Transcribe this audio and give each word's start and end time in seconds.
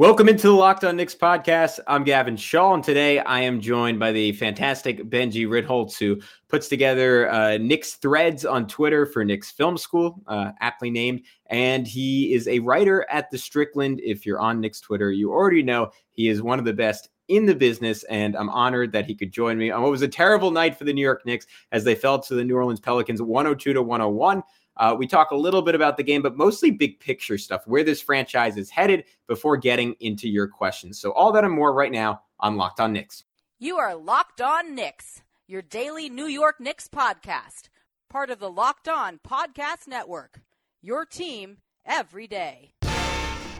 Welcome 0.00 0.30
into 0.30 0.46
the 0.46 0.54
Locked 0.54 0.82
On 0.84 0.96
Knicks 0.96 1.14
podcast. 1.14 1.78
I'm 1.86 2.04
Gavin 2.04 2.34
Shaw, 2.34 2.72
and 2.72 2.82
today 2.82 3.18
I 3.18 3.40
am 3.40 3.60
joined 3.60 3.98
by 3.98 4.12
the 4.12 4.32
fantastic 4.32 5.10
Benjy 5.10 5.46
Ritholtz, 5.46 5.98
who 5.98 6.18
puts 6.48 6.68
together 6.68 7.30
uh, 7.30 7.58
Knicks 7.58 7.96
threads 7.96 8.46
on 8.46 8.66
Twitter 8.66 9.04
for 9.04 9.26
Knicks 9.26 9.50
Film 9.50 9.76
School, 9.76 10.22
uh, 10.26 10.52
aptly 10.62 10.88
named. 10.88 11.20
And 11.48 11.86
he 11.86 12.32
is 12.32 12.48
a 12.48 12.60
writer 12.60 13.06
at 13.10 13.30
the 13.30 13.36
Strickland. 13.36 14.00
If 14.02 14.24
you're 14.24 14.40
on 14.40 14.58
Knicks 14.58 14.80
Twitter, 14.80 15.12
you 15.12 15.32
already 15.32 15.62
know 15.62 15.90
he 16.12 16.28
is 16.30 16.40
one 16.40 16.58
of 16.58 16.64
the 16.64 16.72
best 16.72 17.10
in 17.28 17.44
the 17.44 17.54
business, 17.54 18.02
and 18.04 18.34
I'm 18.36 18.48
honored 18.48 18.92
that 18.92 19.04
he 19.04 19.14
could 19.14 19.32
join 19.32 19.58
me 19.58 19.70
on 19.70 19.82
what 19.82 19.90
was 19.90 20.00
a 20.00 20.08
terrible 20.08 20.50
night 20.50 20.78
for 20.78 20.84
the 20.84 20.94
New 20.94 21.02
York 21.02 21.26
Knicks 21.26 21.46
as 21.72 21.84
they 21.84 21.94
fell 21.94 22.18
to 22.20 22.34
the 22.34 22.44
New 22.44 22.56
Orleans 22.56 22.80
Pelicans 22.80 23.20
102 23.20 23.74
to 23.74 23.82
101. 23.82 24.42
Uh, 24.76 24.94
we 24.98 25.06
talk 25.06 25.30
a 25.30 25.36
little 25.36 25.62
bit 25.62 25.74
about 25.74 25.96
the 25.96 26.02
game, 26.02 26.22
but 26.22 26.36
mostly 26.36 26.70
big 26.70 27.00
picture 27.00 27.36
stuff, 27.36 27.66
where 27.66 27.84
this 27.84 28.00
franchise 28.00 28.56
is 28.56 28.70
headed 28.70 29.04
before 29.26 29.56
getting 29.56 29.94
into 30.00 30.28
your 30.28 30.48
questions. 30.48 31.00
So, 31.00 31.12
all 31.12 31.32
that 31.32 31.44
and 31.44 31.52
more 31.52 31.72
right 31.74 31.92
now 31.92 32.22
on 32.38 32.56
Locked 32.56 32.80
On 32.80 32.92
Knicks. 32.92 33.24
You 33.58 33.76
are 33.76 33.94
Locked 33.94 34.40
On 34.40 34.74
Knicks, 34.74 35.22
your 35.46 35.62
daily 35.62 36.08
New 36.08 36.26
York 36.26 36.60
Knicks 36.60 36.88
podcast, 36.88 37.68
part 38.08 38.30
of 38.30 38.38
the 38.38 38.50
Locked 38.50 38.88
On 38.88 39.20
Podcast 39.26 39.86
Network. 39.86 40.40
Your 40.82 41.04
team 41.04 41.58
every 41.84 42.26
day. 42.26 42.72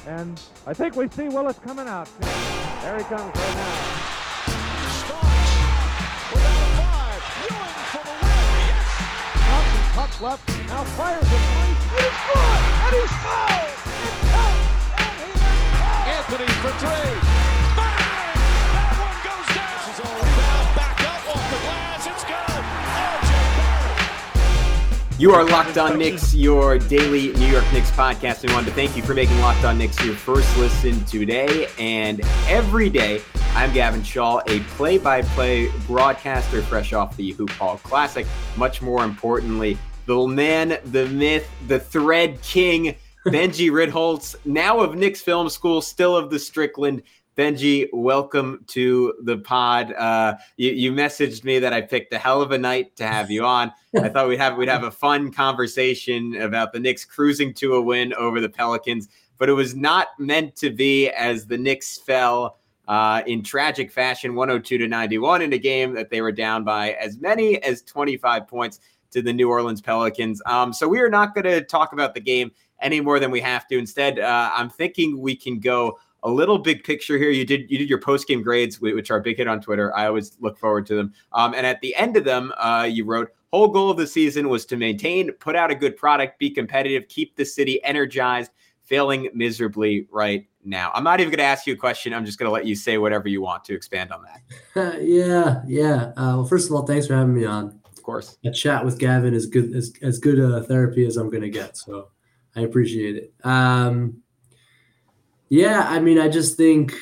And 0.07 0.41
I 0.67 0.73
think 0.73 0.97
we 0.97 1.09
see 1.09 1.29
Willis 1.29 1.59
coming 1.59 1.87
out. 1.87 2.09
There 2.83 2.97
he 2.97 3.05
comes 3.05 3.37
right 3.37 3.55
now. 3.55 4.20
Puck 10.21 10.47
left, 10.47 10.69
now 10.69 10.85
fires 10.85 11.23
it. 11.23 11.29
And 11.29 11.33
he's 11.97 12.19
good! 12.29 12.61
And 12.85 12.93
he's 12.95 13.11
fouled! 13.25 13.73
It 14.05 14.15
counts! 14.29 14.69
And 15.01 15.17
he 15.17 15.25
is 15.33 15.41
Anthony 16.13 16.51
for 16.61 16.73
three. 16.77 17.13
Bang! 17.75 18.37
That 18.77 18.93
one 19.01 19.17
goes 19.25 19.49
down. 19.57 19.73
This 19.81 19.97
is 19.97 20.05
all 20.05 20.17
rebound. 20.21 20.69
Back 20.77 21.01
up 21.01 21.25
off 21.25 21.45
the 21.51 21.57
glass. 21.65 22.05
It's 22.07 22.25
good. 25.09 25.21
You 25.21 25.33
are 25.33 25.45
Locked 25.45 25.79
On 25.79 25.99
Knicks, 25.99 26.35
your 26.35 26.79
daily 26.79 27.33
New 27.35 27.47
York 27.47 27.65
Knicks 27.73 27.91
podcast. 27.91 28.47
We 28.47 28.53
wanted 28.53 28.67
to 28.67 28.75
thank 28.75 28.97
you 28.97 29.03
for 29.03 29.15
making 29.15 29.39
Locked 29.41 29.65
On 29.65 29.79
Knicks 29.79 30.05
your 30.05 30.15
first 30.15 30.55
listen 30.59 31.03
today 31.07 31.67
and 31.79 32.21
every 32.47 32.91
day. 32.91 33.23
I'm 33.55 33.73
Gavin 33.73 34.03
Shaw, 34.03 34.43
a 34.47 34.61
play 34.61 34.99
by 34.99 35.23
play 35.23 35.71
broadcaster 35.87 36.61
fresh 36.63 36.93
off 36.93 37.17
the 37.17 37.33
Hoop 37.33 37.51
Hall 37.51 37.79
Classic. 37.79 38.27
Much 38.57 38.81
more 38.83 39.03
importantly, 39.03 39.79
the 40.11 40.27
man, 40.27 40.77
the 40.87 41.07
myth, 41.07 41.49
the 41.69 41.79
thread 41.79 42.43
king, 42.43 42.97
Benjy 43.27 43.71
Ritholtz, 43.71 44.35
now 44.45 44.81
of 44.81 44.97
Knicks 44.97 45.21
Film 45.21 45.49
School, 45.49 45.81
still 45.81 46.17
of 46.17 46.31
the 46.31 46.39
Strickland. 46.41 47.03
Benjy, 47.37 47.89
welcome 47.93 48.65
to 48.67 49.15
the 49.23 49.39
pod. 49.39 49.93
Uh, 49.93 50.35
you, 50.57 50.73
you, 50.73 50.93
messaged 50.93 51.45
me 51.45 51.61
that 51.61 51.73
I 51.73 51.81
picked 51.81 52.13
a 52.13 52.19
hell 52.19 52.43
of 52.43 52.51
a 52.51 52.59
night 52.59 52.97
to 52.97 53.07
have 53.07 53.31
you 53.31 53.45
on. 53.45 53.71
I 53.95 54.09
thought 54.09 54.27
we'd 54.27 54.41
have 54.41 54.57
we'd 54.57 54.69
have 54.69 54.83
a 54.83 54.91
fun 54.91 55.31
conversation 55.31 56.35
about 56.43 56.73
the 56.73 56.81
Knicks 56.81 57.05
cruising 57.05 57.55
to 57.55 57.75
a 57.75 57.81
win 57.81 58.13
over 58.15 58.41
the 58.41 58.49
Pelicans, 58.49 59.07
but 59.39 59.49
it 59.49 59.53
was 59.53 59.77
not 59.77 60.09
meant 60.19 60.57
to 60.57 60.71
be 60.71 61.09
as 61.11 61.47
the 61.47 61.57
Knicks 61.57 61.99
fell 61.99 62.59
uh, 62.89 63.23
in 63.29 63.45
tragic 63.45 63.93
fashion, 63.93 64.35
102 64.35 64.77
to 64.77 64.89
91 64.89 65.43
in 65.43 65.53
a 65.53 65.59
game 65.59 65.95
that 65.95 66.11
they 66.11 66.21
were 66.21 66.33
down 66.33 66.65
by 66.65 66.95
as 66.95 67.21
many 67.21 67.63
as 67.63 67.83
25 67.83 68.49
points 68.49 68.81
to 69.11 69.23
the 69.23 69.33
New 69.33 69.49
Orleans 69.49 69.81
Pelicans. 69.81 70.41
Um, 70.47 70.73
so 70.73 70.89
we 70.89 71.01
are 71.01 71.11
not 71.11 71.35
going 71.35 71.45
to 71.45 71.63
talk 71.63 71.93
about 71.93 72.15
the 72.15 72.21
game 72.21 72.51
any 72.81 73.01
more 73.01 73.19
than 73.19 73.31
we 73.31 73.41
have 73.41 73.67
to. 73.69 73.79
Instead, 73.79 74.19
uh, 74.19 74.51
I'm 74.55 74.71
thinking 74.71 75.21
we 75.21 75.37
can 75.37 75.61
go 75.61 75.99
a 76.23 76.31
little 76.31 76.59
big 76.59 76.85
picture 76.85 77.17
here. 77.19 77.31
You 77.31 77.45
did 77.45 77.71
you 77.71 77.79
did 77.79 77.89
your 77.89 78.01
post 78.01 78.27
game 78.27 78.43
grades, 78.43 78.81
which 78.81 79.11
are 79.11 79.21
big 79.21 79.39
hit 79.39 79.49
on 79.49 79.61
Twitter. 79.61 79.95
I 79.97 80.07
always 80.07 80.37
look 80.41 80.59
forward 80.59 80.87
to 80.87 80.95
them. 80.95 81.13
Um, 81.33 81.55
and 81.55 81.67
at 81.67 81.81
the 81.81 81.95
end 81.97 82.17
of 82.17 82.25
them, 82.25 82.53
uh, 82.59 82.87
you 82.91 83.05
wrote, 83.05 83.31
"Whole 83.53 83.69
goal 83.69 83.91
of 83.91 83.97
the 83.97 84.07
season 84.07 84.49
was 84.49 84.67
to 84.67 84.77
maintain, 84.77 85.33
put 85.33 85.57
out 85.57 85.71
a 85.71 85.75
good 85.75 85.97
product, 85.97 86.39
be 86.39 86.51
competitive, 86.51 87.09
keep 87.09 87.37
the 87.37 87.45
city 87.45 87.83
energized." 87.85 88.51
Failing 88.83 89.31
miserably 89.33 90.09
right 90.11 90.49
now. 90.65 90.91
I'm 90.95 91.05
not 91.05 91.21
even 91.21 91.31
going 91.31 91.39
to 91.39 91.45
ask 91.45 91.65
you 91.65 91.75
a 91.75 91.77
question. 91.77 92.13
I'm 92.13 92.25
just 92.25 92.41
going 92.41 92.49
to 92.49 92.53
let 92.53 92.67
you 92.67 92.75
say 92.75 92.99
whatever 92.99 93.29
you 93.29 93.41
want 93.41 93.65
to 93.67 93.75
expand 93.75 94.11
on 94.11 94.25
that. 94.25 95.01
yeah, 95.01 95.63
yeah. 95.65 96.07
Uh, 96.17 96.35
well, 96.35 96.45
first 96.45 96.69
of 96.69 96.75
all, 96.75 96.85
thanks 96.85 97.07
for 97.07 97.15
having 97.15 97.35
me 97.35 97.45
on 97.45 97.80
course. 98.03 98.39
A 98.45 98.51
chat 98.51 98.85
with 98.85 98.99
Gavin 98.99 99.35
is 99.35 99.47
good 99.47 99.75
as 99.75 99.93
as 100.03 100.19
good 100.19 100.39
a 100.39 100.63
therapy 100.63 101.07
as 101.07 101.17
I'm 101.17 101.31
gonna 101.31 101.49
get. 101.49 101.77
So 101.77 102.09
I 102.57 102.63
appreciate 102.63 103.17
it. 103.17 103.35
Um, 103.45 104.23
yeah, 105.49 105.87
I 105.89 105.99
mean, 106.01 106.19
I 106.19 106.29
just 106.29 106.57
think 106.57 106.95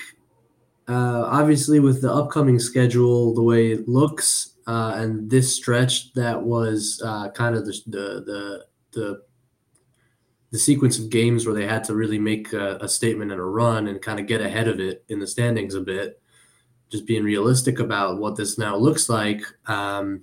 uh, 0.89 1.25
obviously 1.27 1.81
with 1.81 2.01
the 2.01 2.13
upcoming 2.13 2.59
schedule, 2.59 3.35
the 3.35 3.43
way 3.43 3.73
it 3.73 3.89
looks, 3.89 4.55
uh, 4.67 4.95
and 4.97 5.31
this 5.31 5.55
stretch 5.55 6.13
that 6.15 6.43
was 6.43 7.03
uh, 7.05 7.31
kind 7.31 7.55
of 7.55 7.67
the, 7.67 7.81
the 7.87 8.25
the 8.25 8.67
the 8.93 9.23
the 10.51 10.59
sequence 10.59 10.99
of 10.99 11.11
games 11.11 11.45
where 11.45 11.55
they 11.55 11.67
had 11.67 11.85
to 11.85 11.95
really 11.95 12.19
make 12.19 12.53
a, 12.55 12.79
a, 12.81 12.89
statement 12.89 13.31
and 13.31 13.39
a 13.39 13.45
run 13.45 13.87
and 13.87 14.01
kind 14.01 14.19
of 14.19 14.27
get 14.27 14.41
ahead 14.41 14.67
of 14.67 14.81
it 14.81 15.05
in 15.11 15.19
the 15.19 15.27
standings 15.27 15.75
a 15.75 15.81
bit. 15.83 16.23
Just 16.89 17.07
being 17.07 17.23
realistic 17.23 17.81
about 17.81 18.19
what 18.19 18.35
this 18.35 18.57
now 18.57 18.75
looks 18.75 19.11
like. 19.11 19.43
Um, 19.67 20.23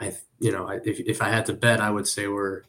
I 0.00 0.14
you 0.38 0.52
know 0.52 0.68
if 0.68 1.00
if 1.00 1.22
I 1.22 1.28
had 1.28 1.46
to 1.46 1.52
bet, 1.52 1.80
I 1.80 1.90
would 1.90 2.06
say 2.06 2.28
we're 2.28 2.62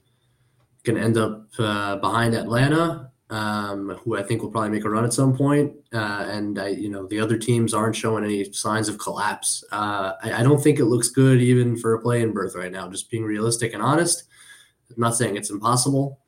going 0.88 0.98
to 0.98 1.04
end 1.04 1.18
up 1.18 1.48
uh, 1.60 1.98
behind 1.98 2.34
Atlanta, 2.34 3.12
um, 3.30 3.90
who 4.04 4.18
I 4.18 4.24
think 4.24 4.42
will 4.42 4.50
probably 4.50 4.70
make 4.70 4.86
a 4.86 4.90
run 4.90 5.04
at 5.04 5.14
some 5.14 5.36
point. 5.36 5.74
Uh, 5.94 6.26
and 6.30 6.58
I, 6.58 6.70
you 6.70 6.90
know, 6.90 7.06
the 7.06 7.20
other 7.20 7.38
teams 7.38 7.74
aren't 7.74 7.96
showing 7.96 8.24
any 8.24 8.52
signs 8.54 8.88
of 8.88 8.98
collapse. 8.98 9.64
Uh, 9.72 10.14
I, 10.24 10.34
I, 10.40 10.44
don't 10.44 10.64
think 10.64 10.80
it 10.80 10.86
looks 10.86 11.10
good 11.10 11.42
even 11.42 11.78
for 11.78 11.94
a 11.94 12.02
play-in 12.02 12.32
berth 12.32 12.56
right 12.56 12.72
now. 12.72 12.88
Just 12.88 13.12
being 13.12 13.24
realistic 13.24 13.74
and 13.74 13.84
honest. 13.84 14.24
I'm 14.90 15.02
not 15.02 15.16
saying 15.16 15.36
it's 15.36 15.50
impossible. 15.50 16.20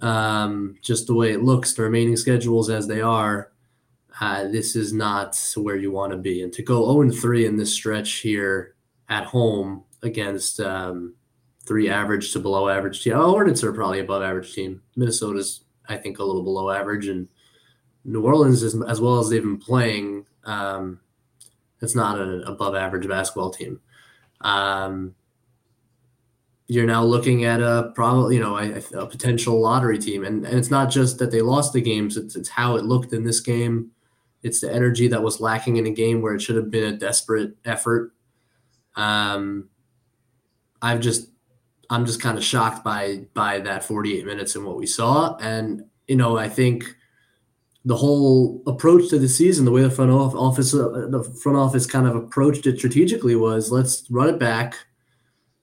Um, 0.00 0.74
just 0.82 1.06
the 1.06 1.14
way 1.14 1.30
it 1.30 1.42
looks, 1.42 1.74
the 1.74 1.82
remaining 1.82 2.16
schedules 2.16 2.68
as 2.68 2.88
they 2.88 3.00
are, 3.00 3.52
uh, 4.20 4.48
this 4.48 4.74
is 4.74 4.92
not 4.92 5.38
where 5.56 5.76
you 5.76 5.92
want 5.92 6.10
to 6.10 6.18
be. 6.18 6.42
And 6.42 6.52
to 6.54 6.62
go 6.62 6.92
0 6.92 7.10
3 7.10 7.46
in 7.46 7.56
this 7.56 7.72
stretch 7.72 8.14
here 8.14 8.74
at 9.08 9.24
home 9.24 9.84
against 10.02 10.60
um, 10.60 11.14
three 11.64 11.88
average 11.88 12.32
to 12.32 12.38
below 12.38 12.68
average 12.68 13.02
team. 13.02 13.14
Oh, 13.16 13.30
Hornets 13.30 13.62
are 13.64 13.72
probably 13.72 14.00
above 14.00 14.22
average 14.22 14.52
team. 14.52 14.82
Minnesota's, 14.96 15.64
I 15.88 15.96
think, 15.96 16.18
a 16.18 16.24
little 16.24 16.42
below 16.42 16.70
average, 16.70 17.06
and 17.08 17.28
New 18.04 18.22
Orleans 18.22 18.62
is 18.62 18.80
as 18.82 19.00
well 19.00 19.18
as 19.18 19.28
they've 19.28 19.42
been 19.42 19.58
playing. 19.58 20.26
Um, 20.44 21.00
it's 21.80 21.94
not 21.94 22.18
an 22.18 22.42
above 22.44 22.74
average 22.74 23.08
basketball 23.08 23.50
team. 23.50 23.80
Um, 24.40 25.14
you're 26.68 26.86
now 26.86 27.04
looking 27.04 27.44
at 27.44 27.60
a 27.60 27.92
probably 27.94 28.36
you 28.36 28.40
know 28.40 28.56
a, 28.56 28.82
a, 28.94 29.06
potential 29.06 29.60
lottery 29.60 29.98
team, 29.98 30.24
and 30.24 30.44
and 30.46 30.58
it's 30.58 30.70
not 30.70 30.90
just 30.90 31.18
that 31.18 31.30
they 31.30 31.42
lost 31.42 31.72
the 31.72 31.80
games; 31.80 32.16
it's 32.16 32.34
it's 32.34 32.48
how 32.48 32.76
it 32.76 32.84
looked 32.84 33.12
in 33.12 33.24
this 33.24 33.40
game. 33.40 33.90
It's 34.42 34.60
the 34.60 34.72
energy 34.72 35.06
that 35.08 35.22
was 35.22 35.40
lacking 35.40 35.76
in 35.76 35.86
a 35.86 35.90
game 35.90 36.20
where 36.20 36.34
it 36.34 36.40
should 36.40 36.56
have 36.56 36.70
been 36.70 36.92
a 36.92 36.96
desperate 36.96 37.54
effort. 37.64 38.12
Um, 38.96 39.68
I've 40.82 41.00
just 41.00 41.28
I'm 41.88 42.04
just 42.04 42.20
kind 42.20 42.36
of 42.36 42.44
shocked 42.44 42.84
by 42.84 43.26
by 43.34 43.60
that 43.60 43.84
48 43.84 44.26
minutes 44.26 44.56
and 44.56 44.66
what 44.66 44.76
we 44.76 44.86
saw. 44.86 45.36
And 45.36 45.84
you 46.08 46.16
know, 46.16 46.36
I 46.36 46.48
think 46.48 46.84
the 47.84 47.96
whole 47.96 48.62
approach 48.66 49.08
to 49.10 49.18
the 49.18 49.28
season, 49.28 49.64
the 49.64 49.70
way 49.70 49.82
the 49.82 49.90
front 49.90 50.10
office 50.10 50.74
uh, 50.74 51.06
the 51.08 51.22
front 51.42 51.58
office 51.58 51.86
kind 51.86 52.06
of 52.06 52.16
approached 52.16 52.66
it 52.66 52.78
strategically 52.78 53.36
was 53.36 53.70
let's 53.70 54.04
run 54.10 54.28
it 54.28 54.38
back. 54.38 54.76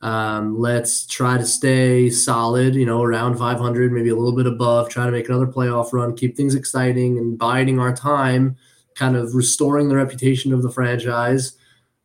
Um, 0.01 0.57
let's 0.57 1.05
try 1.05 1.37
to 1.37 1.45
stay 1.45 2.09
solid, 2.09 2.73
you 2.73 2.85
know, 2.85 3.03
around 3.03 3.37
500, 3.37 3.91
maybe 3.91 4.07
a 4.07 4.15
little 4.15 4.35
bit 4.35 4.47
above, 4.47 4.87
try 4.87 5.05
to 5.05 5.11
make 5.11 5.27
another 5.27 5.45
playoff 5.47 5.91
run, 5.91 6.15
keep 6.15 6.37
things 6.37 6.55
exciting 6.55 7.17
and 7.17 7.37
biding 7.37 7.79
our 7.81 7.93
time, 7.93 8.55
kind 8.95 9.17
of 9.17 9.35
restoring 9.35 9.89
the 9.89 9.97
reputation 9.97 10.53
of 10.53 10.63
the 10.63 10.71
franchise 10.71 11.57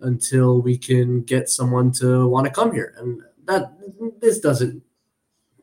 until 0.04 0.60
we 0.60 0.78
can 0.78 1.22
get 1.22 1.48
someone 1.48 1.92
to 1.92 2.28
want 2.28 2.46
to 2.46 2.52
come 2.52 2.72
here. 2.72 2.94
And 2.98 3.20
that 3.46 3.72
this 4.20 4.40
doesn't 4.40 4.82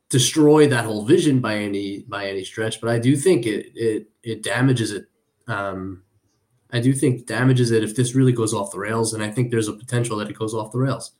destroy 0.09 0.67
that 0.67 0.85
whole 0.85 1.05
vision 1.05 1.39
by 1.39 1.55
any 1.55 2.01
by 2.01 2.27
any 2.27 2.43
stretch, 2.43 2.81
but 2.81 2.89
I 2.89 2.99
do 2.99 3.15
think 3.15 3.45
it 3.45 3.71
it 3.75 4.07
it 4.23 4.43
damages 4.43 4.91
it. 4.91 5.05
Um, 5.47 6.03
I 6.71 6.79
do 6.79 6.93
think 6.93 7.25
damages 7.25 7.71
it 7.71 7.83
if 7.83 7.95
this 7.95 8.13
really 8.15 8.33
goes 8.33 8.53
off 8.53 8.71
the 8.71 8.79
rails, 8.79 9.13
and 9.13 9.23
I 9.23 9.31
think 9.31 9.49
there's 9.49 9.67
a 9.67 9.73
potential 9.73 10.17
that 10.17 10.29
it 10.29 10.37
goes 10.37 10.53
off 10.53 10.71
the 10.71 10.79
rails. 10.79 11.11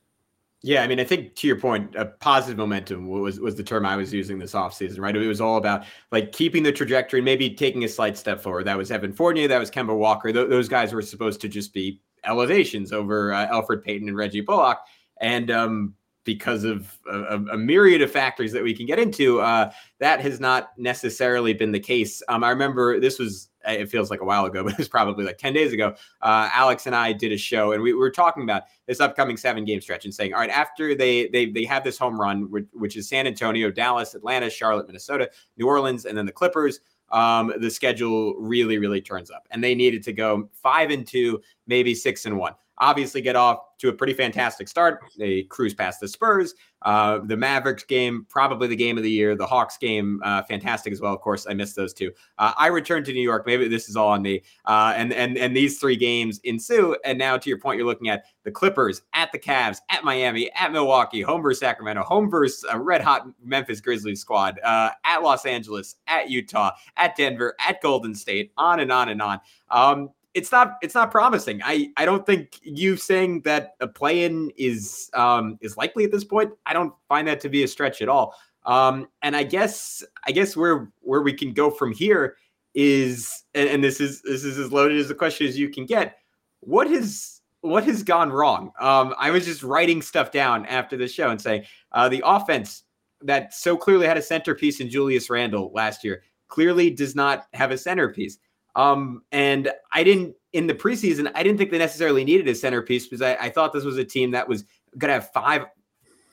Yeah, 0.64 0.84
I 0.84 0.86
mean, 0.86 1.00
I 1.00 1.04
think 1.04 1.34
to 1.36 1.48
your 1.48 1.58
point, 1.58 1.96
a 1.96 2.04
positive 2.04 2.56
momentum 2.56 3.08
was 3.08 3.40
was 3.40 3.56
the 3.56 3.64
term 3.64 3.84
I 3.84 3.96
was 3.96 4.12
using 4.12 4.38
this 4.38 4.52
offseason, 4.52 5.00
right? 5.00 5.16
It 5.16 5.26
was 5.26 5.40
all 5.40 5.56
about 5.56 5.84
like 6.12 6.30
keeping 6.30 6.62
the 6.62 6.70
trajectory, 6.70 7.20
maybe 7.20 7.50
taking 7.50 7.82
a 7.82 7.88
slight 7.88 8.16
step 8.16 8.40
forward. 8.40 8.66
That 8.66 8.78
was 8.78 8.92
Evan 8.92 9.12
Fournier, 9.12 9.48
that 9.48 9.58
was 9.58 9.70
Kemba 9.72 9.96
Walker. 9.96 10.32
Th- 10.32 10.48
those 10.48 10.68
guys 10.68 10.92
were 10.92 11.02
supposed 11.02 11.40
to 11.40 11.48
just 11.48 11.74
be 11.74 12.00
elevations 12.24 12.92
over 12.92 13.32
uh, 13.32 13.48
Elfrid 13.48 13.82
Payton 13.82 14.08
and 14.08 14.16
Reggie 14.16 14.40
Bullock. 14.40 14.78
And 15.20 15.50
um, 15.50 15.94
because 16.24 16.64
of 16.64 16.96
a, 17.10 17.36
a, 17.52 17.56
myriad 17.56 18.00
of 18.00 18.10
factors 18.10 18.52
that 18.52 18.62
we 18.62 18.74
can 18.74 18.86
get 18.86 18.98
into, 18.98 19.40
uh, 19.40 19.70
that 19.98 20.20
has 20.20 20.38
not 20.38 20.70
necessarily 20.78 21.52
been 21.52 21.72
the 21.72 21.80
case. 21.80 22.22
Um, 22.28 22.44
I 22.44 22.50
remember 22.50 23.00
this 23.00 23.18
was 23.18 23.48
it 23.64 23.90
feels 23.90 24.10
like 24.10 24.20
a 24.20 24.24
while 24.24 24.44
ago, 24.44 24.62
but 24.64 24.72
it 24.72 24.78
was 24.78 24.88
probably 24.88 25.24
like 25.24 25.38
10 25.38 25.52
days 25.52 25.72
ago. 25.72 25.94
Uh, 26.20 26.48
Alex 26.52 26.86
and 26.86 26.94
I 26.94 27.12
did 27.12 27.32
a 27.32 27.36
show 27.36 27.72
and 27.72 27.82
we 27.82 27.92
were 27.92 28.10
talking 28.10 28.42
about 28.42 28.64
this 28.86 29.00
upcoming 29.00 29.36
seven 29.36 29.64
game 29.64 29.80
stretch 29.80 30.04
and 30.04 30.14
saying, 30.14 30.34
all 30.34 30.40
right, 30.40 30.50
after 30.50 30.94
they 30.94 31.28
they 31.28 31.46
they 31.46 31.64
have 31.64 31.84
this 31.84 31.98
home 31.98 32.20
run, 32.20 32.50
which, 32.50 32.66
which 32.72 32.96
is 32.96 33.08
San 33.08 33.26
Antonio, 33.26 33.70
Dallas, 33.70 34.14
Atlanta, 34.14 34.48
Charlotte, 34.48 34.86
Minnesota, 34.86 35.30
New 35.56 35.66
Orleans, 35.66 36.04
and 36.04 36.16
then 36.16 36.26
the 36.26 36.32
Clippers. 36.32 36.80
Um, 37.12 37.52
the 37.58 37.70
schedule 37.70 38.34
really, 38.38 38.78
really 38.78 39.00
turns 39.00 39.30
up, 39.30 39.46
and 39.50 39.62
they 39.62 39.74
needed 39.74 40.02
to 40.04 40.12
go 40.12 40.48
five 40.52 40.90
and 40.90 41.06
two, 41.06 41.40
maybe 41.66 41.94
six 41.94 42.24
and 42.26 42.38
one 42.38 42.54
obviously 42.78 43.20
get 43.20 43.36
off 43.36 43.58
to 43.78 43.88
a 43.88 43.92
pretty 43.92 44.12
fantastic 44.12 44.68
start. 44.68 45.00
They 45.18 45.42
cruise 45.42 45.74
past 45.74 46.00
the 46.00 46.08
Spurs. 46.08 46.54
Uh, 46.82 47.20
the 47.24 47.36
Mavericks 47.36 47.84
game, 47.84 48.26
probably 48.28 48.66
the 48.66 48.76
game 48.76 48.96
of 48.96 49.04
the 49.04 49.10
year. 49.10 49.36
The 49.36 49.46
Hawks 49.46 49.76
game, 49.78 50.20
uh, 50.24 50.42
fantastic 50.42 50.92
as 50.92 51.00
well. 51.00 51.12
Of 51.12 51.20
course, 51.20 51.46
I 51.48 51.54
missed 51.54 51.76
those 51.76 51.92
two. 51.92 52.12
Uh, 52.38 52.52
I 52.56 52.68
returned 52.68 53.06
to 53.06 53.12
New 53.12 53.22
York. 53.22 53.46
Maybe 53.46 53.68
this 53.68 53.88
is 53.88 53.96
all 53.96 54.08
on 54.08 54.22
me. 54.22 54.42
Uh, 54.64 54.92
and 54.96 55.12
and 55.12 55.36
and 55.36 55.56
these 55.56 55.78
three 55.78 55.96
games 55.96 56.40
ensue. 56.44 56.96
And 57.04 57.18
now, 57.18 57.36
to 57.38 57.48
your 57.48 57.58
point, 57.58 57.78
you're 57.78 57.86
looking 57.86 58.08
at 58.08 58.24
the 58.44 58.50
Clippers, 58.50 59.02
at 59.14 59.30
the 59.32 59.38
Cavs, 59.38 59.78
at 59.90 60.02
Miami, 60.02 60.50
at 60.52 60.72
Milwaukee, 60.72 61.20
home 61.20 61.42
versus 61.42 61.60
Sacramento, 61.60 62.02
home 62.02 62.30
versus 62.30 62.64
a 62.70 62.78
red 62.78 63.00
hot 63.00 63.28
Memphis 63.44 63.80
Grizzlies 63.80 64.20
squad, 64.20 64.58
uh, 64.64 64.90
at 65.04 65.22
Los 65.22 65.46
Angeles, 65.46 65.96
at 66.08 66.30
Utah, 66.30 66.72
at 66.96 67.16
Denver, 67.16 67.54
at 67.60 67.80
Golden 67.80 68.14
State, 68.14 68.52
on 68.56 68.80
and 68.80 68.90
on 68.90 69.08
and 69.08 69.22
on. 69.22 69.40
Um, 69.70 70.10
it's 70.34 70.50
not 70.50 70.76
it's 70.82 70.94
not 70.94 71.10
promising. 71.10 71.60
I 71.64 71.92
I 71.96 72.04
don't 72.04 72.24
think 72.24 72.58
you 72.62 72.96
saying 72.96 73.42
that 73.42 73.74
a 73.80 73.86
play-in 73.86 74.50
is 74.56 75.10
um 75.14 75.58
is 75.60 75.76
likely 75.76 76.04
at 76.04 76.12
this 76.12 76.24
point. 76.24 76.52
I 76.66 76.72
don't 76.72 76.94
find 77.08 77.28
that 77.28 77.40
to 77.40 77.48
be 77.48 77.64
a 77.64 77.68
stretch 77.68 78.02
at 78.02 78.08
all. 78.08 78.34
Um 78.64 79.08
and 79.22 79.36
I 79.36 79.42
guess 79.42 80.02
I 80.26 80.32
guess 80.32 80.56
where 80.56 80.90
where 81.00 81.22
we 81.22 81.32
can 81.32 81.52
go 81.52 81.70
from 81.70 81.92
here 81.92 82.36
is 82.74 83.44
and, 83.54 83.68
and 83.68 83.84
this 83.84 84.00
is 84.00 84.22
this 84.22 84.44
is 84.44 84.58
as 84.58 84.72
loaded 84.72 84.98
as 84.98 85.10
a 85.10 85.14
question 85.14 85.46
as 85.46 85.58
you 85.58 85.68
can 85.68 85.84
get. 85.86 86.18
What 86.60 86.88
has 86.88 87.40
what 87.60 87.84
has 87.84 88.02
gone 88.02 88.32
wrong? 88.32 88.72
Um 88.80 89.14
I 89.18 89.30
was 89.30 89.44
just 89.44 89.62
writing 89.62 90.00
stuff 90.00 90.30
down 90.30 90.64
after 90.66 90.96
the 90.96 91.08
show 91.08 91.30
and 91.30 91.40
saying 91.40 91.64
uh 91.92 92.08
the 92.08 92.22
offense 92.24 92.84
that 93.20 93.52
so 93.52 93.76
clearly 93.76 94.06
had 94.06 94.16
a 94.16 94.22
centerpiece 94.22 94.80
in 94.80 94.88
Julius 94.88 95.30
Randle 95.30 95.70
last 95.74 96.02
year 96.04 96.22
clearly 96.48 96.90
does 96.90 97.14
not 97.14 97.46
have 97.54 97.70
a 97.70 97.78
centerpiece. 97.78 98.38
Um, 98.74 99.22
and 99.32 99.70
I 99.92 100.02
didn't 100.02 100.34
in 100.52 100.66
the 100.66 100.74
preseason, 100.74 101.30
I 101.34 101.42
didn't 101.42 101.58
think 101.58 101.70
they 101.70 101.78
necessarily 101.78 102.24
needed 102.24 102.46
a 102.48 102.54
centerpiece 102.54 103.06
because 103.06 103.22
I, 103.22 103.34
I 103.36 103.50
thought 103.50 103.72
this 103.72 103.84
was 103.84 103.98
a 103.98 104.04
team 104.04 104.30
that 104.32 104.46
was 104.46 104.64
going 104.98 105.08
to 105.08 105.14
have 105.14 105.30
five 105.32 105.66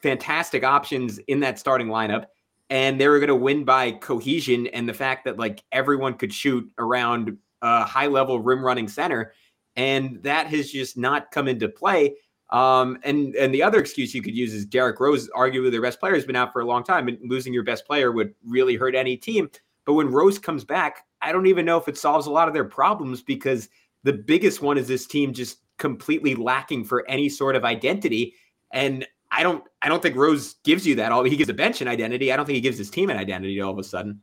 fantastic 0.02 0.64
options 0.64 1.20
in 1.28 1.40
that 1.42 1.60
starting 1.60 1.88
lineup. 1.88 2.26
And 2.70 3.00
they 3.00 3.08
were 3.08 3.20
going 3.20 3.30
to 3.30 3.36
win 3.36 3.64
by 3.64 3.94
cohesion 3.94 4.68
and 4.68 4.88
the 4.88 4.94
fact 4.94 5.26
that 5.26 5.38
like 5.38 5.64
everyone 5.72 6.14
could 6.14 6.34
shoot 6.34 6.70
around 6.78 7.38
a 7.62 7.84
high 7.84 8.08
level 8.08 8.40
rim 8.40 8.64
running 8.64 8.88
center. 8.88 9.34
And 9.76 10.22
that 10.24 10.48
has 10.48 10.72
just 10.72 10.98
not 10.98 11.32
come 11.32 11.48
into 11.48 11.70
play. 11.70 12.16
Um, 12.52 12.98
and 13.04 13.36
and 13.36 13.54
the 13.54 13.64
other 13.64 13.80
excuse 13.80 14.14
you 14.14 14.22
could 14.22 14.36
use 14.36 14.54
is 14.54 14.66
Derrick 14.66 15.00
Rose, 15.00 15.30
arguably 15.30 15.72
their 15.72 15.82
best 15.82 16.00
player, 16.00 16.16
has 16.16 16.26
been 16.26 16.36
out 16.36 16.52
for 16.52 16.62
a 16.62 16.66
long 16.66 16.84
time, 16.84 17.08
and 17.08 17.18
losing 17.24 17.54
your 17.54 17.64
best 17.64 17.86
player 17.86 18.12
would 18.12 18.34
really 18.44 18.76
hurt 18.76 18.96
any 18.96 19.16
team. 19.16 19.52
But 19.86 19.94
when 19.94 20.10
Rose 20.10 20.40
comes 20.40 20.64
back, 20.64 21.06
I 21.22 21.32
don't 21.32 21.48
even 21.48 21.66
know 21.66 21.78
if 21.78 21.88
it 21.88 21.98
solves 21.98 22.28
a 22.28 22.32
lot 22.32 22.48
of 22.48 22.54
their 22.54 22.66
problems 22.66 23.22
because 23.22 23.70
the 24.04 24.14
biggest 24.14 24.62
one 24.62 24.78
is 24.78 24.88
this 24.88 25.06
team 25.06 25.34
just 25.34 25.60
completely 25.78 26.36
lacking 26.36 26.86
for 26.86 27.08
any 27.10 27.30
sort 27.30 27.56
of 27.56 27.66
identity. 27.66 28.36
And 28.72 29.06
I 29.32 29.44
don't 29.44 29.64
I 29.82 29.90
don't 29.90 30.02
think 30.02 30.16
Rose 30.16 30.56
gives 30.64 30.86
you 30.86 30.96
that. 30.96 31.12
All 31.12 31.24
he 31.24 31.36
gives 31.36 31.48
the 31.48 31.54
bench 31.54 31.82
an 31.82 31.88
identity. 31.88 32.32
I 32.32 32.38
don't 32.38 32.46
think 32.46 32.56
he 32.56 32.62
gives 32.62 32.78
his 32.78 32.90
team 32.90 33.10
an 33.10 33.18
identity 33.18 33.60
all 33.62 33.72
of 33.72 33.80
a 33.80 33.84
sudden. 33.84 34.22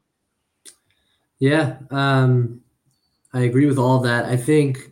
Yeah, 1.38 1.76
um, 1.90 2.62
I 3.32 3.42
agree 3.42 3.66
with 3.66 3.78
all 3.78 4.00
that. 4.00 4.24
I 4.24 4.36
think 4.36 4.90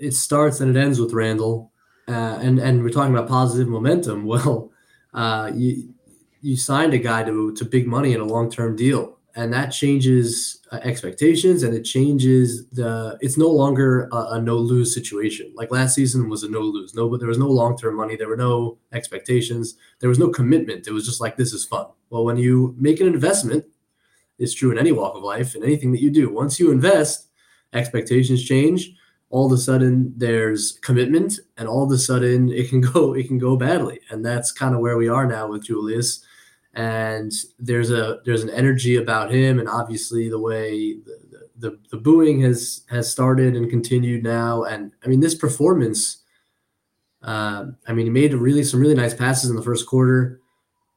it 0.00 0.12
starts 0.12 0.60
and 0.60 0.74
it 0.74 0.80
ends 0.80 0.98
with 0.98 1.12
Randle, 1.12 1.70
uh, 2.08 2.38
and 2.40 2.58
and 2.58 2.82
we're 2.82 2.90
talking 2.90 3.14
about 3.14 3.28
positive 3.28 3.68
momentum. 3.68 4.24
Well, 4.26 4.72
uh, 5.14 5.50
you 5.54 5.94
you 6.40 6.56
signed 6.56 6.94
a 6.94 6.98
guy 6.98 7.24
to 7.24 7.52
to 7.54 7.64
big 7.64 7.86
money 7.86 8.14
in 8.14 8.20
a 8.20 8.24
long 8.24 8.50
term 8.50 8.74
deal, 8.74 9.17
and 9.38 9.52
that 9.52 9.68
changes 9.68 10.60
uh, 10.72 10.80
expectations 10.82 11.62
and 11.62 11.72
it 11.72 11.84
changes 11.84 12.66
the 12.70 13.16
it's 13.20 13.38
no 13.38 13.48
longer 13.48 14.08
a, 14.10 14.32
a 14.32 14.42
no 14.42 14.56
lose 14.56 14.92
situation. 14.92 15.52
Like 15.54 15.70
last 15.70 15.94
season 15.94 16.28
was 16.28 16.42
a 16.42 16.50
no 16.50 16.58
lose 16.58 16.92
no 16.92 17.08
but 17.08 17.20
there 17.20 17.28
was 17.28 17.38
no 17.38 17.46
long 17.46 17.78
term 17.78 17.94
money. 17.94 18.16
There 18.16 18.28
were 18.28 18.36
no 18.36 18.78
expectations. 18.92 19.76
There 20.00 20.08
was 20.08 20.18
no 20.18 20.28
commitment. 20.28 20.88
It 20.88 20.92
was 20.92 21.06
just 21.06 21.20
like 21.20 21.36
this 21.36 21.52
is 21.52 21.64
fun. 21.64 21.86
Well 22.10 22.24
when 22.24 22.36
you 22.36 22.74
make 22.78 23.00
an 23.00 23.06
investment 23.06 23.64
it's 24.40 24.54
true 24.54 24.72
in 24.72 24.78
any 24.78 24.90
walk 24.90 25.14
of 25.14 25.22
life 25.22 25.54
and 25.54 25.62
anything 25.62 25.92
that 25.92 26.02
you 26.02 26.10
do. 26.10 26.32
Once 26.32 26.58
you 26.58 26.72
invest 26.72 27.28
expectations 27.72 28.44
change. 28.44 28.92
All 29.30 29.46
of 29.46 29.52
a 29.52 29.58
sudden 29.58 30.14
there's 30.16 30.78
commitment 30.82 31.38
and 31.58 31.68
all 31.68 31.84
of 31.84 31.92
a 31.92 31.98
sudden 31.98 32.50
it 32.50 32.70
can 32.70 32.80
go 32.92 33.14
it 33.14 33.28
can 33.28 33.38
go 33.38 33.56
badly. 33.56 34.00
And 34.10 34.26
that's 34.26 34.50
kind 34.50 34.74
of 34.74 34.80
where 34.80 34.96
we 34.96 35.08
are 35.08 35.26
now 35.26 35.46
with 35.46 35.62
julius 35.62 36.24
and 36.74 37.32
there's 37.58 37.90
a 37.90 38.20
there's 38.24 38.42
an 38.42 38.50
energy 38.50 38.96
about 38.96 39.32
him, 39.32 39.58
and 39.58 39.68
obviously 39.68 40.28
the 40.28 40.38
way 40.38 40.94
the, 40.94 41.48
the, 41.58 41.78
the 41.90 41.96
booing 41.96 42.40
has 42.42 42.82
has 42.90 43.10
started 43.10 43.56
and 43.56 43.70
continued 43.70 44.22
now, 44.22 44.64
and 44.64 44.92
I 45.04 45.08
mean 45.08 45.20
this 45.20 45.34
performance. 45.34 46.22
Uh, 47.20 47.66
I 47.88 47.92
mean, 47.92 48.06
he 48.06 48.10
made 48.10 48.32
really 48.32 48.62
some 48.62 48.80
really 48.80 48.94
nice 48.94 49.12
passes 49.12 49.50
in 49.50 49.56
the 49.56 49.62
first 49.62 49.86
quarter, 49.88 50.40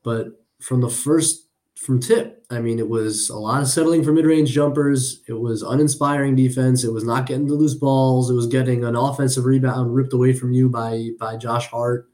but 0.03 0.45
from 0.59 0.81
the 0.81 0.89
first 0.89 1.47
from 1.75 1.99
tip, 1.99 2.45
I 2.51 2.59
mean, 2.59 2.77
it 2.77 2.87
was 2.87 3.29
a 3.29 3.37
lot 3.37 3.63
of 3.63 3.67
settling 3.67 4.03
for 4.03 4.11
mid-range 4.13 4.51
jumpers. 4.51 5.23
It 5.27 5.33
was 5.33 5.63
uninspiring 5.63 6.35
defense. 6.35 6.83
It 6.83 6.93
was 6.93 7.03
not 7.03 7.25
getting 7.25 7.47
the 7.47 7.55
loose 7.55 7.73
balls. 7.73 8.29
It 8.29 8.35
was 8.35 8.45
getting 8.45 8.85
an 8.85 8.95
offensive 8.95 9.45
rebound 9.45 9.95
ripped 9.95 10.13
away 10.13 10.33
from 10.33 10.51
you 10.51 10.69
by 10.69 11.09
by 11.19 11.37
Josh 11.37 11.67
Hart. 11.67 12.07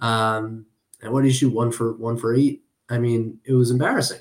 Um, 0.00 0.66
and 1.00 1.12
what 1.12 1.22
did 1.22 1.28
he 1.28 1.34
shoot? 1.34 1.54
One 1.54 1.72
for 1.72 1.94
one 1.94 2.18
for 2.18 2.34
eight. 2.34 2.62
I 2.90 2.98
mean, 2.98 3.38
it 3.44 3.54
was 3.54 3.70
embarrassing. 3.70 4.20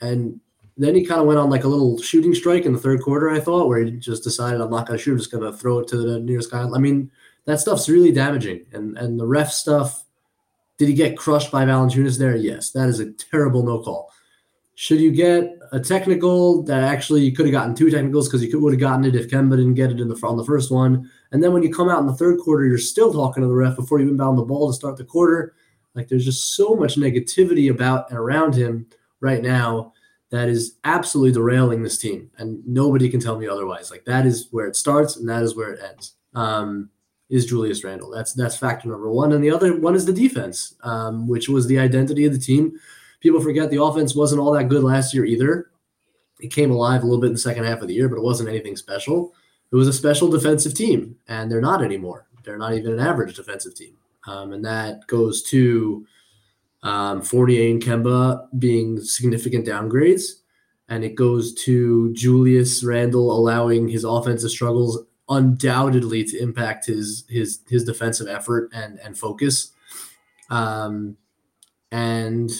And 0.00 0.40
then 0.76 0.94
he 0.94 1.06
kind 1.06 1.20
of 1.20 1.26
went 1.26 1.38
on 1.38 1.48
like 1.48 1.64
a 1.64 1.68
little 1.68 2.00
shooting 2.00 2.34
strike 2.34 2.64
in 2.64 2.72
the 2.72 2.78
third 2.78 3.02
quarter, 3.02 3.30
I 3.30 3.40
thought, 3.40 3.68
where 3.68 3.82
he 3.82 3.92
just 3.92 4.24
decided, 4.24 4.60
I'm 4.60 4.70
not 4.70 4.86
going 4.86 4.98
to 4.98 5.02
shoot, 5.02 5.12
I'm 5.12 5.18
just 5.18 5.30
going 5.30 5.44
to 5.44 5.56
throw 5.56 5.78
it 5.78 5.88
to 5.88 5.96
the 5.96 6.20
nearest 6.20 6.50
guy. 6.50 6.62
I 6.62 6.78
mean, 6.78 7.10
that 7.46 7.60
stuff's 7.60 7.88
really 7.88 8.12
damaging. 8.12 8.66
And 8.72 8.98
and 8.98 9.18
the 9.18 9.26
ref 9.26 9.50
stuff, 9.50 10.04
did 10.76 10.88
he 10.88 10.94
get 10.94 11.16
crushed 11.16 11.50
by 11.50 11.64
Valanciunas 11.64 12.18
there? 12.18 12.36
Yes, 12.36 12.70
that 12.72 12.88
is 12.88 13.00
a 13.00 13.12
terrible 13.12 13.62
no 13.62 13.80
call. 13.80 14.12
Should 14.74 15.00
you 15.00 15.10
get 15.10 15.58
a 15.72 15.80
technical 15.80 16.62
that 16.64 16.82
actually 16.82 17.22
you 17.22 17.32
could 17.32 17.46
have 17.46 17.52
gotten 17.52 17.74
two 17.74 17.90
technicals 17.90 18.28
because 18.28 18.44
you 18.44 18.60
would 18.60 18.74
have 18.74 18.80
gotten 18.80 19.06
it 19.06 19.14
if 19.14 19.30
Kemba 19.30 19.56
didn't 19.56 19.74
get 19.74 19.90
it 19.90 20.00
in 20.00 20.08
the 20.08 20.20
on 20.22 20.36
the 20.36 20.44
first 20.44 20.70
one, 20.70 21.10
and 21.32 21.42
then 21.42 21.52
when 21.52 21.62
you 21.62 21.72
come 21.72 21.88
out 21.88 22.00
in 22.00 22.06
the 22.06 22.14
third 22.14 22.38
quarter, 22.40 22.66
you're 22.66 22.76
still 22.76 23.10
talking 23.10 23.42
to 23.42 23.48
the 23.48 23.54
ref 23.54 23.76
before 23.76 24.00
you 24.00 24.08
inbound 24.08 24.36
the 24.36 24.42
ball 24.42 24.68
to 24.68 24.74
start 24.74 24.98
the 24.98 25.04
quarter. 25.04 25.54
Like 25.96 26.08
there's 26.08 26.24
just 26.24 26.54
so 26.54 26.76
much 26.76 26.96
negativity 26.96 27.70
about 27.70 28.10
and 28.10 28.18
around 28.18 28.54
him 28.54 28.86
right 29.20 29.42
now 29.42 29.94
that 30.30 30.48
is 30.48 30.76
absolutely 30.84 31.32
derailing 31.32 31.82
this 31.82 31.98
team, 31.98 32.30
and 32.38 32.64
nobody 32.66 33.08
can 33.08 33.18
tell 33.18 33.38
me 33.38 33.48
otherwise. 33.48 33.90
Like 33.90 34.04
that 34.04 34.26
is 34.26 34.48
where 34.50 34.66
it 34.66 34.76
starts 34.76 35.16
and 35.16 35.28
that 35.28 35.42
is 35.42 35.56
where 35.56 35.72
it 35.72 35.80
ends. 35.82 36.14
Um, 36.34 36.90
is 37.28 37.46
Julius 37.46 37.82
Randle? 37.82 38.10
That's 38.10 38.34
that's 38.34 38.56
factor 38.56 38.88
number 38.88 39.10
one, 39.10 39.32
and 39.32 39.42
the 39.42 39.50
other 39.50 39.76
one 39.76 39.94
is 39.94 40.04
the 40.04 40.12
defense, 40.12 40.74
um, 40.82 41.26
which 41.26 41.48
was 41.48 41.66
the 41.66 41.78
identity 41.78 42.26
of 42.26 42.32
the 42.32 42.38
team. 42.38 42.78
People 43.20 43.40
forget 43.40 43.70
the 43.70 43.82
offense 43.82 44.14
wasn't 44.14 44.40
all 44.40 44.52
that 44.52 44.68
good 44.68 44.84
last 44.84 45.14
year 45.14 45.24
either. 45.24 45.70
It 46.40 46.52
came 46.52 46.70
alive 46.70 47.02
a 47.02 47.06
little 47.06 47.20
bit 47.20 47.28
in 47.28 47.32
the 47.32 47.38
second 47.38 47.64
half 47.64 47.80
of 47.80 47.88
the 47.88 47.94
year, 47.94 48.08
but 48.08 48.18
it 48.18 48.22
wasn't 48.22 48.50
anything 48.50 48.76
special. 48.76 49.32
It 49.72 49.76
was 49.76 49.88
a 49.88 49.92
special 49.92 50.28
defensive 50.28 50.74
team, 50.74 51.16
and 51.26 51.50
they're 51.50 51.60
not 51.60 51.82
anymore. 51.82 52.26
They're 52.44 52.58
not 52.58 52.74
even 52.74 52.92
an 52.92 53.00
average 53.00 53.34
defensive 53.34 53.74
team. 53.74 53.96
Um, 54.26 54.52
and 54.52 54.64
that 54.64 55.06
goes 55.06 55.42
to 55.44 56.06
um, 56.82 57.22
Fournier 57.22 57.70
and 57.70 57.82
Kemba 57.82 58.46
being 58.58 59.00
significant 59.00 59.66
downgrades. 59.66 60.40
And 60.88 61.04
it 61.04 61.16
goes 61.16 61.52
to 61.64 62.12
Julius 62.12 62.84
Randle 62.84 63.32
allowing 63.32 63.88
his 63.88 64.04
offensive 64.04 64.50
struggles 64.50 65.02
undoubtedly 65.28 66.22
to 66.22 66.38
impact 66.38 66.86
his 66.86 67.24
his 67.28 67.60
his 67.68 67.84
defensive 67.84 68.28
effort 68.28 68.70
and 68.72 68.98
and 69.00 69.18
focus. 69.18 69.72
Um, 70.48 71.16
and 71.90 72.50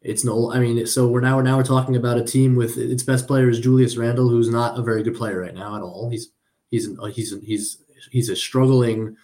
it's 0.00 0.24
no, 0.24 0.50
I 0.52 0.60
mean, 0.60 0.86
so 0.86 1.08
we're 1.08 1.20
now 1.20 1.36
we're 1.36 1.42
now 1.42 1.58
we're 1.58 1.64
talking 1.64 1.96
about 1.96 2.16
a 2.16 2.24
team 2.24 2.56
with 2.56 2.78
its 2.78 3.02
best 3.02 3.26
player 3.26 3.50
is 3.50 3.60
Julius 3.60 3.98
Randle, 3.98 4.30
who's 4.30 4.48
not 4.48 4.78
a 4.78 4.82
very 4.82 5.02
good 5.02 5.14
player 5.16 5.40
right 5.40 5.54
now 5.54 5.76
at 5.76 5.82
all. 5.82 6.08
He's 6.08 6.30
he's 6.70 6.88
he's 7.12 7.34
he's 7.42 7.78
he's 8.10 8.28
a 8.30 8.36
struggling 8.36 9.16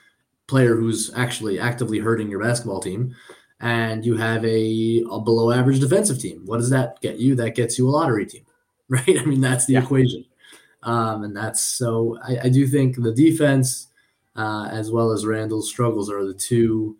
player 0.46 0.76
who's 0.76 1.12
actually 1.14 1.58
actively 1.58 1.98
hurting 1.98 2.30
your 2.30 2.42
basketball 2.42 2.80
team, 2.80 3.14
and 3.60 4.04
you 4.04 4.16
have 4.16 4.44
a, 4.44 5.04
a 5.10 5.20
below 5.20 5.50
average 5.50 5.80
defensive 5.80 6.18
team. 6.18 6.42
What 6.44 6.58
does 6.58 6.70
that 6.70 7.00
get 7.00 7.18
you? 7.18 7.34
That 7.34 7.54
gets 7.54 7.78
you 7.78 7.88
a 7.88 7.90
lottery 7.90 8.26
team, 8.26 8.44
right? 8.88 9.18
I 9.18 9.24
mean, 9.24 9.40
that's 9.40 9.66
the 9.66 9.74
yeah. 9.74 9.82
equation. 9.82 10.24
Um, 10.82 11.24
and 11.24 11.36
that's 11.36 11.60
so 11.60 12.18
I, 12.22 12.38
I, 12.44 12.48
do 12.48 12.66
think 12.66 12.94
the 12.96 13.12
defense, 13.12 13.88
uh, 14.36 14.68
as 14.70 14.92
well 14.92 15.10
as 15.10 15.26
Randle's 15.26 15.68
struggles, 15.68 16.08
are 16.08 16.24
the 16.24 16.34
two 16.34 16.96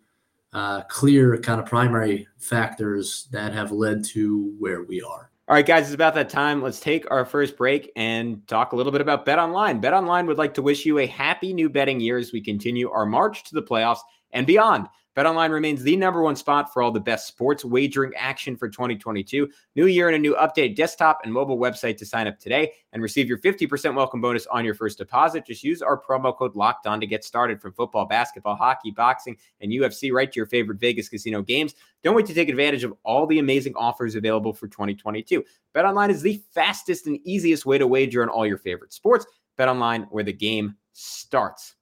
uh, 0.51 0.81
clear 0.83 1.37
kind 1.37 1.61
of 1.61 1.67
primary 1.67 2.27
factors 2.37 3.29
that 3.31 3.53
have 3.53 3.71
led 3.71 4.03
to 4.03 4.53
where 4.59 4.83
we 4.83 5.01
are. 5.01 5.31
All 5.49 5.53
right, 5.55 5.65
guys, 5.65 5.85
it's 5.85 5.93
about 5.93 6.13
that 6.15 6.29
time. 6.29 6.61
Let's 6.61 6.81
take 6.81 7.09
our 7.09 7.23
first 7.23 7.55
break 7.55 7.89
and 7.95 8.45
talk 8.49 8.73
a 8.73 8.75
little 8.75 8.91
bit 8.91 8.99
about 8.99 9.23
Bet 9.23 9.39
Online. 9.39 9.79
Bet 9.79 9.93
Online 9.93 10.25
would 10.25 10.37
like 10.37 10.53
to 10.55 10.61
wish 10.61 10.85
you 10.85 10.99
a 10.99 11.07
happy 11.07 11.53
new 11.53 11.69
betting 11.69 12.01
year 12.01 12.17
as 12.17 12.33
we 12.33 12.41
continue 12.41 12.89
our 12.89 13.05
march 13.05 13.45
to 13.45 13.55
the 13.55 13.63
playoffs 13.63 14.01
and 14.33 14.45
beyond. 14.45 14.89
BetOnline 15.17 15.49
remains 15.49 15.81
the 15.81 15.95
number 15.95 16.21
one 16.21 16.35
spot 16.35 16.71
for 16.71 16.83
all 16.83 16.91
the 16.91 16.99
best 16.99 17.25
sports 17.25 17.65
wagering 17.65 18.13
action 18.15 18.55
for 18.55 18.69
2022. 18.69 19.49
New 19.75 19.87
year 19.87 20.09
and 20.09 20.15
a 20.15 20.19
new 20.19 20.35
update 20.35 20.75
desktop 20.75 21.21
and 21.23 21.33
mobile 21.33 21.57
website 21.57 21.97
to 21.97 22.05
sign 22.05 22.27
up 22.27 22.37
today 22.37 22.71
and 22.93 23.01
receive 23.01 23.27
your 23.27 23.39
50% 23.39 23.95
welcome 23.95 24.21
bonus 24.21 24.45
on 24.45 24.63
your 24.63 24.75
first 24.75 24.99
deposit. 24.99 25.43
Just 25.43 25.63
use 25.63 25.81
our 25.81 25.99
promo 25.99 26.37
code 26.37 26.55
locked 26.55 26.85
on 26.85 26.99
to 26.99 27.07
get 27.07 27.23
started 27.23 27.59
from 27.59 27.73
football, 27.73 28.05
basketball, 28.05 28.55
hockey, 28.55 28.91
boxing, 28.91 29.35
and 29.59 29.71
UFC 29.71 30.13
right 30.13 30.31
to 30.31 30.35
your 30.35 30.45
favorite 30.45 30.79
Vegas 30.79 31.09
casino 31.09 31.41
games. 31.41 31.73
Don't 32.03 32.15
wait 32.15 32.27
to 32.27 32.35
take 32.35 32.47
advantage 32.47 32.83
of 32.83 32.93
all 33.01 33.25
the 33.25 33.39
amazing 33.39 33.73
offers 33.75 34.13
available 34.13 34.53
for 34.53 34.67
2022. 34.67 35.43
BetOnline 35.73 36.11
is 36.11 36.21
the 36.21 36.43
fastest 36.53 37.07
and 37.07 37.17
easiest 37.23 37.65
way 37.65 37.79
to 37.79 37.87
wager 37.87 38.21
on 38.21 38.29
all 38.29 38.45
your 38.45 38.59
favorite 38.59 38.93
sports. 38.93 39.25
BetOnline, 39.57 40.05
where 40.11 40.23
the 40.23 40.31
game 40.31 40.75
starts. 40.93 41.73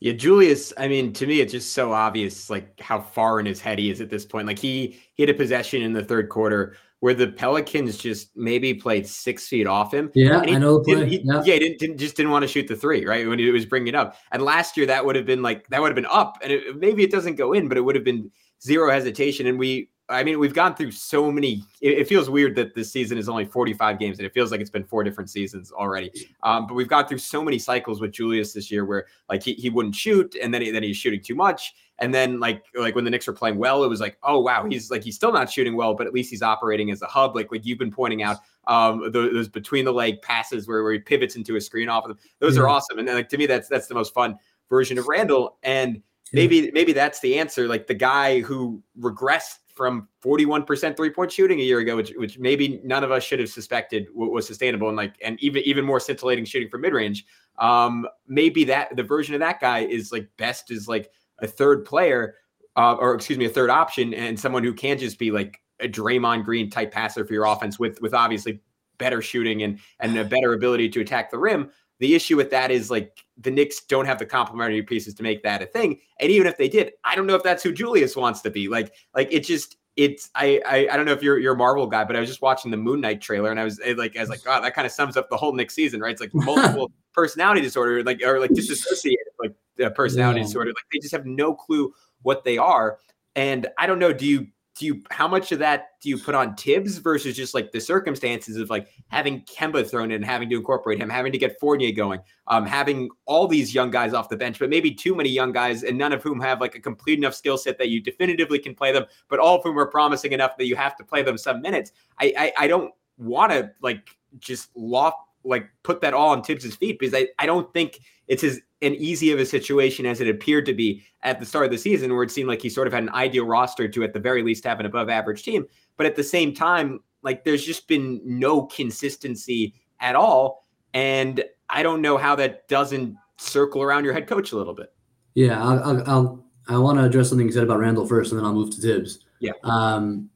Yeah, 0.00 0.12
Julius, 0.12 0.72
I 0.78 0.86
mean, 0.86 1.12
to 1.14 1.26
me, 1.26 1.40
it's 1.40 1.52
just 1.52 1.72
so 1.72 1.92
obvious 1.92 2.48
like 2.48 2.78
how 2.80 3.00
far 3.00 3.40
in 3.40 3.46
his 3.46 3.60
head 3.60 3.78
he 3.78 3.90
is 3.90 4.00
at 4.00 4.10
this 4.10 4.24
point. 4.24 4.46
Like 4.46 4.58
he, 4.58 5.00
he 5.14 5.22
had 5.24 5.30
a 5.30 5.34
possession 5.34 5.82
in 5.82 5.92
the 5.92 6.04
third 6.04 6.28
quarter 6.28 6.76
where 7.00 7.14
the 7.14 7.28
Pelicans 7.28 7.96
just 7.96 8.36
maybe 8.36 8.74
played 8.74 9.06
six 9.06 9.48
feet 9.48 9.66
off 9.66 9.92
him. 9.92 10.10
Yeah, 10.14 10.38
I 10.38 10.58
know. 10.58 10.82
He, 10.84 11.20
yeah, 11.24 11.42
yeah 11.44 11.54
he 11.54 11.58
didn't, 11.58 11.78
didn't, 11.78 11.98
just 11.98 12.16
didn't 12.16 12.30
want 12.30 12.42
to 12.42 12.48
shoot 12.48 12.68
the 12.68 12.76
three, 12.76 13.06
right? 13.06 13.26
When 13.26 13.38
he 13.38 13.50
was 13.50 13.66
bringing 13.66 13.88
it 13.88 13.94
up. 13.94 14.16
And 14.30 14.42
last 14.42 14.76
year 14.76 14.86
that 14.86 15.04
would 15.04 15.16
have 15.16 15.26
been 15.26 15.42
like, 15.42 15.66
that 15.68 15.80
would 15.80 15.88
have 15.88 15.96
been 15.96 16.06
up. 16.06 16.38
And 16.42 16.52
it, 16.52 16.76
maybe 16.76 17.02
it 17.02 17.10
doesn't 17.10 17.36
go 17.36 17.52
in, 17.52 17.68
but 17.68 17.76
it 17.76 17.80
would 17.80 17.94
have 17.94 18.04
been 18.04 18.30
zero 18.62 18.92
hesitation. 18.92 19.46
And 19.46 19.58
we, 19.58 19.90
I 20.10 20.24
mean, 20.24 20.38
we've 20.38 20.54
gone 20.54 20.74
through 20.74 20.92
so 20.92 21.30
many. 21.30 21.62
It, 21.82 21.98
it, 21.98 22.08
feels 22.08 22.30
weird 22.30 22.54
that 22.56 22.74
this 22.74 22.90
season 22.90 23.18
is 23.18 23.28
only 23.28 23.44
45 23.44 23.98
games, 23.98 24.18
and 24.18 24.26
it 24.26 24.32
feels 24.32 24.50
like 24.50 24.60
it's 24.60 24.70
been 24.70 24.84
four 24.84 25.04
different 25.04 25.28
seasons 25.28 25.70
already. 25.70 26.10
Um, 26.42 26.66
but 26.66 26.74
we've 26.74 26.88
gone 26.88 27.06
through 27.06 27.18
so 27.18 27.44
many 27.44 27.58
cycles 27.58 28.00
with 28.00 28.12
Julius 28.12 28.54
this 28.54 28.70
year, 28.70 28.86
where 28.86 29.06
like 29.28 29.42
he, 29.42 29.52
he 29.54 29.68
wouldn't 29.68 29.94
shoot, 29.94 30.34
and 30.40 30.52
then 30.52 30.62
he, 30.62 30.70
then 30.70 30.82
he's 30.82 30.96
shooting 30.96 31.20
too 31.20 31.34
much, 31.34 31.74
and 31.98 32.14
then 32.14 32.40
like 32.40 32.62
like 32.74 32.94
when 32.94 33.04
the 33.04 33.10
Knicks 33.10 33.26
were 33.26 33.34
playing 33.34 33.58
well, 33.58 33.84
it 33.84 33.88
was 33.88 34.00
like, 34.00 34.16
oh 34.22 34.38
wow, 34.40 34.64
he's 34.66 34.90
like 34.90 35.02
he's 35.02 35.16
still 35.16 35.32
not 35.32 35.50
shooting 35.50 35.76
well, 35.76 35.94
but 35.94 36.06
at 36.06 36.14
least 36.14 36.30
he's 36.30 36.42
operating 36.42 36.90
as 36.90 37.02
a 37.02 37.06
hub. 37.06 37.36
Like 37.36 37.52
like 37.52 37.66
you've 37.66 37.78
been 37.78 37.92
pointing 37.92 38.22
out, 38.22 38.38
um, 38.66 39.10
those, 39.12 39.32
those 39.32 39.48
between 39.48 39.84
the 39.84 39.92
leg 39.92 40.22
passes 40.22 40.66
where, 40.66 40.82
where 40.82 40.92
he 40.92 41.00
pivots 41.00 41.36
into 41.36 41.56
a 41.56 41.60
screen 41.60 41.90
off 41.90 42.04
of 42.04 42.08
them. 42.08 42.18
Those 42.38 42.56
yeah. 42.56 42.62
are 42.62 42.68
awesome, 42.68 42.98
and 42.98 43.06
then 43.06 43.14
like 43.14 43.28
to 43.28 43.36
me, 43.36 43.44
that's 43.44 43.68
that's 43.68 43.88
the 43.88 43.94
most 43.94 44.14
fun 44.14 44.36
version 44.70 44.96
of 44.96 45.06
Randle, 45.06 45.58
and 45.62 46.02
maybe 46.32 46.70
maybe 46.72 46.94
that's 46.94 47.20
the 47.20 47.38
answer. 47.38 47.68
Like 47.68 47.86
the 47.86 47.94
guy 47.94 48.40
who 48.40 48.82
regressed 48.98 49.58
from 49.78 50.08
41% 50.22 50.96
three 50.96 51.08
point 51.08 51.30
shooting 51.30 51.60
a 51.60 51.62
year 51.62 51.78
ago, 51.78 51.96
which, 51.96 52.12
which 52.16 52.38
maybe 52.38 52.80
none 52.84 53.04
of 53.04 53.12
us 53.12 53.22
should 53.22 53.38
have 53.38 53.48
suspected 53.48 54.08
was 54.12 54.46
sustainable 54.46 54.88
and 54.88 54.96
like, 54.96 55.14
and 55.22 55.40
even, 55.40 55.62
even 55.64 55.84
more 55.84 56.00
scintillating 56.00 56.44
shooting 56.44 56.68
from 56.68 56.82
mid 56.82 56.92
range. 56.92 57.24
Um, 57.58 58.06
maybe 58.26 58.64
that 58.64 58.94
the 58.96 59.04
version 59.04 59.34
of 59.34 59.40
that 59.40 59.60
guy 59.60 59.80
is 59.80 60.10
like 60.10 60.28
best 60.36 60.72
is 60.72 60.88
like 60.88 61.10
a 61.40 61.46
third 61.46 61.84
player, 61.84 62.34
uh, 62.76 62.94
or 62.94 63.14
excuse 63.14 63.38
me, 63.38 63.44
a 63.44 63.50
third 63.50 63.70
option 63.70 64.12
and 64.12 64.38
someone 64.38 64.64
who 64.64 64.74
can 64.74 64.98
just 64.98 65.18
be 65.18 65.30
like 65.30 65.60
a 65.80 65.88
Draymond 65.88 66.44
Green 66.44 66.68
type 66.68 66.90
passer 66.90 67.24
for 67.24 67.32
your 67.32 67.44
offense 67.44 67.78
with, 67.78 68.02
with 68.02 68.12
obviously 68.12 68.60
better 68.98 69.22
shooting 69.22 69.62
and, 69.62 69.78
and 70.00 70.18
a 70.18 70.24
better 70.24 70.54
ability 70.54 70.88
to 70.88 71.00
attack 71.00 71.30
the 71.30 71.38
rim. 71.38 71.70
The 72.00 72.14
issue 72.14 72.36
with 72.36 72.50
that 72.50 72.70
is 72.70 72.90
like 72.90 73.24
the 73.36 73.50
Knicks 73.50 73.80
don't 73.80 74.06
have 74.06 74.18
the 74.18 74.26
complementary 74.26 74.82
pieces 74.82 75.14
to 75.14 75.22
make 75.22 75.42
that 75.42 75.62
a 75.62 75.66
thing. 75.66 76.00
And 76.20 76.30
even 76.30 76.46
if 76.46 76.56
they 76.56 76.68
did, 76.68 76.92
I 77.04 77.14
don't 77.14 77.26
know 77.26 77.34
if 77.34 77.42
that's 77.42 77.62
who 77.62 77.72
Julius 77.72 78.16
wants 78.16 78.40
to 78.42 78.50
be. 78.50 78.68
Like, 78.68 78.94
like 79.14 79.28
it 79.32 79.40
just 79.40 79.76
it's 79.96 80.30
I, 80.36 80.62
I 80.64 80.88
I 80.92 80.96
don't 80.96 81.06
know 81.06 81.12
if 81.12 81.24
you're 81.24 81.38
you're 81.40 81.54
a 81.54 81.56
Marvel 81.56 81.88
guy, 81.88 82.04
but 82.04 82.14
I 82.14 82.20
was 82.20 82.28
just 82.28 82.40
watching 82.40 82.70
the 82.70 82.76
Moon 82.76 83.00
Knight 83.00 83.20
trailer 83.20 83.50
and 83.50 83.58
I 83.58 83.64
was 83.64 83.80
like 83.96 84.16
I 84.16 84.20
was 84.20 84.28
like, 84.28 84.44
God, 84.44 84.60
that 84.60 84.74
kind 84.74 84.86
of 84.86 84.92
sums 84.92 85.16
up 85.16 85.28
the 85.28 85.36
whole 85.36 85.52
Knicks 85.52 85.74
season, 85.74 86.00
right? 86.00 86.12
It's 86.12 86.20
like 86.20 86.30
multiple 86.34 86.92
personality 87.12 87.60
disorder, 87.60 88.04
like 88.04 88.22
or 88.22 88.38
like 88.38 88.52
disassociated 88.52 89.26
like 89.40 89.54
uh, 89.84 89.90
personality 89.90 90.40
yeah. 90.40 90.46
disorder. 90.46 90.70
Like 90.70 90.84
they 90.92 91.00
just 91.00 91.12
have 91.12 91.26
no 91.26 91.52
clue 91.52 91.92
what 92.22 92.44
they 92.44 92.58
are. 92.58 92.98
And 93.34 93.66
I 93.76 93.86
don't 93.86 93.98
know, 93.98 94.12
do 94.12 94.24
you 94.24 94.46
do 94.78 94.86
you 94.86 95.02
how 95.10 95.26
much 95.26 95.50
of 95.50 95.58
that 95.58 95.88
do 96.00 96.08
you 96.08 96.16
put 96.16 96.34
on 96.34 96.54
Thibs 96.54 96.98
versus 96.98 97.34
just 97.34 97.52
like 97.52 97.72
the 97.72 97.80
circumstances 97.80 98.56
of 98.56 98.70
like 98.70 98.88
having 99.08 99.42
Kemba 99.42 99.88
thrown 99.88 100.12
in, 100.12 100.22
having 100.22 100.48
to 100.50 100.56
incorporate 100.56 101.00
him, 101.00 101.10
having 101.10 101.32
to 101.32 101.38
get 101.38 101.58
Fournier 101.58 101.90
going, 101.90 102.20
um, 102.46 102.64
having 102.64 103.10
all 103.26 103.48
these 103.48 103.74
young 103.74 103.90
guys 103.90 104.14
off 104.14 104.28
the 104.28 104.36
bench, 104.36 104.58
but 104.58 104.70
maybe 104.70 104.92
too 104.92 105.16
many 105.16 105.30
young 105.30 105.50
guys, 105.50 105.82
and 105.82 105.98
none 105.98 106.12
of 106.12 106.22
whom 106.22 106.40
have 106.40 106.60
like 106.60 106.76
a 106.76 106.80
complete 106.80 107.18
enough 107.18 107.34
skill 107.34 107.58
set 107.58 107.76
that 107.78 107.88
you 107.88 108.00
definitively 108.00 108.58
can 108.58 108.74
play 108.74 108.92
them, 108.92 109.04
but 109.28 109.40
all 109.40 109.56
of 109.56 109.64
whom 109.64 109.76
are 109.78 109.86
promising 109.86 110.32
enough 110.32 110.56
that 110.56 110.66
you 110.66 110.76
have 110.76 110.96
to 110.96 111.04
play 111.04 111.22
them 111.22 111.36
some 111.36 111.60
minutes. 111.60 111.90
I 112.20 112.32
I, 112.38 112.52
I 112.58 112.68
don't 112.68 112.94
want 113.18 113.50
to 113.50 113.72
like 113.82 114.16
just 114.38 114.70
loft 114.76 115.18
like 115.44 115.68
put 115.82 116.00
that 116.02 116.14
all 116.14 116.30
on 116.30 116.42
Thibs's 116.42 116.76
feet 116.76 116.98
because 117.00 117.14
I, 117.14 117.28
I 117.38 117.46
don't 117.46 117.72
think 117.72 117.98
it's 118.28 118.44
as 118.44 118.60
an 118.80 118.94
easy 118.94 119.32
of 119.32 119.40
a 119.40 119.46
situation 119.46 120.06
as 120.06 120.20
it 120.20 120.28
appeared 120.28 120.64
to 120.66 120.74
be 120.74 121.04
at 121.22 121.40
the 121.40 121.46
start 121.46 121.64
of 121.64 121.70
the 121.70 121.78
season, 121.78 122.14
where 122.14 122.22
it 122.22 122.30
seemed 122.30 122.48
like 122.48 122.62
he 122.62 122.68
sort 122.68 122.86
of 122.86 122.92
had 122.92 123.02
an 123.02 123.10
ideal 123.10 123.44
roster 123.44 123.88
to 123.88 124.04
at 124.04 124.12
the 124.12 124.20
very 124.20 124.42
least 124.42 124.64
have 124.64 124.80
an 124.80 124.86
above 124.86 125.08
average 125.08 125.42
team. 125.42 125.66
But 125.96 126.06
at 126.06 126.16
the 126.16 126.22
same 126.22 126.54
time, 126.54 127.00
like 127.22 127.44
there's 127.44 127.64
just 127.64 127.88
been 127.88 128.20
no 128.24 128.62
consistency 128.66 129.74
at 130.00 130.14
all. 130.14 130.64
And 130.94 131.44
I 131.68 131.82
don't 131.82 132.00
know 132.00 132.16
how 132.16 132.36
that 132.36 132.68
doesn't 132.68 133.16
circle 133.36 133.82
around 133.82 134.04
your 134.04 134.14
head 134.14 134.26
coach 134.26 134.52
a 134.52 134.56
little 134.56 134.74
bit. 134.74 134.92
Yeah, 135.34 135.62
I'll, 135.62 135.82
I'll, 135.82 136.10
I'll 136.10 136.44
i 136.68 136.78
want 136.78 136.98
to 136.98 137.04
address 137.04 137.30
something 137.30 137.46
you 137.46 137.52
said 137.52 137.64
about 137.64 137.78
Randle 137.78 138.06
first, 138.06 138.32
and 138.32 138.38
then 138.38 138.44
I'll 138.44 138.54
move 138.54 138.70
to 138.70 138.80
Thibs. 138.80 139.24
Yeah. 139.40 139.52
Um, 139.64 140.28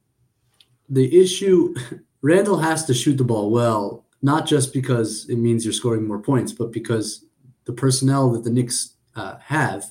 the 0.89 1.19
issue, 1.19 1.75
Randle 2.21 2.57
has 2.57 2.85
to 2.85 2.93
shoot 2.93 3.17
the 3.17 3.23
ball 3.23 3.51
well, 3.51 4.05
not 4.21 4.45
just 4.45 4.73
because 4.73 5.29
it 5.29 5.37
means 5.37 5.63
you're 5.63 5.73
scoring 5.73 6.07
more 6.07 6.19
points, 6.19 6.51
but 6.51 6.71
because 6.71 7.25
the 7.65 7.73
personnel 7.73 8.31
that 8.31 8.43
the 8.43 8.49
Knicks 8.49 8.95
uh, 9.15 9.37
have 9.37 9.85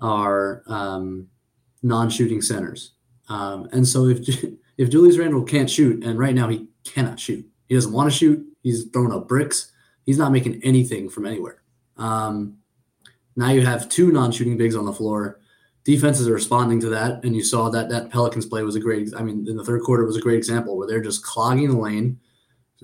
are 0.00 0.62
um, 0.66 1.28
non-shooting 1.82 2.42
centers. 2.42 2.92
Um, 3.28 3.68
and 3.72 3.86
so 3.86 4.06
if 4.06 4.28
if 4.78 4.90
Julius 4.90 5.18
Randle 5.18 5.44
can't 5.44 5.70
shoot, 5.70 6.04
and 6.04 6.18
right 6.18 6.34
now 6.34 6.48
he 6.48 6.66
cannot 6.84 7.20
shoot, 7.20 7.46
he 7.66 7.74
doesn't 7.74 7.92
want 7.92 8.10
to 8.10 8.16
shoot. 8.16 8.44
He's 8.62 8.84
throwing 8.92 9.12
up 9.12 9.28
bricks. 9.28 9.70
He's 10.06 10.18
not 10.18 10.32
making 10.32 10.62
anything 10.62 11.08
from 11.08 11.26
anywhere. 11.26 11.62
Um, 11.96 12.58
now 13.36 13.50
you 13.50 13.64
have 13.64 13.88
two 13.88 14.12
non-shooting 14.12 14.56
bigs 14.56 14.76
on 14.76 14.84
the 14.84 14.92
floor. 14.92 15.40
Defenses 15.84 16.28
are 16.28 16.34
responding 16.34 16.80
to 16.80 16.88
that, 16.90 17.24
and 17.24 17.36
you 17.36 17.42
saw 17.42 17.68
that 17.70 17.90
that 17.90 18.10
Pelicans 18.10 18.46
play 18.46 18.62
was 18.62 18.74
a 18.74 18.80
great. 18.80 19.10
I 19.16 19.22
mean, 19.22 19.46
in 19.48 19.56
the 19.56 19.64
third 19.64 19.82
quarter 19.82 20.04
was 20.04 20.16
a 20.16 20.20
great 20.20 20.38
example 20.38 20.76
where 20.76 20.86
they're 20.86 21.02
just 21.02 21.24
clogging 21.24 21.70
the 21.70 21.78
lane 21.78 22.18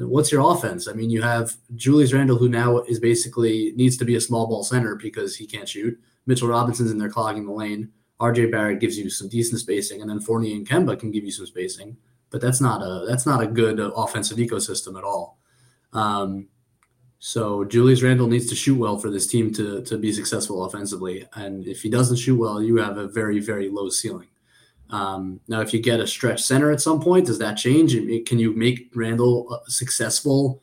what's 0.09 0.33
your 0.33 0.53
offense? 0.53 0.89
I 0.89 0.93
mean, 0.93 1.11
you 1.11 1.23
have 1.23 1.57
Julius 1.75 2.13
Randle, 2.13 2.39
who 2.39 2.49
now 2.49 2.79
is 2.81 2.99
basically 2.99 3.73
needs 3.77 3.97
to 3.99 4.05
be 4.05 4.17
a 4.17 4.21
small 4.21 4.47
ball 4.47 4.63
center 4.63 4.95
because 4.95 5.37
he 5.37 5.47
can't 5.47 5.69
shoot. 5.69 5.99
Mitchell 6.27 6.49
Robinson's 6.49 6.91
in 6.91 6.99
there 6.99 7.11
clogging 7.11 7.47
the 7.47 7.53
lane. 7.53 7.91
RJ 8.21 8.51
Barrett 8.51 8.81
gives 8.81 8.99
you 8.99 9.09
some 9.09 9.29
decent 9.29 9.61
spacing, 9.61 10.01
and 10.01 10.11
then 10.11 10.21
Fournier 10.21 10.55
and 10.55 10.69
Kemba 10.69 10.99
can 10.99 11.11
give 11.11 11.25
you 11.25 11.31
some 11.31 11.47
spacing. 11.47 11.97
But 12.31 12.41
that's 12.41 12.61
not 12.61 12.83
a 12.83 13.07
that's 13.07 13.27
not 13.27 13.43
a 13.43 13.47
good 13.47 13.81
offensive 13.81 14.39
ecosystem 14.39 14.97
at 14.97 15.05
all. 15.05 15.39
Um, 15.93 16.49
so 17.19 17.65
Julius 17.65 18.03
Randle 18.03 18.29
needs 18.29 18.49
to 18.49 18.55
shoot 18.55 18.79
well 18.79 18.99
for 18.99 19.11
this 19.11 19.27
team 19.27 19.53
to 19.55 19.83
to 19.83 19.99
be 19.99 20.13
successful 20.13 20.65
offensively. 20.65 21.27
And 21.35 21.67
if 21.67 21.83
he 21.83 21.91
doesn't 21.91 22.17
shoot 22.17 22.39
well, 22.39 22.63
you 22.63 22.77
have 22.77 22.99
a 22.99 23.09
very 23.09 23.41
very 23.41 23.69
low 23.69 23.89
ceiling. 23.89 24.29
Um, 24.91 25.41
now, 25.49 25.61
if 25.61 25.73
you 25.73 25.81
get 25.81 26.01
a 26.01 26.07
stretch 26.07 26.43
center 26.43 26.71
at 26.71 26.81
some 26.81 27.01
point, 27.01 27.27
does 27.27 27.39
that 27.39 27.55
change? 27.55 27.93
Can 28.27 28.39
you 28.39 28.55
make 28.55 28.91
Randle 28.95 29.47
uh, 29.51 29.69
successful 29.69 30.63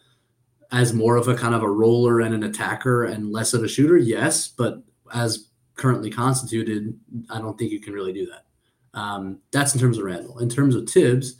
as 0.71 0.93
more 0.93 1.15
of 1.15 1.27
a 1.27 1.35
kind 1.35 1.55
of 1.55 1.63
a 1.63 1.69
roller 1.69 2.19
and 2.19 2.35
an 2.35 2.43
attacker 2.43 3.05
and 3.05 3.31
less 3.31 3.53
of 3.53 3.63
a 3.63 3.67
shooter? 3.67 3.97
Yes, 3.97 4.47
but 4.47 4.83
as 5.13 5.49
currently 5.75 6.09
constituted, 6.09 6.99
I 7.29 7.39
don't 7.39 7.57
think 7.57 7.71
you 7.71 7.79
can 7.79 7.93
really 7.93 8.13
do 8.13 8.27
that. 8.27 8.99
Um, 8.99 9.39
that's 9.51 9.73
in 9.73 9.79
terms 9.79 9.97
of 9.97 10.03
Randle. 10.03 10.39
In 10.39 10.49
terms 10.49 10.75
of 10.75 10.89
Thibs, 10.89 11.35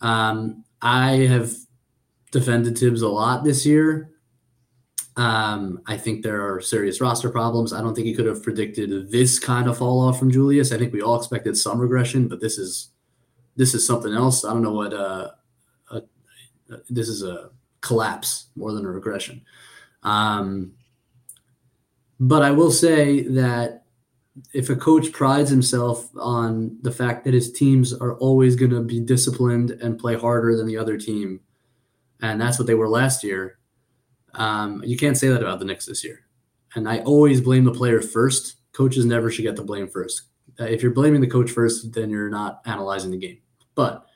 um, 0.00 0.64
I 0.82 1.10
have 1.28 1.52
defended 2.32 2.78
Thibs 2.78 3.02
a 3.02 3.08
lot 3.08 3.44
this 3.44 3.64
year. 3.66 4.10
Um, 5.20 5.82
I 5.86 5.98
think 5.98 6.22
there 6.22 6.50
are 6.50 6.62
serious 6.62 6.98
roster 6.98 7.28
problems. 7.28 7.74
I 7.74 7.82
don't 7.82 7.94
think 7.94 8.06
he 8.06 8.14
could 8.14 8.24
have 8.24 8.42
predicted 8.42 9.10
this 9.10 9.38
kind 9.38 9.68
of 9.68 9.76
fall 9.76 10.00
off 10.00 10.18
from 10.18 10.30
Julius. 10.30 10.72
I 10.72 10.78
think 10.78 10.94
we 10.94 11.02
all 11.02 11.18
expected 11.18 11.58
some 11.58 11.78
regression, 11.78 12.26
but 12.26 12.40
this 12.40 12.56
is 12.56 12.88
this 13.54 13.74
is 13.74 13.86
something 13.86 14.14
else. 14.14 14.46
I 14.46 14.54
don't 14.54 14.62
know 14.62 14.72
what 14.72 14.94
uh, 14.94 15.32
uh, 15.90 16.00
this 16.88 17.10
is 17.10 17.22
a 17.22 17.50
collapse 17.82 18.46
more 18.56 18.72
than 18.72 18.86
a 18.86 18.90
regression. 18.90 19.42
Um, 20.04 20.72
but 22.18 22.40
I 22.40 22.50
will 22.50 22.70
say 22.70 23.20
that 23.24 23.84
if 24.54 24.70
a 24.70 24.76
coach 24.76 25.12
prides 25.12 25.50
himself 25.50 26.08
on 26.16 26.78
the 26.80 26.92
fact 26.92 27.26
that 27.26 27.34
his 27.34 27.52
teams 27.52 27.92
are 27.92 28.14
always 28.14 28.56
going 28.56 28.70
to 28.70 28.80
be 28.80 29.00
disciplined 29.00 29.72
and 29.82 29.98
play 29.98 30.16
harder 30.16 30.56
than 30.56 30.66
the 30.66 30.78
other 30.78 30.96
team, 30.96 31.40
and 32.22 32.40
that's 32.40 32.58
what 32.58 32.66
they 32.66 32.74
were 32.74 32.88
last 32.88 33.22
year 33.22 33.58
um, 34.34 34.82
you 34.84 34.96
can't 34.96 35.16
say 35.16 35.28
that 35.28 35.42
about 35.42 35.58
the 35.58 35.64
Knicks 35.64 35.86
this 35.86 36.04
year. 36.04 36.20
And 36.74 36.88
I 36.88 37.00
always 37.00 37.40
blame 37.40 37.64
the 37.64 37.72
player 37.72 38.00
first. 38.00 38.56
Coaches 38.72 39.04
never 39.04 39.30
should 39.30 39.42
get 39.42 39.56
the 39.56 39.64
blame 39.64 39.88
first. 39.88 40.22
Uh, 40.58 40.64
if 40.64 40.82
you're 40.82 40.92
blaming 40.92 41.20
the 41.20 41.26
coach 41.26 41.50
first, 41.50 41.92
then 41.92 42.10
you're 42.10 42.30
not 42.30 42.60
analyzing 42.66 43.10
the 43.10 43.16
game. 43.16 43.38
But 43.74 44.06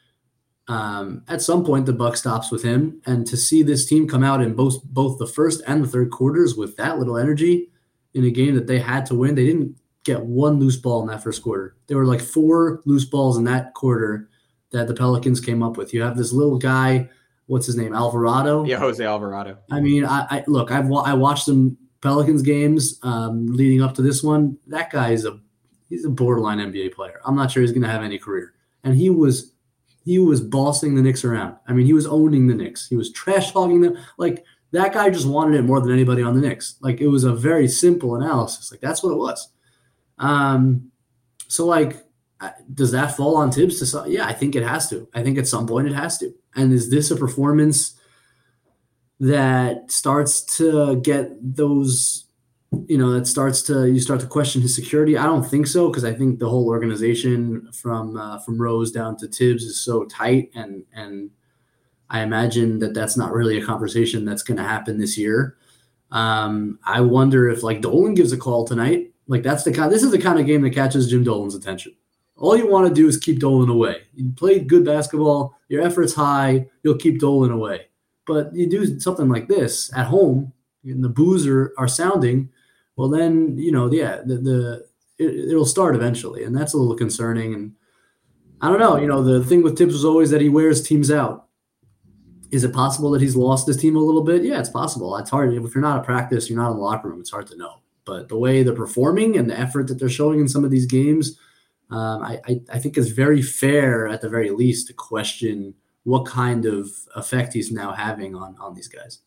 um, 0.69 1.25
at 1.29 1.43
some 1.43 1.65
point 1.65 1.87
the 1.87 1.93
buck 1.93 2.17
stops 2.17 2.51
with 2.51 2.63
him, 2.63 3.01
and 3.07 3.27
to 3.27 3.37
see 3.37 3.63
this 3.63 3.87
team 3.87 4.09
come 4.09 4.25
out 4.25 4.41
in 4.41 4.55
both 4.55 4.83
both 4.85 5.19
the 5.19 5.27
first 5.27 5.63
and 5.67 5.83
the 5.83 5.89
third 5.89 6.11
quarters 6.11 6.55
with 6.55 6.77
that 6.77 6.99
little 6.99 7.19
energy 7.19 7.71
in 8.15 8.25
a 8.25 8.31
game 8.31 8.55
that 8.55 8.67
they 8.67 8.79
had 8.79 9.05
to 9.07 9.15
win, 9.15 9.35
they 9.35 9.45
didn't 9.45 9.77
get 10.05 10.25
one 10.25 10.59
loose 10.59 10.77
ball 10.77 11.03
in 11.03 11.09
that 11.09 11.23
first 11.23 11.43
quarter. 11.43 11.77
There 11.87 11.97
were 11.97 12.07
like 12.07 12.21
four 12.21 12.83
loose 12.85 13.05
balls 13.05 13.37
in 13.37 13.45
that 13.45 13.75
quarter 13.75 14.29
that 14.71 14.87
the 14.87 14.95
Pelicans 14.95 15.41
came 15.41 15.63
up 15.63 15.77
with. 15.77 15.93
You 15.93 16.03
have 16.03 16.17
this 16.17 16.33
little 16.33 16.59
guy, 16.59 17.09
what's 17.47 17.67
his 17.67 17.77
name, 17.77 17.95
Alvarado. 17.95 18.65
Yeah, 18.65 18.79
Jose 18.79 19.05
Alvarado. 19.05 19.59
I 19.71 19.81
mean, 19.81 20.05
I, 20.05 20.27
I 20.31 20.45
look, 20.47 20.71
I've 20.71 20.89
wa- 20.89 21.03
I 21.03 21.15
watched 21.15 21.45
some 21.45 21.77
Pelicans 22.01 22.43
games 22.43 22.99
um, 23.03 23.47
leading 23.47 23.83
up 23.83 23.95
to 23.95 24.03
this 24.03 24.23
one. 24.23 24.59
That 24.67 24.91
guy 24.91 25.11
is 25.11 25.25
a 25.25 25.39
he's 25.89 26.05
a 26.05 26.11
borderline 26.11 26.59
NBA 26.59 26.95
player. 26.95 27.21
I'm 27.25 27.37
not 27.37 27.51
sure 27.51 27.63
he's 27.63 27.73
going 27.73 27.83
to 27.83 27.89
have 27.89 28.03
any 28.03 28.19
career, 28.19 28.55
and 28.83 28.97
he 28.97 29.11
was 29.11 29.53
he 30.05 30.19
was 30.19 30.41
bossing 30.41 30.95
the 30.95 31.03
Knicks 31.03 31.25
around. 31.25 31.57
I 31.67 31.73
mean, 31.73 31.87
he 31.87 31.95
was 31.95 32.07
owning 32.07 32.47
the 32.47 32.55
Knicks. 32.55 32.87
He 32.89 32.97
was 32.97 33.11
trash 33.13 33.53
talking 33.53 33.81
them. 33.81 33.97
Like 34.19 34.45
that 34.73 34.93
guy 34.93 35.09
just 35.09 35.27
wanted 35.27 35.59
it 35.59 35.63
more 35.63 35.81
than 35.81 35.93
anybody 35.93 36.23
on 36.23 36.35
the 36.35 36.47
Knicks. 36.47 36.77
Like 36.81 37.01
it 37.01 37.09
was 37.09 37.25
a 37.25 37.33
very 37.33 37.69
simple 37.69 38.17
analysis. 38.17 38.71
Like 38.71 38.81
that's 38.81 39.03
what 39.03 39.13
it 39.13 39.19
was. 39.19 39.49
Um, 40.19 40.91
so 41.49 41.65
like, 41.67 42.05
does 42.73 42.93
that 42.93 43.17
fall 43.17 43.37
on 43.37 43.51
Thibs 43.51 43.79
to? 43.91 44.05
Yeah, 44.11 44.27
I 44.27 44.33
think 44.33 44.57
it 44.57 44.63
has 44.63 44.91
to. 44.91 45.09
I 45.15 45.23
think 45.23 45.39
at 45.39 45.49
some 45.49 45.67
point 45.67 45.89
it 45.89 45.95
has 45.95 46.19
to. 46.19 46.35
And 46.57 46.73
is 46.73 46.91
this 46.91 47.11
a 47.11 47.17
performance 47.17 47.99
that 49.21 49.91
starts 49.91 50.43
to 50.59 51.01
get 51.01 51.31
those, 51.41 52.25
you 52.87 52.99
know, 52.99 53.13
that 53.13 53.27
starts 53.27 53.63
to 53.63 53.87
you 53.87 54.01
start 54.01 54.21
to 54.21 54.27
question 54.27 54.63
his 54.63 54.75
security? 54.75 55.17
I 55.17 55.25
don't 55.25 55.45
think 55.45 55.67
so 55.67 55.89
because 55.89 56.05
I 56.05 56.13
think 56.13 56.39
the 56.39 56.49
whole 56.49 56.69
organization 56.69 57.71
from 57.73 58.17
uh, 58.17 58.39
from 58.41 58.61
Rose 58.61 58.93
down 58.93 59.17
to 59.19 59.29
Thibs 59.29 59.65
is 59.65 59.81
so 59.81 60.05
tight, 60.05 60.51
and 60.55 60.85
and 60.95 61.31
I 62.11 62.21
imagine 62.21 62.79
that 62.81 62.95
that's 62.95 63.17
not 63.17 63.33
really 63.33 63.59
a 63.59 63.65
conversation 63.65 64.25
that's 64.25 64.43
going 64.43 64.59
to 64.59 64.65
happen 64.65 64.99
this 64.99 65.19
year. 65.19 65.57
Um, 66.11 66.79
I 66.85 67.01
wonder 67.01 67.49
if 67.49 67.63
like 67.63 67.81
Dolan 67.81 68.15
gives 68.15 68.33
a 68.33 68.37
call 68.37 68.65
tonight. 68.65 69.13
Like 69.27 69.43
that's 69.43 69.65
the 69.65 69.73
kind. 69.73 69.91
This 69.91 70.03
is 70.03 70.11
the 70.11 70.19
kind 70.19 70.39
of 70.39 70.47
game 70.47 70.63
that 70.63 70.71
catches 70.71 71.11
Jim 71.11 71.25
Dolan's 71.25 71.55
attention. 71.55 71.95
All 72.37 72.57
you 72.57 72.69
want 72.69 72.89
to 72.89 72.95
do 72.95 73.07
is 73.07 73.17
keep 73.17 73.39
doling 73.39 73.69
away. 73.69 74.03
You 74.15 74.33
play 74.37 74.59
good 74.59 74.85
basketball. 74.85 75.57
Your 75.69 75.83
effort's 75.83 76.15
high. 76.15 76.67
You'll 76.83 76.97
keep 76.97 77.21
doling 77.21 77.53
away. 77.53 77.89
But 78.27 78.55
you 78.55 78.69
do 78.69 78.99
something 78.99 79.29
like 79.29 79.49
this 79.49 79.93
at 79.95 80.07
home, 80.07 80.53
and 80.85 81.05
the 81.05 81.09
boos 81.09 81.47
are, 81.47 81.73
are 81.79 81.89
sounding. 81.89 82.49
Well, 82.97 83.09
then 83.09 83.57
you 83.59 83.71
know, 83.71 83.91
yeah, 83.91 84.21
the, 84.25 84.37
the 84.37 84.87
it, 85.19 85.51
it'll 85.51 85.67
start 85.67 85.95
eventually, 85.95 86.45
and 86.45 86.57
that's 86.57 86.75
a 86.75 86.77
little 86.77 86.97
concerning. 86.97 87.55
And 87.55 87.73
I 88.61 88.69
don't 88.69 88.81
know. 88.81 88.97
You 88.97 89.07
know, 89.07 89.23
the 89.23 89.45
thing 89.45 89.63
with 89.63 89.79
Thibs 89.79 89.95
was 89.95 90.05
always 90.05 90.31
that 90.31 90.41
he 90.41 90.49
wears 90.49 90.83
teams 90.83 91.11
out. 91.11 91.49
Is 92.51 92.65
it 92.65 92.73
possible 92.73 93.11
that 93.11 93.21
he's 93.23 93.37
lost 93.37 93.67
his 93.67 93.77
team 93.77 93.97
a 93.97 94.01
little 94.01 94.23
bit? 94.23 94.45
Yeah, 94.45 94.61
it's 94.61 94.71
possible. 94.71 95.17
It's 95.17 95.31
hard. 95.31 95.53
If 95.53 95.75
you're 95.75 95.83
not 95.83 95.99
at 95.99 96.05
practice, 96.05 96.49
you're 96.49 96.59
not 96.59 96.71
in 96.71 96.77
the 96.77 96.83
locker 96.83 97.09
room. 97.09 97.21
It's 97.21 97.31
hard 97.31 97.47
to 97.49 97.57
know. 97.57 97.81
But 98.05 98.29
the 98.29 98.37
way 98.37 98.63
they're 98.63 98.75
performing 98.75 99.37
and 99.37 99.51
the 99.51 99.59
effort 99.59 99.89
that 99.89 99.99
they're 99.99 100.09
showing 100.09 100.41
in 100.41 100.49
some 100.49 100.65
of 100.65 100.71
these 100.71 100.87
games, 100.87 101.39
um, 101.95 102.23
I, 102.23 102.41
I, 102.47 102.61
I 102.73 102.79
think 102.79 102.97
it's 102.99 103.11
very 103.11 103.43
fair 103.43 104.09
at 104.09 104.21
the 104.21 104.29
very 104.29 104.51
least 104.51 104.89
to 104.89 104.93
question 104.93 105.75
what 106.05 106.27
kind 106.27 106.67
of 106.67 106.91
effect 107.15 107.55
he's 107.55 107.71
now 107.71 107.93
having 107.93 108.35
on 108.35 108.57
on 108.59 108.75
these 108.75 108.89
guys. 108.89 109.21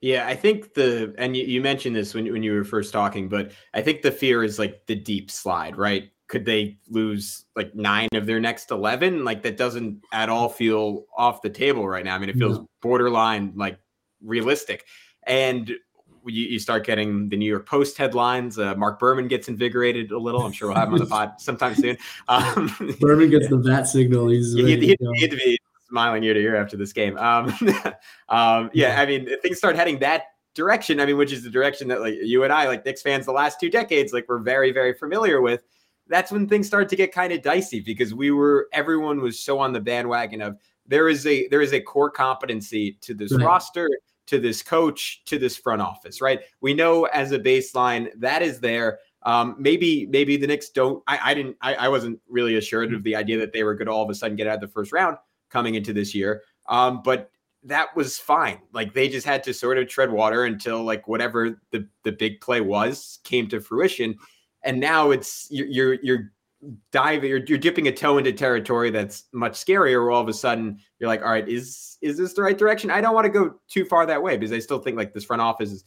Yeah, 0.00 0.26
I 0.26 0.34
think 0.34 0.74
the 0.74 1.14
and 1.18 1.36
you, 1.36 1.44
you 1.44 1.60
mentioned 1.60 1.96
this 1.96 2.14
when 2.14 2.30
when 2.32 2.42
you 2.42 2.52
were 2.52 2.64
first 2.64 2.92
talking, 2.92 3.28
but 3.28 3.52
I 3.74 3.82
think 3.82 4.02
the 4.02 4.10
fear 4.10 4.44
is 4.44 4.58
like 4.58 4.86
the 4.86 4.94
deep 4.94 5.30
slide, 5.30 5.76
right? 5.76 6.10
Could 6.28 6.44
they 6.44 6.78
lose 6.88 7.44
like 7.54 7.74
nine 7.74 8.08
of 8.12 8.26
their 8.26 8.40
next 8.40 8.70
eleven? 8.70 9.24
Like 9.24 9.42
that 9.42 9.56
doesn't 9.56 10.02
at 10.12 10.28
all 10.28 10.48
feel 10.48 11.04
off 11.16 11.42
the 11.42 11.50
table 11.50 11.86
right 11.88 12.04
now. 12.04 12.14
I 12.14 12.18
mean, 12.18 12.28
it 12.30 12.36
feels 12.36 12.58
No. 12.58 12.66
borderline 12.82 13.52
like 13.56 13.78
realistic, 14.22 14.84
and 15.26 15.72
you, 16.26 16.46
you 16.46 16.58
start 16.58 16.84
getting 16.84 17.28
the 17.28 17.36
New 17.36 17.46
York 17.46 17.66
Post 17.66 17.96
headlines. 17.96 18.58
Uh, 18.58 18.74
Marc 18.76 18.98
Berman 18.98 19.28
gets 19.28 19.48
invigorated 19.48 20.10
a 20.10 20.18
little. 20.18 20.42
I'm 20.42 20.52
sure 20.52 20.68
we'll 20.68 20.76
have 20.76 20.88
him 20.88 20.94
on 20.94 21.00
the 21.00 21.06
pod 21.10 21.40
sometime 21.40 21.74
soon. 21.74 21.96
Um, 22.28 22.74
Berman 23.00 23.30
gets 23.30 23.48
the 23.48 23.58
bat 23.58 23.86
signal. 23.86 24.28
He's 24.28 24.54
he, 24.54 24.76
he, 24.76 24.96
to 24.96 25.12
he 25.14 25.20
had 25.22 25.30
to 25.30 25.36
be 25.36 25.58
smiling 25.88 26.24
ear 26.24 26.34
to 26.34 26.40
ear 26.40 26.56
after 26.56 26.76
this 26.76 26.92
game. 26.92 27.16
Um, 27.18 27.46
um, 28.28 28.70
yeah, 28.72 29.00
I 29.00 29.06
mean, 29.06 29.28
things 29.40 29.58
start 29.58 29.76
heading 29.76 29.98
that 30.00 30.24
direction. 30.54 31.00
I 31.00 31.06
mean, 31.06 31.16
which 31.16 31.32
is 31.32 31.42
the 31.42 31.50
direction 31.50 31.88
that 31.88 32.00
like 32.00 32.14
you 32.20 32.44
and 32.44 32.52
I, 32.52 32.66
like 32.66 32.84
Knicks 32.84 33.02
fans, 33.02 33.26
the 33.26 33.32
last 33.32 33.60
two 33.60 33.70
decades, 33.70 34.12
like 34.12 34.26
we're 34.28 34.38
very, 34.38 34.72
very 34.72 34.94
familiar 34.94 35.40
with. 35.40 35.62
That's 36.08 36.30
when 36.30 36.48
things 36.48 36.66
start 36.66 36.88
to 36.90 36.96
get 36.96 37.12
kind 37.12 37.32
of 37.32 37.42
dicey 37.42 37.80
because 37.80 38.14
we 38.14 38.30
were 38.30 38.68
everyone 38.72 39.20
was 39.20 39.40
so 39.40 39.58
on 39.58 39.72
the 39.72 39.80
bandwagon 39.80 40.40
of 40.40 40.56
there 40.86 41.08
is 41.08 41.26
a 41.26 41.48
there 41.48 41.60
is 41.60 41.72
a 41.72 41.80
core 41.80 42.10
competency 42.10 42.96
to 43.02 43.14
this 43.14 43.32
Right. 43.32 43.44
roster, 43.44 43.88
to 44.26 44.38
this 44.38 44.62
coach, 44.62 45.24
to 45.26 45.38
this 45.38 45.56
front 45.56 45.82
office, 45.82 46.20
right? 46.20 46.40
We 46.60 46.74
know 46.74 47.04
as 47.04 47.32
a 47.32 47.38
baseline 47.38 48.10
that 48.16 48.42
is 48.42 48.60
there. 48.60 48.98
Um, 49.22 49.56
maybe 49.58 50.06
maybe 50.06 50.36
the 50.36 50.46
Knicks 50.46 50.68
don't. 50.68 51.02
I, 51.06 51.18
I 51.22 51.34
didn't. 51.34 51.56
I, 51.60 51.74
I 51.74 51.88
wasn't 51.88 52.20
really 52.28 52.56
assured 52.56 52.94
of 52.94 53.02
the 53.02 53.16
idea 53.16 53.38
that 53.38 53.52
they 53.52 53.64
were 53.64 53.74
going 53.74 53.86
to 53.86 53.92
all 53.92 54.04
of 54.04 54.10
a 54.10 54.14
sudden 54.14 54.36
get 54.36 54.46
out 54.46 54.54
of 54.54 54.60
the 54.60 54.68
first 54.68 54.92
round 54.92 55.16
coming 55.50 55.74
into 55.74 55.92
this 55.92 56.14
year. 56.14 56.42
Um, 56.68 57.02
but 57.02 57.30
that 57.64 57.94
was 57.96 58.18
fine. 58.18 58.60
Like 58.72 58.94
they 58.94 59.08
just 59.08 59.26
had 59.26 59.42
to 59.44 59.54
sort 59.54 59.78
of 59.78 59.88
tread 59.88 60.10
water 60.10 60.44
until 60.44 60.84
like 60.84 61.08
whatever 61.08 61.60
the 61.72 61.88
the 62.04 62.12
big 62.12 62.40
play 62.40 62.60
was 62.60 63.18
came 63.24 63.48
to 63.48 63.60
fruition. 63.60 64.16
And 64.62 64.80
now 64.80 65.10
it's 65.10 65.48
you're 65.50 65.66
you're, 65.66 65.94
you're 66.02 66.32
diving, 66.92 67.28
you're, 67.28 67.44
you're 67.44 67.58
dipping 67.58 67.88
a 67.88 67.92
toe 67.92 68.18
into 68.18 68.32
territory 68.32 68.90
that's 68.90 69.24
much 69.32 69.52
scarier. 69.54 70.02
Where 70.02 70.10
all 70.10 70.22
of 70.22 70.28
a 70.28 70.32
sudden 70.32 70.78
you're 70.98 71.08
like, 71.08 71.22
all 71.22 71.30
right, 71.30 71.48
is 71.48 71.98
is 72.02 72.18
this 72.18 72.34
the 72.34 72.42
right 72.42 72.56
direction? 72.56 72.90
I 72.90 73.00
don't 73.00 73.14
want 73.14 73.24
to 73.24 73.30
go 73.30 73.54
too 73.68 73.84
far 73.84 74.06
that 74.06 74.22
way 74.22 74.36
because 74.36 74.52
I 74.52 74.58
still 74.58 74.78
think 74.78 74.96
like 74.96 75.12
this 75.12 75.24
front 75.24 75.42
office 75.42 75.72
is 75.72 75.84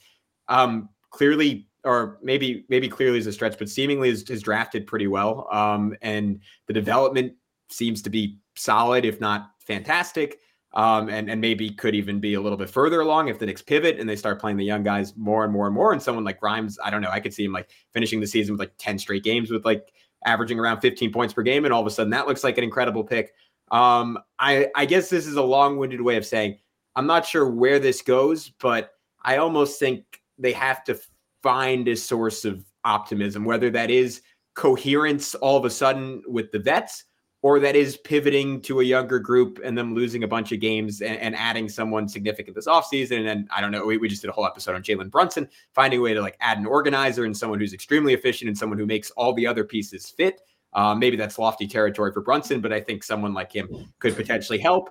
um, 0.48 0.90
clearly 1.12 1.68
or 1.84 2.20
maybe 2.22 2.66
maybe 2.70 2.90
clearly 2.90 3.20
is 3.20 3.28
a 3.28 3.32
stretch, 3.32 3.58
but 3.58 3.70
seemingly 3.70 4.10
is, 4.10 4.24
is 4.30 4.42
drafted 4.42 4.86
pretty 4.86 5.08
well. 5.08 5.48
Um, 5.52 5.96
and 6.02 6.42
the 6.68 6.74
development 6.74 7.34
seems 7.70 8.02
to 8.04 8.10
be 8.10 8.40
solid, 8.56 9.06
if 9.06 9.20
not 9.22 9.52
fantastic. 9.60 10.40
Um, 10.74 11.10
and 11.10 11.32
and 11.32 11.42
maybe 11.42 11.72
could 11.72 11.96
even 11.96 12.20
be 12.20 12.36
a 12.36 12.42
little 12.42 12.58
bit 12.58 12.70
further 12.70 13.02
along 13.02 13.28
if 13.28 13.40
the 13.40 13.46
Knicks 13.46 13.62
pivot 13.62 14.00
and 14.00 14.08
they 14.08 14.16
start 14.16 14.40
playing 14.40 14.58
the 14.58 14.66
young 14.66 14.84
guys 14.84 15.16
more 15.18 15.44
and 15.44 15.52
more 15.52 15.66
and 15.66 15.74
more. 15.74 15.94
And 15.94 16.02
someone 16.02 16.24
like 16.24 16.40
Grimes, 16.40 16.78
I 16.84 16.92
don't 16.92 17.02
know, 17.02 17.10
I 17.10 17.20
could 17.20 17.34
see 17.34 17.46
him 17.46 17.54
like 17.54 17.72
finishing 17.92 18.20
the 18.20 18.28
season 18.28 18.54
with 18.54 18.60
like 18.60 18.74
10 18.78 19.00
straight 19.00 19.24
games 19.24 19.50
with 19.50 19.66
like 19.66 19.92
averaging 20.26 20.60
around 20.60 20.82
15 20.82 21.12
points 21.12 21.34
per 21.34 21.42
game, 21.42 21.66
and 21.66 21.74
all 21.74 21.82
of 21.82 21.88
a 21.88 21.92
sudden 21.92 22.12
that 22.12 22.28
looks 22.28 22.44
like 22.44 22.58
an 22.58 22.64
incredible 22.64 23.04
pick. 23.04 23.34
Um, 23.72 24.18
I 24.40 24.68
I 24.76 24.86
guess 24.86 25.10
this 25.10 25.28
is 25.28 25.36
a 25.36 25.44
long-winded 25.44 26.02
way 26.02 26.18
of 26.18 26.26
saying 26.26 26.58
I'm 26.96 27.08
not 27.08 27.26
sure 27.26 27.50
where 27.50 27.80
this 27.80 28.02
goes, 28.02 28.50
but 28.60 28.92
I 29.24 29.38
almost 29.38 29.80
think 29.80 30.04
they 30.38 30.52
have 30.54 30.84
to 30.86 31.00
find 31.44 31.88
a 31.88 31.96
source 31.96 32.46
of 32.46 32.66
optimism, 32.84 33.46
whether 33.46 33.70
that 33.70 33.92
is 33.92 34.22
coherence 34.56 35.36
all 35.36 35.58
of 35.58 35.66
a 35.66 35.70
sudden 35.70 36.22
with 36.28 36.52
the 36.52 36.60
vets, 36.60 37.06
or 37.42 37.60
that 37.60 37.76
is 37.76 37.96
pivoting 37.98 38.62
to 38.62 38.82
a 38.82 38.84
younger 38.84 39.18
group 39.18 39.60
and 39.64 39.78
them 39.78 39.96
losing 39.96 40.24
a 40.24 40.28
bunch 40.28 40.52
of 40.52 40.60
games 40.60 41.02
and, 41.02 41.18
and 41.18 41.36
adding 41.36 41.70
someone 41.70 42.08
significant 42.08 42.54
this 42.54 42.68
offseason. 42.68 43.18
And 43.18 43.28
then 43.28 43.48
I 43.56 43.62
don't 43.62 43.72
know, 43.72 43.86
we, 43.86 43.98
we 43.98 44.10
just 44.10 44.22
did 44.22 44.30
a 44.30 44.34
whole 44.34 44.46
episode 44.46 44.76
on 44.76 44.84
Jalen 44.84 45.10
Brunson, 45.10 45.48
finding 45.74 46.00
a 46.00 46.04
way 46.04 46.14
to 46.14 46.22
like 46.22 46.36
add 46.42 46.58
an 46.58 46.66
organizer 46.66 47.24
and 47.24 47.36
someone 47.36 47.60
who's 47.60 47.74
extremely 47.74 48.14
efficient 48.14 48.50
and 48.50 48.58
someone 48.58 48.78
who 48.78 48.86
makes 48.86 49.10
all 49.12 49.34
the 49.34 49.48
other 49.48 49.64
pieces 49.64 50.10
fit. 50.10 50.42
Uh, 50.74 50.94
maybe 50.94 51.16
that's 51.16 51.40
lofty 51.40 51.66
territory 51.66 52.12
for 52.12 52.22
Brunson, 52.22 52.60
but 52.62 52.74
I 52.74 52.82
think 52.82 53.04
someone 53.04 53.34
like 53.34 53.52
him 53.52 53.70
could 54.00 54.16
potentially 54.16 54.60
help. 54.60 54.90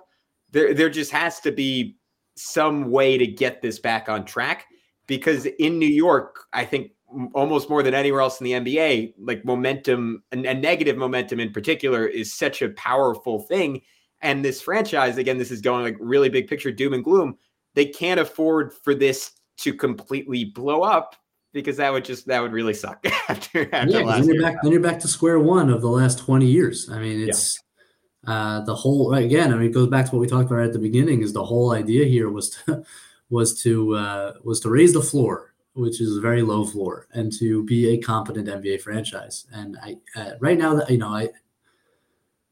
There, 0.51 0.73
there 0.73 0.89
just 0.89 1.11
has 1.11 1.39
to 1.41 1.51
be 1.51 1.97
some 2.35 2.89
way 2.89 3.17
to 3.17 3.27
get 3.27 3.61
this 3.61 3.79
back 3.79 4.09
on 4.09 4.25
track 4.25 4.65
because 5.07 5.45
in 5.45 5.77
New 5.77 5.87
York, 5.87 6.45
I 6.51 6.65
think 6.65 6.91
almost 7.33 7.69
more 7.69 7.83
than 7.83 7.93
anywhere 7.93 8.21
else 8.21 8.39
in 8.39 8.45
the 8.45 8.53
NBA, 8.53 9.13
like 9.19 9.45
momentum 9.45 10.23
and, 10.31 10.45
and 10.45 10.61
negative 10.61 10.97
momentum 10.97 11.39
in 11.39 11.51
particular 11.51 12.05
is 12.05 12.33
such 12.33 12.61
a 12.61 12.69
powerful 12.69 13.39
thing. 13.39 13.81
And 14.21 14.43
this 14.43 14.61
franchise, 14.61 15.17
again, 15.17 15.37
this 15.37 15.51
is 15.51 15.61
going 15.61 15.83
like 15.83 15.97
really 15.99 16.29
big 16.29 16.47
picture 16.47 16.71
doom 16.71 16.93
and 16.93 17.03
gloom. 17.03 17.37
They 17.73 17.85
can't 17.85 18.19
afford 18.19 18.73
for 18.73 18.93
this 18.93 19.31
to 19.57 19.73
completely 19.73 20.45
blow 20.45 20.83
up 20.83 21.15
because 21.53 21.77
that 21.77 21.91
would 21.91 22.05
just 22.05 22.27
that 22.27 22.41
would 22.41 22.51
really 22.51 22.73
suck 22.73 23.05
after, 23.29 23.73
after 23.73 23.91
Yeah, 23.91 24.01
last 24.01 24.25
then 24.25 24.35
you're 24.35 24.43
back. 24.43 24.61
Then 24.61 24.71
you're 24.71 24.81
back 24.81 24.99
to 24.99 25.07
square 25.07 25.39
one 25.39 25.69
of 25.69 25.81
the 25.81 25.87
last 25.87 26.19
twenty 26.19 26.45
years. 26.45 26.89
I 26.89 26.99
mean, 26.99 27.27
it's 27.27 27.59
uh, 28.27 28.61
the 28.61 28.75
whole 28.75 29.13
again. 29.13 29.53
I 29.53 29.57
mean, 29.57 29.67
it 29.67 29.73
goes 29.73 29.87
back 29.87 30.05
to 30.05 30.11
what 30.11 30.21
we 30.21 30.27
talked 30.27 30.51
about 30.51 30.63
at 30.63 30.73
the 30.73 30.79
beginning. 30.79 31.21
Is 31.21 31.33
the 31.33 31.43
whole 31.43 31.71
idea 31.71 32.05
here 32.05 32.29
was 32.29 32.49
to 32.51 32.83
was 33.29 33.61
to 33.63 33.95
uh, 33.95 34.33
was 34.43 34.59
to 34.61 34.69
raise 34.69 34.93
the 34.93 35.01
floor, 35.01 35.48
which 35.79 36.01
is 36.01 36.17
a 36.17 36.21
very 36.21 36.41
low 36.41 36.65
floor, 36.65 37.07
and 37.13 37.31
to 37.39 37.63
be 37.63 37.89
a 37.89 37.97
competent 37.97 38.47
NBA 38.47 38.81
franchise. 38.81 39.45
And 39.53 39.77
I 39.81 39.97
uh, 40.15 40.31
right 40.39 40.57
now 40.57 40.75
that 40.75 40.89
you 40.89 40.97
know 40.97 41.09
I. 41.09 41.29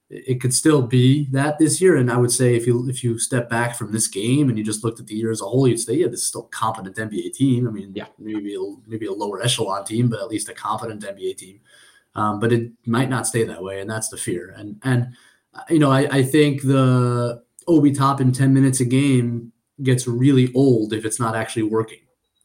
It 0.10 0.40
could 0.40 0.54
still 0.54 0.82
be 0.82 1.26
that 1.32 1.60
this 1.60 1.82
year, 1.82 1.98
and 1.98 2.10
I 2.10 2.16
would 2.16 2.32
say 2.32 2.56
if 2.56 2.66
you 2.66 2.88
if 2.88 3.04
you 3.04 3.20
step 3.20 3.50
back 3.50 3.76
from 3.76 3.92
this 3.92 4.08
game 4.08 4.48
and 4.48 4.58
you 4.58 4.64
just 4.64 4.82
looked 4.82 5.02
at 5.02 5.08
the 5.08 5.16
year 5.16 5.32
as 5.32 5.42
a 5.42 5.44
whole, 5.46 5.68
you'd 5.68 5.82
say, 5.82 5.96
yeah, 5.96 6.08
this 6.08 6.22
is 6.22 6.28
still 6.28 6.46
a 6.46 6.56
competent 6.56 6.96
NBA 6.96 7.34
team. 7.34 7.68
I 7.68 7.72
mean, 7.72 7.92
Yeah. 7.94 8.06
maybe 8.18 8.56
a, 8.56 8.60
maybe 8.88 9.08
a 9.08 9.12
lower 9.12 9.42
echelon 9.44 9.84
team, 9.84 10.08
but 10.08 10.22
at 10.22 10.30
least 10.30 10.48
a 10.48 10.54
competent 10.54 11.04
NBA 11.04 11.36
team. 11.36 11.60
Um, 12.16 12.40
but 12.40 12.54
it 12.54 12.72
might 12.86 13.10
not 13.10 13.28
stay 13.28 13.44
that 13.44 13.62
way, 13.62 13.82
and 13.82 13.90
that's 13.90 14.08
the 14.08 14.16
fear. 14.16 14.56
And 14.58 14.80
and 14.84 15.10
uh, 15.54 15.64
you 15.70 15.80
know, 15.80 15.92
I, 15.92 16.08
I 16.20 16.24
think 16.24 16.62
the 16.62 17.44
Obi 17.68 17.92
Toppin 17.92 18.32
10 18.32 18.54
minutes 18.54 18.80
a 18.80 18.86
game 18.86 19.52
gets 19.84 20.08
really 20.08 20.54
old 20.54 20.94
if 20.94 21.04
it's 21.04 21.20
not 21.20 21.36
actually 21.36 21.64
working, 21.64 22.00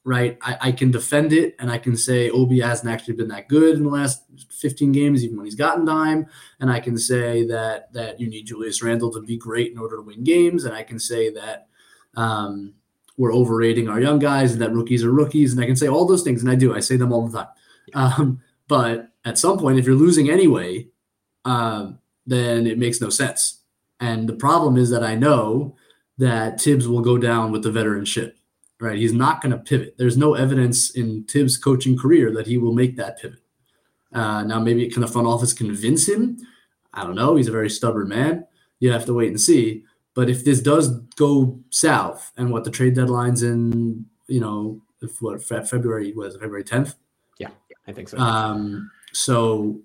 right? 0.05 0.37
I, 0.43 0.57
I 0.61 0.73
can 0.73 0.91
defend 0.91 1.33
it 1.33 1.55
and 1.59 1.71
I 1.71 1.79
can 1.79 1.97
say 1.97 2.31
Obi 2.31 2.61
hasn't 2.61 2.91
actually 2.91 3.15
been 3.15 3.29
that 3.29 3.49
good 3.49 3.77
in 3.77 3.85
the 3.85 3.91
last 3.91 4.25
15 4.51 4.91
games, 4.93 5.25
even 5.25 5.37
when 5.37 5.45
he's 5.45 5.55
gotten 5.55 5.85
dime. 5.85 6.27
And 6.61 6.71
I 6.71 6.81
can 6.81 6.99
say 6.99 7.47
that 7.47 7.93
that 7.93 8.21
you 8.21 8.29
need 8.29 8.47
Julius 8.47 8.83
Randle 8.83 9.13
to 9.13 9.21
be 9.21 9.37
great 9.37 9.73
in 9.73 9.79
order 9.79 9.97
to 9.97 10.03
win 10.03 10.25
games. 10.25 10.65
And 10.65 10.75
I 10.75 10.83
can 10.83 10.99
say 10.99 11.31
that 11.31 11.69
um, 12.17 12.75
we're 13.17 13.35
overrating 13.35 13.89
our 13.89 14.01
young 14.01 14.19
guys 14.19 14.53
and 14.53 14.61
that 14.63 14.73
rookies 14.73 15.05
are 15.05 15.13
rookies. 15.13 15.53
And 15.53 15.63
I 15.63 15.67
can 15.67 15.77
say 15.77 15.89
all 15.89 16.07
those 16.07 16.23
things. 16.23 16.43
And 16.43 16.51
I 16.51 16.55
do. 16.55 16.75
I 16.75 16.81
say 16.81 16.97
them 16.97 17.13
all 17.13 17.29
the 17.29 17.39
time. 17.39 17.49
Um, 17.95 18.41
but 18.69 19.09
at 19.25 19.39
some 19.39 19.59
point, 19.59 19.79
if 19.79 19.87
you're 19.87 19.95
losing 19.95 20.31
anyway, 20.31 20.89
um, 21.45 21.99
then 22.27 22.67
it 22.67 22.79
makes 22.79 23.01
no 23.01 23.11
sense. 23.11 23.61
And 24.01 24.29
the 24.29 24.35
problem 24.35 24.77
is 24.77 24.91
that 24.91 25.05
I 25.05 25.15
know 25.15 25.77
that 26.19 26.61
Thibs 26.61 26.89
will 26.89 27.01
go 27.01 27.19
down 27.19 27.53
with 27.53 27.63
the 27.63 27.71
veteranship, 27.71 28.35
right? 28.83 28.99
He's 28.99 29.13
not 29.13 29.41
going 29.41 29.53
to 29.53 29.59
pivot. 29.59 29.95
There's 29.97 30.17
no 30.17 30.35
evidence 30.35 30.91
in 30.91 31.25
Thibs' 31.25 31.57
coaching 31.57 31.97
career 31.97 32.33
that 32.35 32.47
he 32.47 32.59
will 32.59 32.75
make 32.75 32.97
that 32.97 33.21
pivot. 33.21 33.39
Uh, 34.13 34.43
now, 34.43 34.61
maybe 34.61 34.89
can 34.91 35.01
the 35.01 35.09
front 35.09 35.29
office 35.29 35.53
convince 35.53 36.09
him? 36.09 36.37
I 36.93 37.05
don't 37.05 37.15
know. 37.15 37.37
He's 37.37 37.49
a 37.49 37.53
very 37.53 37.71
stubborn 37.71 38.09
man. 38.09 38.47
You 38.81 38.93
have 38.93 39.07
to 39.07 39.15
wait 39.15 39.29
and 39.29 39.41
see. 39.41 39.85
But 40.15 40.29
if 40.29 40.45
this 40.45 40.61
does 40.61 40.89
go 41.17 41.59
south, 41.71 42.33
and 42.37 42.51
what 42.51 42.65
the 42.65 42.71
trade 42.71 42.95
deadline's 42.95 43.43
in, 43.43 44.05
you 44.27 44.41
know, 44.41 44.83
if 45.01 45.23
what 45.23 45.43
February 45.43 46.13
was 46.13 46.35
February 46.35 46.65
10th. 46.65 46.97
Yeah, 47.39 47.49
I 47.87 47.93
think 47.93 48.09
so. 48.09 48.19
Um, 48.19 48.91
so 49.13 49.81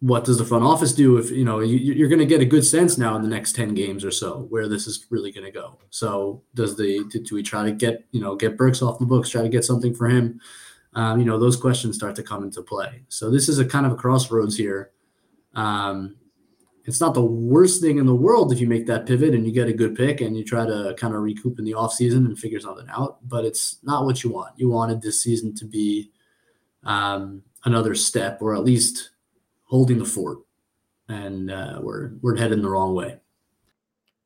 what 0.00 0.24
does 0.24 0.38
the 0.38 0.44
front 0.44 0.62
office 0.62 0.92
do 0.92 1.16
if 1.16 1.30
you 1.30 1.44
know 1.44 1.58
you, 1.58 2.04
are 2.04 2.08
going 2.08 2.20
to 2.20 2.26
get 2.26 2.40
a 2.40 2.44
good 2.44 2.64
sense 2.64 2.98
now 2.98 3.16
in 3.16 3.22
the 3.22 3.28
next 3.28 3.56
10 3.56 3.74
games 3.74 4.04
or 4.04 4.12
so 4.12 4.46
where 4.48 4.68
this 4.68 4.86
is 4.86 5.06
really 5.10 5.32
going 5.32 5.44
to 5.44 5.50
go. 5.50 5.78
So 5.90 6.42
does 6.54 6.76
the 6.76 7.04
do, 7.10 7.34
we 7.34 7.42
try 7.42 7.64
to 7.64 7.72
get 7.72 8.04
you 8.12 8.20
know 8.20 8.36
get 8.36 8.56
burks 8.56 8.80
off 8.80 8.98
the 8.98 9.06
books 9.06 9.28
try 9.28 9.42
to 9.42 9.48
get 9.48 9.64
something 9.64 9.94
for 9.94 10.08
him? 10.08 10.40
Um, 10.94 11.18
you 11.18 11.24
know 11.24 11.38
those 11.38 11.56
questions 11.56 11.96
start 11.96 12.14
to 12.16 12.22
come 12.22 12.44
into 12.44 12.62
play. 12.62 13.02
So 13.08 13.30
this 13.30 13.48
is 13.48 13.58
a 13.58 13.64
kind 13.64 13.86
of 13.86 13.92
a 13.92 13.96
crossroads 13.96 14.56
here. 14.56 14.92
Um, 15.54 16.16
it's 16.84 17.00
not 17.00 17.12
the 17.12 17.24
worst 17.24 17.82
thing 17.82 17.98
in 17.98 18.06
the 18.06 18.14
world 18.14 18.50
if 18.50 18.60
you 18.60 18.66
make 18.66 18.86
that 18.86 19.04
pivot 19.04 19.34
and 19.34 19.44
you 19.44 19.52
get 19.52 19.68
a 19.68 19.74
good 19.74 19.94
pick 19.94 20.22
and 20.22 20.36
you 20.36 20.44
try 20.44 20.64
to 20.64 20.94
kind 20.96 21.14
of 21.14 21.20
recoup 21.20 21.58
in 21.58 21.64
the 21.64 21.72
offseason 21.72 22.24
and 22.24 22.38
figure 22.38 22.60
something 22.60 22.86
out 22.88 23.18
but 23.28 23.44
it's 23.44 23.78
not 23.82 24.04
what 24.04 24.22
you 24.22 24.30
want. 24.30 24.52
You 24.56 24.70
wanted 24.70 25.02
this 25.02 25.22
season 25.22 25.54
to 25.56 25.64
be 25.64 26.12
um, 26.84 27.42
another 27.64 27.94
step 27.96 28.38
or 28.40 28.54
at 28.54 28.64
least 28.64 29.10
holding 29.68 29.98
the 29.98 30.04
fort, 30.04 30.38
and 31.08 31.50
uh, 31.50 31.78
we're 31.80 32.12
we're 32.20 32.36
heading 32.36 32.62
the 32.62 32.68
wrong 32.68 32.94
way. 32.94 33.18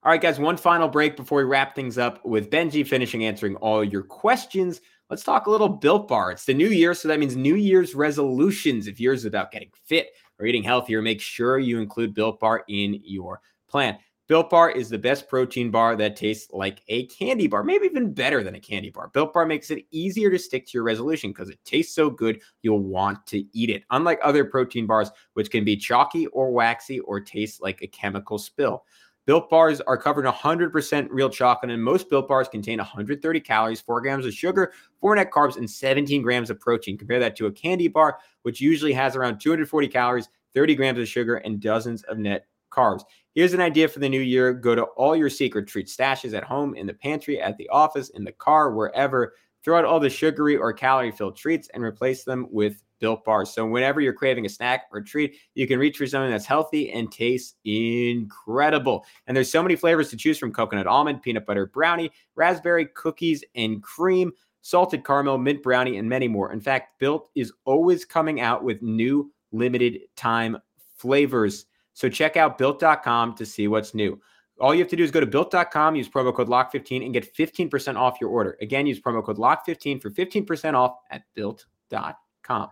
All 0.04 0.10
right, 0.10 0.20
guys, 0.20 0.40
one 0.40 0.56
final 0.56 0.88
break 0.88 1.16
before 1.16 1.38
we 1.38 1.44
wrap 1.44 1.76
things 1.76 1.96
up 1.96 2.24
with 2.24 2.50
Benjy 2.50 2.84
finishing 2.84 3.24
answering 3.24 3.54
all 3.56 3.84
your 3.84 4.02
questions. 4.02 4.80
Let's 5.08 5.22
talk 5.22 5.46
a 5.46 5.50
little 5.50 5.68
Built 5.68 6.08
Bar. 6.08 6.32
It's 6.32 6.44
the 6.44 6.54
new 6.54 6.68
year, 6.68 6.92
so 6.94 7.06
that 7.06 7.20
means 7.20 7.36
New 7.36 7.54
Year's 7.54 7.94
resolutions. 7.94 8.88
If 8.88 8.98
yours 8.98 9.20
is 9.20 9.26
about 9.26 9.52
getting 9.52 9.70
fit 9.84 10.08
or 10.40 10.46
eating 10.46 10.64
healthier, 10.64 11.02
make 11.02 11.20
sure 11.20 11.58
you 11.58 11.78
include 11.78 12.14
Built 12.14 12.40
Bar 12.40 12.64
in 12.68 13.00
your 13.04 13.40
plan. 13.68 13.98
Built 14.32 14.48
Bar 14.48 14.70
is 14.70 14.88
the 14.88 14.96
best 14.96 15.28
protein 15.28 15.70
bar 15.70 15.94
that 15.94 16.16
tastes 16.16 16.50
like 16.54 16.80
a 16.88 17.04
candy 17.08 17.46
bar, 17.46 17.62
maybe 17.62 17.84
even 17.84 18.14
better 18.14 18.42
than 18.42 18.54
a 18.54 18.60
candy 18.60 18.88
bar. 18.88 19.10
Built 19.12 19.34
Bar 19.34 19.44
makes 19.44 19.70
it 19.70 19.84
easier 19.90 20.30
to 20.30 20.38
stick 20.38 20.64
to 20.64 20.70
your 20.72 20.84
resolution 20.84 21.32
because 21.32 21.50
it 21.50 21.58
tastes 21.66 21.94
so 21.94 22.08
good, 22.08 22.40
you'll 22.62 22.80
want 22.80 23.26
to 23.26 23.44
eat 23.54 23.68
it. 23.68 23.84
Unlike 23.90 24.20
other 24.22 24.46
protein 24.46 24.86
bars, 24.86 25.10
which 25.34 25.50
can 25.50 25.66
be 25.66 25.76
chalky 25.76 26.28
or 26.28 26.50
waxy 26.50 27.00
or 27.00 27.20
taste 27.20 27.60
like 27.60 27.82
a 27.82 27.86
chemical 27.86 28.38
spill. 28.38 28.86
Built 29.26 29.50
bars 29.50 29.82
are 29.82 29.98
covered 29.98 30.24
in 30.24 30.32
100% 30.32 31.08
real 31.10 31.28
chocolate, 31.28 31.70
and 31.70 31.84
most 31.84 32.08
built 32.08 32.26
bars 32.26 32.48
contain 32.48 32.78
130 32.78 33.38
calories, 33.40 33.82
4 33.82 34.00
grams 34.00 34.24
of 34.24 34.32
sugar, 34.32 34.72
4 35.02 35.14
net 35.14 35.30
carbs, 35.30 35.58
and 35.58 35.70
17 35.70 36.22
grams 36.22 36.48
of 36.48 36.58
protein. 36.58 36.96
Compare 36.96 37.20
that 37.20 37.36
to 37.36 37.48
a 37.48 37.52
candy 37.52 37.86
bar, 37.86 38.16
which 38.44 38.62
usually 38.62 38.94
has 38.94 39.14
around 39.14 39.40
240 39.40 39.88
calories, 39.88 40.30
30 40.54 40.74
grams 40.74 40.98
of 40.98 41.06
sugar, 41.06 41.36
and 41.36 41.60
dozens 41.60 42.02
of 42.04 42.16
net 42.16 42.46
carbs. 42.72 43.02
Here's 43.34 43.54
an 43.54 43.60
idea 43.60 43.88
for 43.88 43.98
the 43.98 44.08
new 44.08 44.20
year 44.20 44.52
go 44.52 44.74
to 44.74 44.82
all 44.82 45.16
your 45.16 45.30
secret 45.30 45.66
treat 45.66 45.86
stashes 45.86 46.34
at 46.34 46.44
home, 46.44 46.74
in 46.74 46.86
the 46.86 46.94
pantry, 46.94 47.40
at 47.40 47.56
the 47.56 47.68
office, 47.68 48.10
in 48.10 48.24
the 48.24 48.32
car, 48.32 48.72
wherever. 48.72 49.34
Throw 49.64 49.78
out 49.78 49.84
all 49.84 50.00
the 50.00 50.10
sugary 50.10 50.56
or 50.56 50.72
calorie 50.72 51.12
filled 51.12 51.36
treats 51.36 51.68
and 51.72 51.84
replace 51.84 52.24
them 52.24 52.48
with 52.50 52.82
built 53.02 53.24
bars. 53.24 53.52
So, 53.52 53.66
whenever 53.66 54.00
you're 54.00 54.12
craving 54.12 54.46
a 54.46 54.48
snack 54.48 54.86
or 54.92 55.02
treat, 55.02 55.36
you 55.54 55.66
can 55.66 55.78
reach 55.78 55.98
for 55.98 56.06
something 56.06 56.30
that's 56.30 56.46
healthy 56.46 56.90
and 56.92 57.12
tastes 57.12 57.56
incredible. 57.64 59.04
And 59.26 59.36
there's 59.36 59.52
so 59.52 59.62
many 59.62 59.76
flavors 59.76 60.08
to 60.10 60.16
choose 60.16 60.38
from 60.38 60.52
coconut 60.52 60.86
almond, 60.86 61.22
peanut 61.22 61.44
butter 61.44 61.66
brownie, 61.66 62.10
raspberry, 62.34 62.86
cookies 62.86 63.44
and 63.54 63.82
cream, 63.82 64.32
salted 64.62 65.04
caramel, 65.04 65.36
mint 65.38 65.62
brownie, 65.62 65.98
and 65.98 66.08
many 66.08 66.28
more. 66.28 66.52
In 66.52 66.60
fact, 66.60 66.98
Built 66.98 67.28
is 67.34 67.52
always 67.64 68.04
coming 68.04 68.40
out 68.40 68.64
with 68.64 68.80
new 68.80 69.30
limited 69.50 70.00
time 70.16 70.56
flavors. 70.96 71.66
So 71.94 72.08
check 72.08 72.36
out 72.36 72.58
built.com 72.58 73.34
to 73.36 73.46
see 73.46 73.68
what's 73.68 73.94
new. 73.94 74.20
All 74.60 74.74
you 74.74 74.80
have 74.80 74.88
to 74.90 74.96
do 74.96 75.02
is 75.02 75.10
go 75.10 75.20
to 75.20 75.26
built.com, 75.26 75.96
use 75.96 76.08
promo 76.08 76.34
code 76.34 76.48
LOCK15 76.48 77.04
and 77.04 77.12
get 77.12 77.34
15% 77.34 77.96
off 77.96 78.18
your 78.20 78.30
order. 78.30 78.56
Again, 78.60 78.86
use 78.86 79.00
promo 79.00 79.24
code 79.24 79.38
LOCK15 79.38 80.00
for 80.00 80.10
15% 80.10 80.74
off 80.74 80.96
at 81.10 81.22
built.com. 81.34 82.68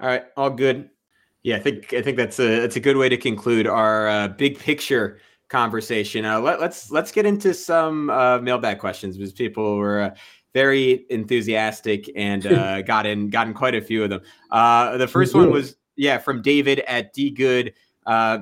All 0.00 0.08
right, 0.08 0.24
all 0.36 0.50
good. 0.50 0.90
Yeah, 1.42 1.56
I 1.56 1.60
think 1.60 1.92
I 1.92 2.02
think 2.02 2.16
that's 2.16 2.38
a 2.40 2.60
that's 2.60 2.76
a 2.76 2.80
good 2.80 2.96
way 2.96 3.08
to 3.08 3.16
conclude 3.16 3.66
our 3.66 4.08
uh, 4.08 4.28
big 4.28 4.58
picture 4.58 5.20
conversation. 5.48 6.24
Uh, 6.24 6.40
let, 6.40 6.56
us 6.56 6.60
let's, 6.60 6.90
let's 6.90 7.12
get 7.12 7.26
into 7.26 7.54
some 7.54 8.10
uh, 8.10 8.38
mailbag 8.38 8.78
questions 8.78 9.16
because 9.16 9.32
people 9.32 9.76
were 9.76 10.00
uh, 10.00 10.14
very 10.54 11.04
enthusiastic 11.10 12.10
and 12.16 12.46
uh, 12.46 12.80
got 12.82 13.04
in 13.04 13.28
got 13.28 13.46
in 13.46 13.52
quite 13.52 13.74
a 13.74 13.80
few 13.80 14.02
of 14.02 14.10
them. 14.10 14.22
Uh, 14.50 14.96
the 14.96 15.08
first 15.08 15.34
one 15.34 15.50
was 15.50 15.76
yeah 15.96 16.16
from 16.16 16.40
David 16.40 16.80
at 16.80 17.12
D 17.12 17.30
Good. 17.30 17.74
Uh, 18.06 18.36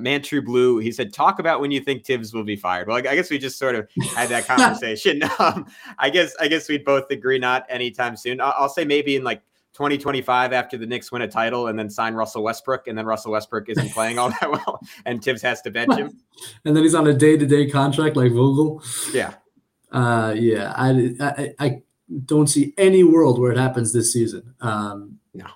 Blue, 0.44 0.79
he 0.79 0.90
said, 0.90 1.12
talk 1.12 1.38
about 1.38 1.61
when 1.61 1.70
you 1.70 1.81
think 1.81 2.05
Thibs 2.05 2.35
will 2.35 2.42
be 2.42 2.57
fired. 2.57 2.88
Well, 2.88 2.96
I 2.96 3.14
guess 3.14 3.31
we 3.31 3.38
just 3.38 3.61
sort 3.61 3.77
of 3.77 3.88
had 4.16 4.29
that 4.29 4.44
conversation. 4.48 5.22
um, 5.38 5.66
I 5.98 6.11
guess 6.11 6.35
I 6.40 6.48
guess 6.48 6.68
we'd 6.68 6.85
both 6.85 7.11
agree 7.11 7.38
not 7.38 7.64
anytime 7.68 8.16
soon. 8.16 8.40
I'll, 8.40 8.55
I'll 8.57 8.68
say 8.68 8.85
maybe 8.85 9.14
in 9.14 9.22
like 9.22 9.42
2025 9.75 10.53
after 10.53 10.77
the 10.77 10.85
Knicks 10.85 11.12
win 11.12 11.22
a 11.22 11.29
title 11.29 11.68
and 11.68 11.79
then 11.79 11.88
sign 11.88 12.14
Russell 12.14 12.42
Westbrook, 12.42 12.88
and 12.88 12.98
then 12.98 13.07
Russell 13.07 13.33
Westbrook 13.33 13.68
isn't 13.68 13.92
playing 13.92 14.18
all 14.18 14.31
that 14.31 14.51
well, 14.51 14.81
and 15.07 15.22
Thibs 15.22 15.42
has 15.42 15.62
to 15.62 15.70
bench 15.70 15.94
him. 15.94 16.18
And 16.64 16.77
then 16.77 16.83
he's 16.83 16.94
on 16.94 17.07
a 17.07 17.14
day 17.14 17.37
to 17.37 17.46
day 17.46 17.70
contract 17.70 18.16
like 18.16 18.33
Vogel. 18.33 18.83
Yeah. 19.12 19.35
Uh, 19.92 20.35
yeah. 20.37 20.72
I, 20.77 21.14
I, 21.20 21.55
I 21.59 21.83
don't 22.25 22.48
see 22.48 22.75
any 22.79 23.05
world 23.05 23.38
where 23.38 23.53
it 23.53 23.59
happens 23.59 23.92
this 23.92 24.12
season. 24.12 24.55
Um, 24.61 25.18
no. 25.35 25.46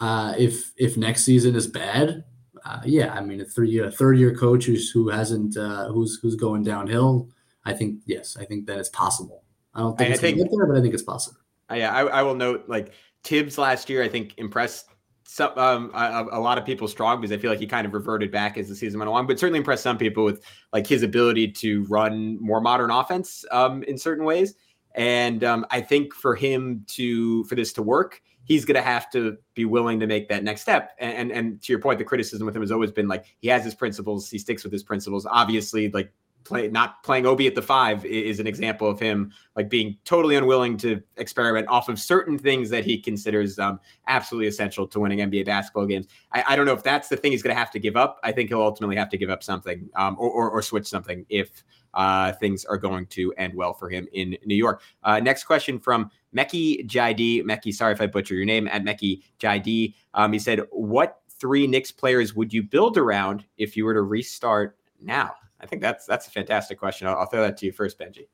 Uh, 0.00 0.34
if 0.38 0.72
if 0.76 0.96
next 0.96 1.24
season 1.24 1.54
is 1.54 1.66
bad, 1.66 2.24
uh, 2.64 2.80
yeah, 2.84 3.12
I 3.12 3.20
mean 3.20 3.40
a 3.40 3.44
three 3.44 3.78
a 3.78 3.90
third 3.90 4.18
year 4.18 4.34
coach 4.34 4.64
who's 4.64 4.90
who 4.90 5.08
hasn't 5.08 5.56
uh, 5.56 5.88
who's 5.88 6.18
who's 6.22 6.36
going 6.36 6.62
downhill. 6.62 7.28
I 7.64 7.74
think 7.74 8.00
yes, 8.06 8.36
I 8.40 8.44
think 8.44 8.66
that 8.66 8.78
it's 8.78 8.88
possible. 8.88 9.44
I 9.74 9.80
don't 9.80 9.96
think 9.96 10.10
I, 10.10 10.12
it's 10.12 10.20
I 10.20 10.32
think, 10.32 10.50
there, 10.50 10.66
but 10.66 10.76
I 10.76 10.80
think 10.80 10.94
it's 10.94 11.02
possible. 11.02 11.38
Yeah, 11.72 11.92
I, 11.92 12.02
I 12.06 12.22
will 12.22 12.34
note 12.34 12.64
like 12.66 12.92
Thibs 13.22 13.58
last 13.58 13.88
year. 13.90 14.02
I 14.02 14.08
think 14.08 14.34
impressed 14.38 14.86
some 15.30 15.56
um, 15.56 15.92
a, 15.94 16.26
a, 16.32 16.40
lot 16.40 16.58
of 16.58 16.64
people 16.64 16.88
strong 16.88 17.20
because 17.20 17.30
I 17.30 17.40
feel 17.40 17.50
like 17.50 17.60
he 17.60 17.66
kind 17.66 17.86
of 17.86 17.94
reverted 17.94 18.32
back 18.32 18.58
as 18.58 18.68
the 18.68 18.74
season 18.74 18.98
went 18.98 19.08
along, 19.08 19.28
but 19.28 19.38
certainly 19.38 19.58
impressed 19.58 19.84
some 19.84 19.96
people 19.96 20.24
with 20.24 20.42
like 20.72 20.88
his 20.88 21.04
ability 21.04 21.52
to 21.52 21.84
run 21.84 22.36
more 22.42 22.60
modern 22.60 22.90
offense 22.90 23.44
um, 23.52 23.84
in 23.84 23.96
certain 23.96 24.24
ways. 24.24 24.54
And 24.94 25.44
um, 25.44 25.66
I 25.70 25.80
think 25.80 26.14
for 26.14 26.34
him 26.34 26.84
to 26.88 27.44
for 27.44 27.54
this 27.54 27.72
to 27.74 27.82
work, 27.82 28.20
he's 28.44 28.64
going 28.64 28.74
to 28.74 28.82
have 28.82 29.10
to 29.10 29.36
be 29.54 29.64
willing 29.64 30.00
to 30.00 30.06
make 30.06 30.28
that 30.28 30.42
next 30.42 30.62
step. 30.62 30.92
And, 30.98 31.16
and, 31.16 31.32
and 31.32 31.62
to 31.62 31.72
your 31.72 31.80
point, 31.80 31.98
the 31.98 32.04
criticism 32.04 32.46
with 32.46 32.56
him 32.56 32.62
has 32.62 32.72
always 32.72 32.90
been 32.90 33.08
like 33.08 33.24
he 33.38 33.48
has 33.48 33.64
his 33.64 33.74
principles, 33.74 34.28
he 34.28 34.38
sticks 34.38 34.64
with 34.64 34.72
his 34.72 34.82
principles. 34.82 35.26
Obviously, 35.26 35.90
like 35.90 36.12
play 36.44 36.68
not 36.68 37.02
playing 37.02 37.26
Obi 37.26 37.46
at 37.46 37.54
the 37.54 37.62
five 37.62 38.04
is 38.04 38.40
an 38.40 38.46
example 38.46 38.88
of 38.88 38.98
him 38.98 39.32
like 39.56 39.68
being 39.68 39.96
totally 40.04 40.36
unwilling 40.36 40.76
to 40.78 41.02
experiment 41.16 41.68
off 41.68 41.88
of 41.88 41.98
certain 41.98 42.38
things 42.38 42.70
that 42.70 42.84
he 42.84 42.98
considers 42.98 43.58
um, 43.58 43.78
absolutely 44.06 44.48
essential 44.48 44.86
to 44.86 45.00
winning 45.00 45.18
NBA 45.18 45.46
basketball 45.46 45.86
games. 45.86 46.06
I, 46.32 46.44
I, 46.48 46.56
don't 46.56 46.66
know 46.66 46.72
if 46.72 46.82
that's 46.82 47.08
the 47.08 47.16
thing 47.16 47.32
he's 47.32 47.42
going 47.42 47.54
to 47.54 47.58
have 47.58 47.70
to 47.72 47.78
give 47.78 47.96
up. 47.96 48.18
I 48.22 48.32
think 48.32 48.48
he'll 48.48 48.62
ultimately 48.62 48.96
have 48.96 49.10
to 49.10 49.18
give 49.18 49.30
up 49.30 49.42
something 49.42 49.88
um, 49.96 50.16
or, 50.18 50.30
or, 50.30 50.50
or, 50.50 50.62
switch 50.62 50.86
something 50.86 51.26
if 51.28 51.62
uh, 51.94 52.32
things 52.32 52.64
are 52.64 52.78
going 52.78 53.06
to 53.06 53.32
end 53.34 53.54
well 53.54 53.72
for 53.72 53.88
him 53.88 54.06
in 54.12 54.36
New 54.44 54.54
York. 54.54 54.82
Uh, 55.02 55.20
next 55.20 55.44
question 55.44 55.78
from 55.78 56.10
Meki 56.36 56.86
Jid. 56.86 57.44
Meki, 57.44 57.72
sorry 57.72 57.92
if 57.92 58.00
I 58.00 58.06
butcher 58.06 58.34
your 58.34 58.44
name 58.44 58.68
at 58.68 58.84
Meki 58.84 59.22
Jid. 59.38 59.94
Um, 60.14 60.32
he 60.32 60.38
said, 60.38 60.60
"What 60.70 61.20
three 61.28 61.66
Knicks 61.66 61.90
players 61.90 62.34
would 62.34 62.52
you 62.52 62.62
build 62.62 62.96
around 62.96 63.44
if 63.56 63.76
you 63.76 63.84
were 63.84 63.94
to 63.94 64.02
restart 64.02 64.76
now?" 65.00 65.34
I 65.60 65.66
think 65.66 65.82
that's 65.82 66.06
that's 66.06 66.26
a 66.26 66.30
fantastic 66.30 66.78
question. 66.78 67.06
I'll, 67.06 67.16
I'll 67.16 67.26
throw 67.26 67.42
that 67.42 67.56
to 67.58 67.66
you 67.66 67.72
first, 67.72 67.98
Benjy. 67.98 68.28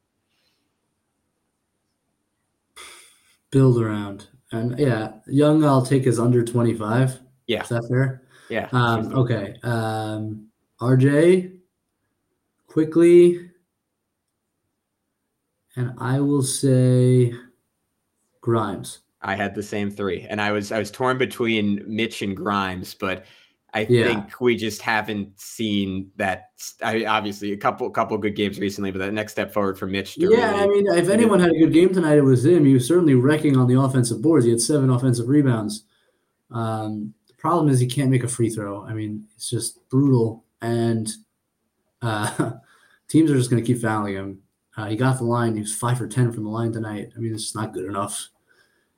Build 3.50 3.80
around, 3.80 4.28
and 4.52 4.78
yeah, 4.78 5.12
young. 5.26 5.64
I'll 5.64 5.84
take 5.84 6.04
is 6.04 6.18
under 6.18 6.44
twenty 6.44 6.74
five. 6.74 7.18
Yeah, 7.46 7.62
is 7.62 7.68
that 7.70 7.86
fair? 7.88 8.22
Yeah. 8.48 8.68
Um, 8.72 9.12
okay. 9.14 9.56
Um, 9.62 10.48
RJ, 10.80 11.58
quickly, 12.80 13.40
and 15.76 15.94
I 15.96 16.20
will 16.20 16.42
say 16.42 17.32
Grimes. 18.42 18.98
I 19.22 19.34
had 19.34 19.54
the 19.54 19.62
same 19.62 19.90
three, 19.90 20.26
and 20.28 20.42
I 20.42 20.52
was 20.52 20.72
I 20.72 20.78
was 20.78 20.90
torn 20.90 21.16
between 21.16 21.82
Mitch 21.86 22.20
and 22.20 22.36
Grimes, 22.36 22.92
but 22.92 23.24
I 23.72 23.86
Yeah. 23.88 24.04
think 24.04 24.42
we 24.42 24.56
just 24.56 24.82
haven't 24.82 25.40
seen 25.40 26.10
that. 26.16 26.50
I 26.82 27.06
obviously 27.06 27.52
a 27.52 27.56
couple 27.56 27.88
couple 27.88 28.18
good 28.18 28.36
games 28.36 28.60
recently, 28.60 28.90
but 28.90 28.98
that 28.98 29.14
next 29.14 29.32
step 29.32 29.54
forward 29.54 29.78
for 29.78 29.86
Mitch. 29.86 30.18
Yeah, 30.18 30.28
really- 30.28 30.42
I 30.42 30.66
mean, 30.66 30.86
if 30.98 31.08
anyone 31.08 31.40
had 31.40 31.52
a 31.52 31.58
good 31.58 31.72
game 31.72 31.94
tonight, 31.94 32.18
it 32.18 32.24
was 32.24 32.44
him. 32.44 32.66
He 32.66 32.74
was 32.74 32.86
certainly 32.86 33.14
wrecking 33.14 33.56
on 33.56 33.68
the 33.68 33.80
offensive 33.80 34.20
boards. 34.20 34.44
He 34.44 34.50
had 34.50 34.60
seven 34.60 34.90
offensive 34.90 35.28
rebounds. 35.28 35.84
Um, 36.50 37.14
the 37.26 37.34
problem 37.36 37.70
is 37.70 37.80
he 37.80 37.86
can't 37.86 38.10
make 38.10 38.22
a 38.22 38.28
free 38.28 38.50
throw. 38.50 38.82
I 38.84 38.92
mean, 38.92 39.24
it's 39.34 39.48
just 39.48 39.88
brutal, 39.88 40.44
and 40.60 41.10
uh, 42.02 42.52
teams 43.08 43.30
are 43.30 43.36
just 43.36 43.50
going 43.50 43.62
to 43.62 43.66
keep 43.66 43.82
fouling 43.82 44.14
him. 44.14 44.42
Uh, 44.76 44.86
he 44.86 44.96
got 44.96 45.18
the 45.18 45.24
line. 45.24 45.54
He 45.54 45.62
was 45.62 45.74
five 45.74 45.98
for 45.98 46.06
ten 46.06 46.32
from 46.32 46.44
the 46.44 46.50
line 46.50 46.72
tonight. 46.72 47.10
I 47.16 47.18
mean, 47.18 47.34
it's 47.34 47.54
not 47.54 47.72
good 47.72 47.86
enough. 47.86 48.28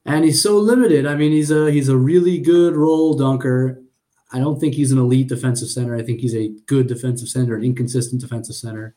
And 0.05 0.25
he's 0.25 0.43
so 0.43 0.59
limited. 0.59 1.07
I 1.07 1.15
mean, 1.15 1.33
he's 1.33 1.51
a 1.51 1.71
he's 1.71 1.89
a 1.89 1.97
really 1.97 2.39
good 2.39 2.75
roll 2.75 3.15
dunker. 3.15 3.83
I 4.33 4.39
don't 4.39 4.61
think 4.61 4.75
he's 4.75 4.93
an 4.93 4.99
elite 4.99 5.29
defensive 5.29 5.69
center. 5.69 5.95
I 5.95 6.03
think 6.03 6.21
he's 6.21 6.35
a 6.35 6.51
good 6.67 6.87
defensive 6.87 7.29
center, 7.29 7.55
an 7.57 7.65
inconsistent 7.65 8.21
defensive 8.21 8.57
center 8.57 8.95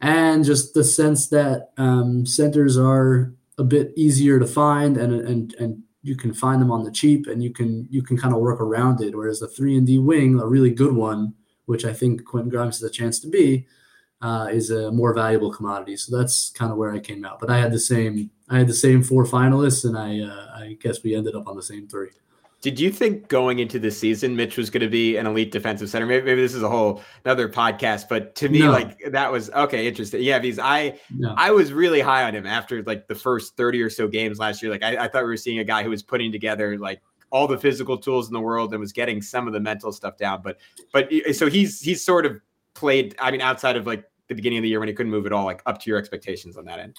and 0.00 0.44
just 0.44 0.74
the 0.74 0.84
sense 0.84 1.28
that 1.28 1.70
um, 1.76 2.24
centers 2.24 2.78
are 2.78 3.32
a 3.58 3.64
bit 3.64 3.92
easier 3.96 4.38
to 4.38 4.46
find 4.46 4.96
and 4.96 5.12
and 5.12 5.54
and 5.54 5.82
you 6.02 6.16
can 6.16 6.32
find 6.32 6.62
them 6.62 6.70
on 6.70 6.84
the 6.84 6.92
cheap 6.92 7.26
and 7.26 7.42
you 7.42 7.52
can 7.52 7.86
you 7.90 8.02
can 8.02 8.16
kind 8.16 8.32
of 8.32 8.40
work 8.40 8.60
around 8.60 9.00
it 9.00 9.16
whereas 9.16 9.40
the 9.40 9.48
3 9.48 9.78
and 9.78 9.86
D 9.86 9.98
wing 9.98 10.38
a 10.38 10.46
really 10.46 10.70
good 10.70 10.92
one 10.92 11.34
which 11.66 11.84
I 11.84 11.92
think 11.92 12.24
Quentin 12.24 12.50
Grimes 12.50 12.80
has 12.80 12.88
a 12.88 12.92
chance 12.92 13.18
to 13.20 13.28
be 13.28 13.66
uh, 14.20 14.48
is 14.50 14.70
a 14.70 14.90
more 14.90 15.14
valuable 15.14 15.52
commodity 15.52 15.96
so 15.96 16.16
that's 16.16 16.50
kind 16.50 16.72
of 16.72 16.78
where 16.78 16.92
I 16.92 16.98
came 16.98 17.24
out 17.24 17.38
but 17.40 17.50
I 17.50 17.58
had 17.58 17.72
the 17.72 17.78
same 17.78 18.30
I 18.48 18.58
had 18.58 18.68
the 18.68 18.74
same 18.74 19.02
four 19.02 19.24
finalists 19.24 19.84
and 19.84 19.96
I 19.96 20.20
uh, 20.20 20.46
I 20.56 20.76
guess 20.80 21.02
we 21.02 21.14
ended 21.14 21.34
up 21.36 21.46
on 21.46 21.56
the 21.56 21.62
same 21.62 21.86
three 21.88 22.10
Did 22.60 22.80
you 22.80 22.90
think 22.90 23.28
going 23.28 23.60
into 23.60 23.78
the 23.78 23.90
season, 23.92 24.34
Mitch 24.34 24.56
was 24.56 24.68
going 24.68 24.82
to 24.82 24.88
be 24.88 25.16
an 25.16 25.26
elite 25.28 25.52
defensive 25.52 25.88
center? 25.88 26.06
Maybe, 26.06 26.24
maybe 26.26 26.42
this 26.42 26.54
is 26.54 26.64
a 26.64 26.68
whole 26.68 27.00
another 27.24 27.48
podcast, 27.48 28.08
but 28.08 28.34
to 28.34 28.48
me, 28.48 28.58
No. 28.58 28.72
like 28.72 28.98
that 29.12 29.30
was 29.30 29.48
okay, 29.50 29.86
interesting. 29.86 30.20
Yeah, 30.24 30.40
because 30.40 30.58
I 30.58 30.98
no 31.14 31.34
I 31.36 31.52
was 31.52 31.72
really 31.72 32.00
high 32.00 32.24
on 32.24 32.34
him 32.34 32.46
after 32.46 32.82
like 32.82 33.06
the 33.06 33.14
first 33.14 33.56
30 33.56 33.80
or 33.80 33.90
so 33.90 34.08
games 34.08 34.40
last 34.40 34.60
year. 34.60 34.72
Like 34.72 34.82
I, 34.82 35.04
I 35.04 35.08
thought 35.08 35.22
we 35.22 35.28
were 35.28 35.36
seeing 35.36 35.60
a 35.60 35.64
guy 35.64 35.84
who 35.84 35.90
was 35.90 36.02
putting 36.02 36.32
together 36.32 36.76
like 36.78 37.00
all 37.30 37.46
the 37.46 37.58
physical 37.58 37.96
tools 37.96 38.26
in 38.26 38.32
the 38.34 38.40
world 38.40 38.72
and 38.72 38.80
was 38.80 38.92
getting 38.92 39.22
some 39.22 39.46
of 39.46 39.52
the 39.52 39.60
mental 39.60 39.92
stuff 39.92 40.16
down. 40.16 40.40
But 40.42 40.58
but 40.92 41.08
so 41.32 41.48
he's 41.48 41.80
he's 41.80 42.02
sort 42.02 42.26
of 42.26 42.40
played, 42.78 43.16
I 43.18 43.30
mean, 43.30 43.40
outside 43.40 43.76
of 43.76 43.86
like 43.86 44.04
the 44.28 44.34
beginning 44.34 44.58
of 44.58 44.62
the 44.62 44.68
year 44.68 44.78
when 44.78 44.88
he 44.88 44.94
couldn't 44.94 45.10
move 45.10 45.26
at 45.26 45.32
all, 45.32 45.44
like 45.44 45.62
up 45.66 45.80
to 45.80 45.90
your 45.90 45.98
expectations 45.98 46.56
on 46.56 46.64
that 46.66 46.78
end. 46.78 46.96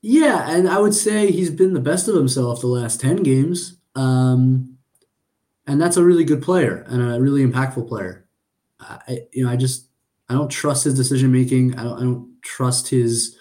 Yeah, 0.00 0.50
and 0.50 0.68
I 0.68 0.78
would 0.78 0.94
say 0.94 1.30
he's 1.30 1.50
been 1.50 1.74
the 1.74 1.80
best 1.80 2.08
of 2.08 2.14
himself 2.14 2.60
the 2.60 2.66
last 2.66 3.00
10 3.00 3.22
games. 3.22 3.76
Um, 3.94 4.76
and 5.66 5.80
that's 5.80 5.96
a 5.96 6.04
really 6.04 6.24
good 6.24 6.42
player 6.42 6.84
and 6.88 7.14
a 7.14 7.20
really 7.20 7.46
impactful 7.46 7.86
player. 7.88 8.26
I, 8.80 9.20
you 9.32 9.44
know, 9.44 9.50
I 9.50 9.56
just 9.56 9.86
I 10.28 10.34
don't 10.34 10.50
trust 10.50 10.84
his 10.84 10.94
decision 10.94 11.30
making. 11.30 11.78
I 11.78 11.84
don't 11.84 11.98
I 11.98 12.02
don't 12.02 12.42
trust 12.42 12.88
his 12.88 13.36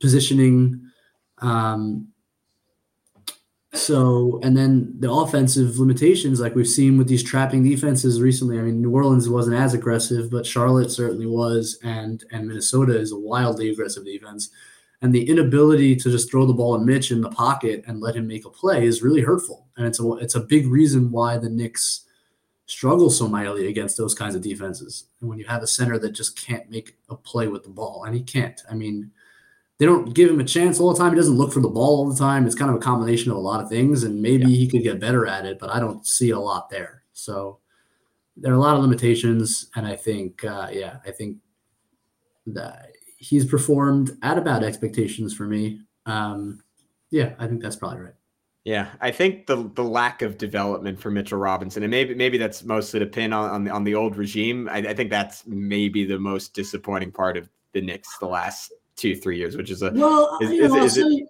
positioning. 0.00 0.82
Um, 1.38 2.11
so 3.74 4.38
and 4.42 4.56
then 4.56 4.92
the 4.98 5.10
offensive 5.10 5.78
limitations, 5.78 6.40
like 6.40 6.54
we've 6.54 6.68
seen 6.68 6.98
with 6.98 7.08
these 7.08 7.22
trapping 7.22 7.62
defenses 7.62 8.20
recently. 8.20 8.58
I 8.58 8.62
mean, 8.62 8.82
New 8.82 8.90
Orleans 8.90 9.28
wasn't 9.28 9.56
as 9.56 9.72
aggressive, 9.72 10.30
but 10.30 10.44
Charlotte 10.44 10.90
certainly 10.90 11.26
was, 11.26 11.78
and 11.82 12.22
and 12.32 12.46
Minnesota 12.46 12.98
is 12.98 13.12
a 13.12 13.18
wildly 13.18 13.70
aggressive 13.70 14.04
defense. 14.04 14.50
And 15.00 15.12
the 15.12 15.28
inability 15.28 15.96
to 15.96 16.10
just 16.10 16.30
throw 16.30 16.46
the 16.46 16.52
ball 16.52 16.76
at 16.76 16.82
Mitch 16.82 17.10
in 17.10 17.22
the 17.22 17.30
pocket 17.30 17.82
and 17.88 18.00
let 18.00 18.14
him 18.14 18.28
make 18.28 18.44
a 18.44 18.50
play 18.50 18.86
is 18.86 19.02
really 19.02 19.22
hurtful. 19.22 19.66
And 19.76 19.86
it's 19.86 19.98
a 19.98 20.12
it's 20.14 20.34
a 20.34 20.40
big 20.40 20.66
reason 20.66 21.10
why 21.10 21.38
the 21.38 21.48
Knicks 21.48 22.04
struggle 22.66 23.10
so 23.10 23.26
mightily 23.26 23.68
against 23.68 23.96
those 23.96 24.14
kinds 24.14 24.34
of 24.34 24.42
defenses. 24.42 25.04
And 25.20 25.30
when 25.30 25.38
you 25.38 25.46
have 25.46 25.62
a 25.62 25.66
center 25.66 25.98
that 25.98 26.10
just 26.10 26.38
can't 26.38 26.70
make 26.70 26.96
a 27.08 27.16
play 27.16 27.48
with 27.48 27.64
the 27.64 27.70
ball, 27.70 28.04
and 28.04 28.14
he 28.14 28.22
can't. 28.22 28.60
I 28.70 28.74
mean, 28.74 29.10
they 29.82 29.86
don't 29.86 30.14
give 30.14 30.30
him 30.30 30.38
a 30.38 30.44
chance 30.44 30.78
all 30.78 30.92
the 30.92 30.98
time. 31.00 31.10
He 31.10 31.16
doesn't 31.16 31.36
look 31.36 31.52
for 31.52 31.58
the 31.58 31.66
ball 31.66 31.98
all 31.98 32.08
the 32.08 32.16
time. 32.16 32.46
It's 32.46 32.54
kind 32.54 32.70
of 32.70 32.76
a 32.76 32.78
combination 32.78 33.32
of 33.32 33.36
a 33.36 33.40
lot 33.40 33.60
of 33.60 33.68
things, 33.68 34.04
and 34.04 34.22
maybe 34.22 34.44
he 34.44 34.68
could 34.68 34.84
get 34.84 35.00
better 35.00 35.26
at 35.26 35.44
it, 35.44 35.58
but 35.58 35.70
I 35.70 35.80
don't 35.80 36.06
see 36.06 36.30
a 36.30 36.38
lot 36.38 36.70
there. 36.70 37.02
So 37.14 37.58
there 38.36 38.52
are 38.52 38.54
a 38.54 38.60
lot 38.60 38.76
of 38.76 38.82
limitations, 38.82 39.70
and 39.74 39.84
I 39.84 39.96
think, 39.96 40.44
uh, 40.44 40.68
yeah, 40.70 40.98
I 41.04 41.10
think 41.10 41.38
that 42.46 42.92
he's 43.16 43.44
performed 43.44 44.16
at 44.22 44.38
about 44.38 44.62
expectations 44.62 45.34
for 45.34 45.48
me. 45.48 45.80
Um, 46.06 46.62
yeah, 47.10 47.32
I 47.40 47.48
think 47.48 47.60
that's 47.60 47.74
probably 47.74 48.02
right. 48.02 48.14
Yeah, 48.62 48.90
I 49.00 49.10
think 49.10 49.48
the 49.48 49.68
the 49.74 49.82
lack 49.82 50.22
of 50.22 50.38
development 50.38 51.00
for 51.00 51.10
Mitchell 51.10 51.40
Robinson, 51.40 51.82
and 51.82 51.90
maybe 51.90 52.14
maybe 52.14 52.38
that's 52.38 52.62
mostly 52.62 53.00
to 53.00 53.06
pin 53.06 53.32
on 53.32 53.50
on 53.50 53.64
the, 53.64 53.72
on 53.72 53.82
the 53.82 53.96
old 53.96 54.16
regime. 54.16 54.68
I, 54.70 54.78
I 54.78 54.94
think 54.94 55.10
that's 55.10 55.44
maybe 55.44 56.04
the 56.04 56.20
most 56.20 56.54
disappointing 56.54 57.10
part 57.10 57.36
of 57.36 57.50
the 57.72 57.80
Knicks 57.80 58.16
the 58.18 58.26
last 58.28 58.72
two 58.96 59.16
three 59.16 59.38
years, 59.38 59.56
which 59.56 59.70
is 59.70 59.82
a 59.82 59.90
Well, 59.90 60.38
Is- 60.40 60.50
you 60.50 60.68
know, 60.68 60.76
I'll 60.76 60.84
is 60.84 60.96
it- 60.98 61.26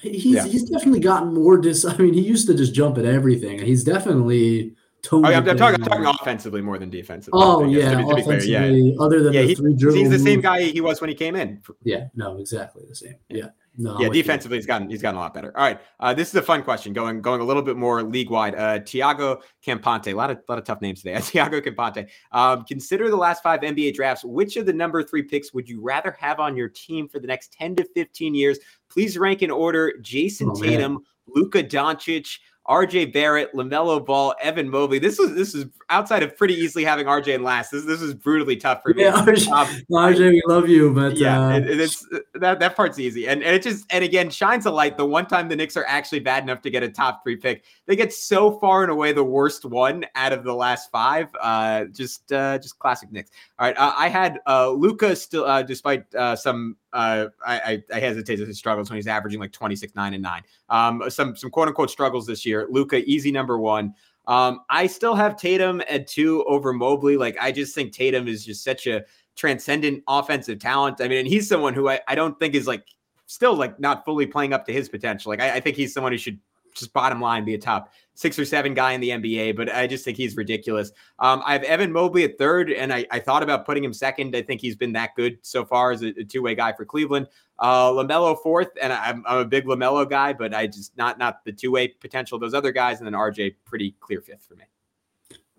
he's 0.00 0.24
Yeah. 0.34 0.44
he's 0.46 0.68
definitely 0.70 1.00
gotten 1.00 1.34
more 1.34 1.58
dis. 1.58 1.84
I 1.84 1.96
mean, 1.96 2.14
he 2.14 2.20
used 2.20 2.46
to 2.48 2.54
just 2.54 2.72
jump 2.74 2.98
at 2.98 3.04
everything. 3.04 3.58
He's 3.60 3.84
definitely 3.84 4.74
yeah, 5.12 5.18
it 5.18 5.36
I'm, 5.36 5.48
I'm 5.48 5.56
talking, 5.56 5.82
I'm 5.82 5.88
talking 5.88 6.06
offensively 6.06 6.60
more 6.60 6.78
than 6.78 6.90
defensively. 6.90 7.40
Oh 7.42 7.64
yeah, 7.64 7.90
to 7.92 7.96
be- 7.98 8.02
to 8.04 8.14
be 8.16 8.22
clear, 8.22 8.36
offensively. 8.38 8.96
Other 9.00 9.22
than 9.22 9.32
Yeah, 9.32 9.42
the 9.42 9.48
he- 9.48 9.54
three 9.54 9.74
yeah. 9.78 9.92
He's 9.92 10.10
the 10.10 10.18
same 10.18 10.40
guy 10.40 10.62
he 10.62 10.80
was 10.80 11.00
when 11.00 11.08
he 11.08 11.14
came 11.14 11.36
in. 11.36 11.62
Yeah, 11.84 12.06
no, 12.14 12.38
exactly 12.38 12.84
the 12.88 12.94
same. 12.96 13.14
Yeah, 13.28 13.50
no. 13.76 13.92
Yeah, 14.00 14.08
with 14.08 14.16
you. 14.16 14.22
defensively, 14.24 14.58
he's 14.58 14.66
gotten 14.66 14.90
he's 14.90 15.00
gotten 15.00 15.16
a 15.16 15.20
lot 15.20 15.34
better. 15.34 15.56
All 15.56 15.62
right, 15.64 15.80
uh, 16.00 16.14
this 16.14 16.28
is 16.28 16.34
a 16.34 16.42
fun 16.42 16.62
question. 16.64 16.92
Going 16.92 17.22
going 17.22 17.40
a 17.40 17.44
little 17.44 17.62
bit 17.62 17.76
more 17.76 18.02
league 18.02 18.28
wide. 18.30 18.56
Uh, 18.56 18.80
Tiago 18.80 19.40
Campante, 19.64 20.08
a 20.08 20.14
lot 20.14 20.30
of 20.30 20.38
lot 20.48 20.58
of 20.58 20.64
tough 20.64 20.80
names 20.80 21.02
today. 21.02 21.20
Tiago 21.22 21.60
Campante. 21.60 22.08
Um, 22.32 22.64
consider 22.64 23.08
the 23.08 23.16
last 23.16 23.42
five 23.42 23.60
NBA 23.60 23.94
drafts. 23.94 24.24
Which 24.24 24.56
of 24.56 24.66
the 24.66 24.72
number 24.72 25.02
three 25.04 25.22
picks 25.22 25.54
would 25.54 25.68
you 25.68 25.80
rather 25.80 26.16
have 26.18 26.40
on 26.40 26.56
your 26.56 26.68
team 26.68 27.08
for 27.08 27.20
the 27.20 27.26
next 27.28 27.52
ten 27.52 27.76
to 27.76 27.84
fifteen 27.94 28.34
years? 28.34 28.58
Please 28.90 29.16
rank 29.16 29.42
in 29.42 29.50
order: 29.50 29.92
Jayson 30.02 30.50
Oh. 30.50 30.60
Tatum, 30.60 30.98
Luka 31.28 31.62
Doncic. 31.62 32.38
RJ 32.68 33.12
Barrett, 33.14 33.52
LaMelo 33.54 34.04
Ball, 34.04 34.34
Evan 34.42 34.68
Mobley. 34.68 34.98
This 34.98 35.18
was 35.18 35.34
this 35.34 35.54
is 35.54 35.64
outside 35.88 36.22
of 36.22 36.36
pretty 36.36 36.52
easily 36.54 36.84
having 36.84 37.06
RJ 37.06 37.28
in 37.34 37.42
last. 37.42 37.70
This 37.70 37.84
this 37.86 38.02
is 38.02 38.12
brutally 38.12 38.56
tough 38.56 38.82
for 38.82 38.92
me. 38.92 39.04
Yeah, 39.04 39.12
RJ, 39.12 39.48
Um, 39.50 39.66
RJ, 39.90 40.18
we 40.30 40.42
love 40.46 40.68
you, 40.68 40.92
but 40.92 41.16
yeah, 41.16 41.46
uh, 41.46 41.56
it, 41.56 41.70
it- 41.70 41.80
it's 41.80 42.06
that 42.34 42.60
that 42.60 42.76
part's 42.76 42.98
easy, 42.98 43.26
and 43.26 43.42
and 43.42 43.56
it 43.56 43.62
just 43.62 43.86
and 43.90 44.04
again 44.04 44.28
shines 44.28 44.66
a 44.66 44.70
light. 44.70 44.96
The 44.98 45.06
one 45.06 45.26
time 45.26 45.48
the 45.48 45.56
Knicks 45.56 45.76
are 45.78 45.86
actually 45.88 46.20
bad 46.20 46.42
enough 46.42 46.60
to 46.62 46.70
get 46.70 46.82
a 46.82 46.88
top 46.90 47.22
three 47.22 47.36
pick, 47.36 47.64
they 47.86 47.96
get 47.96 48.12
so 48.12 48.58
far 48.58 48.82
and 48.82 48.92
away 48.92 49.12
the 49.12 49.24
worst 49.24 49.64
one 49.64 50.04
out 50.14 50.32
of 50.34 50.44
the 50.44 50.52
last 50.54 50.90
five. 50.90 51.28
Uh, 51.40 51.84
just 51.86 52.30
uh, 52.32 52.58
just 52.58 52.78
classic 52.78 53.10
Knicks. 53.10 53.30
All 53.58 53.66
right, 53.66 53.76
uh, 53.78 53.94
I 53.96 54.08
had 54.08 54.40
uh, 54.46 54.70
Luka 54.70 55.16
still, 55.16 55.44
uh, 55.46 55.62
despite 55.62 56.14
uh, 56.14 56.36
some. 56.36 56.76
Uh, 56.90 57.26
I, 57.46 57.82
I 57.92 57.96
I 57.96 58.00
hesitate 58.00 58.36
to 58.36 58.46
say 58.46 58.52
struggles 58.52 58.88
when 58.88 58.96
he's 58.96 59.06
averaging 59.06 59.40
like 59.40 59.52
26, 59.52 59.94
9, 59.94 60.14
and 60.14 60.22
9. 60.22 60.42
Um, 60.70 61.02
some 61.10 61.36
some 61.36 61.50
quote 61.50 61.68
unquote 61.68 61.90
struggles 61.90 62.26
this 62.26 62.46
year. 62.46 62.57
Luka, 62.70 63.04
easy 63.04 63.30
number 63.30 63.58
one. 63.58 63.94
Um, 64.26 64.60
I 64.68 64.86
still 64.86 65.14
have 65.14 65.36
Tatum 65.36 65.82
at 65.88 66.06
two 66.06 66.44
over 66.44 66.72
Mobley. 66.72 67.16
Like 67.16 67.36
I 67.40 67.50
just 67.50 67.74
think 67.74 67.92
Tatum 67.92 68.28
is 68.28 68.44
just 68.44 68.62
such 68.62 68.86
a 68.86 69.04
transcendent 69.36 70.02
offensive 70.06 70.58
talent. 70.58 71.00
I 71.00 71.08
mean, 71.08 71.18
and 71.18 71.28
he's 71.28 71.48
someone 71.48 71.72
who 71.72 71.88
I, 71.88 72.00
I 72.08 72.14
don't 72.14 72.38
think 72.38 72.54
is 72.54 72.66
like 72.66 72.84
still 73.26 73.54
like 73.54 73.78
not 73.80 74.04
fully 74.04 74.26
playing 74.26 74.52
up 74.52 74.66
to 74.66 74.72
his 74.72 74.88
potential. 74.88 75.30
Like 75.30 75.40
I, 75.40 75.56
I 75.56 75.60
think 75.60 75.76
he's 75.76 75.94
someone 75.94 76.12
who 76.12 76.18
should 76.18 76.38
just 76.78 76.92
bottom 76.92 77.20
line 77.20 77.44
be 77.44 77.54
a 77.54 77.58
top 77.58 77.92
six 78.14 78.38
or 78.38 78.44
seven 78.44 78.74
guy 78.74 78.92
in 78.92 79.00
the 79.00 79.10
NBA, 79.10 79.56
but 79.56 79.72
I 79.72 79.86
just 79.86 80.04
think 80.04 80.16
he's 80.16 80.36
ridiculous. 80.36 80.90
Um, 81.20 81.42
I 81.46 81.52
have 81.52 81.62
Evan 81.62 81.92
Mobley 81.92 82.24
at 82.24 82.36
third, 82.36 82.72
and 82.72 82.92
I, 82.92 83.06
I 83.10 83.20
thought 83.20 83.42
about 83.42 83.64
putting 83.64 83.84
him 83.84 83.92
second. 83.92 84.34
I 84.34 84.42
think 84.42 84.60
he's 84.60 84.74
been 84.74 84.92
that 84.94 85.14
good 85.14 85.38
so 85.42 85.64
far 85.64 85.92
as 85.92 86.02
a, 86.02 86.08
a 86.18 86.24
two 86.24 86.42
way 86.42 86.54
guy 86.54 86.72
for 86.72 86.84
Cleveland. 86.84 87.28
Uh, 87.60 87.90
Lamelo 87.90 88.36
fourth, 88.42 88.70
and 88.80 88.92
I'm, 88.92 89.24
I'm 89.26 89.38
a 89.38 89.44
big 89.44 89.66
Lamelo 89.66 90.08
guy, 90.08 90.32
but 90.32 90.54
I 90.54 90.66
just 90.66 90.96
not 90.96 91.18
not 91.18 91.44
the 91.44 91.52
two 91.52 91.70
way 91.70 91.88
potential 91.88 92.36
of 92.36 92.40
those 92.40 92.54
other 92.54 92.72
guys, 92.72 92.98
and 92.98 93.06
then 93.06 93.14
RJ 93.14 93.54
pretty 93.64 93.94
clear 94.00 94.20
fifth 94.20 94.44
for 94.48 94.54
me. 94.56 94.64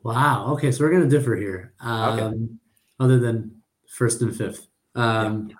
wow. 0.03 0.47
Okay, 0.53 0.71
so 0.71 0.83
we're 0.83 0.91
gonna 0.91 1.07
differ 1.07 1.35
here. 1.35 1.73
Um, 1.79 2.19
Okay. 2.19 2.37
Other 3.01 3.19
than 3.19 3.61
first 3.87 4.21
and 4.21 4.35
fifth. 4.35 4.67
Um, 4.95 5.51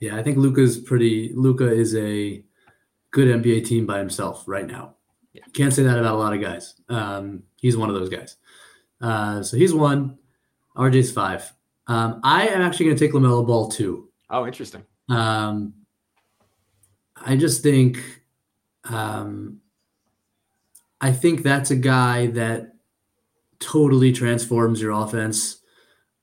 yeah. 0.00 0.16
I 0.16 0.22
think 0.22 0.36
Luka's 0.36 0.78
pretty. 0.78 1.32
Luka 1.34 1.68
is 1.68 1.96
a 1.96 2.44
good 3.12 3.28
NBA 3.28 3.64
team 3.64 3.86
by 3.86 3.98
himself 3.98 4.44
right 4.46 4.66
now. 4.66 4.96
Yeah. 5.32 5.44
Can't 5.54 5.72
say 5.72 5.84
that 5.84 5.98
about 5.98 6.16
a 6.16 6.18
lot 6.18 6.34
of 6.34 6.40
guys. 6.40 6.74
Um, 6.88 7.44
he's 7.56 7.76
one 7.76 7.88
of 7.88 7.94
those 7.94 8.08
guys. 8.08 8.36
Uh, 9.00 9.42
so 9.42 9.56
he's 9.56 9.72
one. 9.72 10.18
RJ's 10.76 11.12
five. 11.12 11.52
Um, 11.86 12.20
I 12.24 12.48
am 12.48 12.60
actually 12.60 12.86
going 12.86 12.96
to 12.96 13.06
take 13.06 13.14
Lamelo 13.14 13.46
Ball 13.46 13.68
too. 13.68 14.08
Oh, 14.28 14.46
interesting. 14.46 14.82
Um, 15.08 15.74
I 17.16 17.36
just 17.36 17.62
think, 17.62 18.02
um, 18.84 19.60
I 21.00 21.12
think 21.12 21.42
that's 21.42 21.70
a 21.70 21.76
guy 21.76 22.26
that 22.28 22.74
totally 23.60 24.12
transforms 24.12 24.80
your 24.80 24.92
offense. 24.92 25.58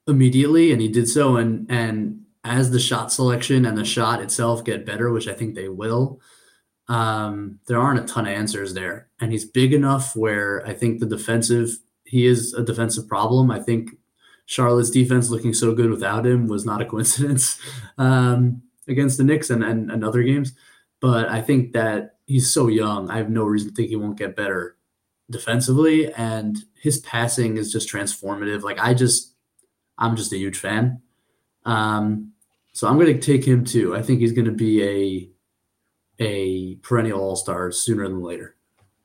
immediately, 0.07 0.71
and 0.71 0.81
he 0.81 0.87
did 0.87 1.07
so. 1.07 1.37
And 1.37 1.69
and 1.69 2.21
as 2.43 2.71
the 2.71 2.79
shot 2.79 3.11
selection 3.11 3.65
and 3.65 3.77
the 3.77 3.85
shot 3.85 4.21
itself 4.21 4.63
get 4.63 4.85
better, 4.85 5.11
which 5.11 5.27
I 5.27 5.33
think 5.33 5.53
they 5.55 5.69
will, 5.69 6.19
um, 6.89 7.59
there 7.67 7.79
aren't 7.79 7.99
a 7.99 8.11
ton 8.11 8.27
of 8.27 8.33
answers 8.33 8.73
there. 8.73 9.07
And 9.21 9.31
he's 9.31 9.45
big 9.45 9.73
enough 9.73 10.15
where 10.15 10.65
I 10.67 10.73
think 10.73 10.99
the 10.99 11.05
defensive 11.05 11.77
he 12.03 12.25
is 12.25 12.55
a 12.55 12.63
defensive 12.63 13.07
problem. 13.07 13.51
I 13.51 13.59
think 13.59 13.91
Charlotte's 14.47 14.89
defense 14.89 15.29
looking 15.29 15.53
so 15.53 15.75
good 15.75 15.91
without 15.91 16.25
him 16.25 16.47
was 16.47 16.65
not 16.65 16.81
a 16.81 16.85
coincidence 16.89 17.61
um, 17.99 18.63
against 18.87 19.19
the 19.19 19.23
Knicks 19.23 19.51
and, 19.51 19.63
and, 19.63 19.91
and 19.91 20.03
other 20.03 20.23
games. 20.23 20.53
But 20.99 21.29
I 21.29 21.41
think 21.41 21.73
that 21.73 22.15
he's 22.25 22.51
so 22.51 22.67
young. 22.67 23.11
I 23.11 23.17
have 23.17 23.29
no 23.29 23.43
reason 23.43 23.69
to 23.69 23.75
think 23.75 23.89
he 23.89 23.95
won't 23.95 24.17
get 24.17 24.35
better 24.35 24.75
defensively. 25.29 26.11
And 26.13 26.57
his 26.81 26.97
passing 27.01 27.57
is 27.57 27.71
just 27.71 27.87
transformative. 27.87 28.63
Like 28.63 28.79
I 28.79 28.95
just, 28.95 29.35
I'm 29.99 30.15
just 30.15 30.33
a 30.33 30.37
huge 30.37 30.57
fan. 30.57 30.99
Um, 31.65 32.33
so 32.73 32.87
I'm 32.87 32.97
going 32.97 33.13
to 33.13 33.21
take 33.21 33.45
him 33.45 33.63
too. 33.63 33.95
I 33.95 34.01
think 34.01 34.19
he's 34.19 34.31
going 34.31 34.45
to 34.45 34.51
be 34.51 34.83
a 34.83 35.29
a 36.19 36.75
perennial 36.75 37.21
All 37.21 37.35
Star 37.35 37.71
sooner 37.71 38.07
than 38.07 38.21
later. 38.21 38.55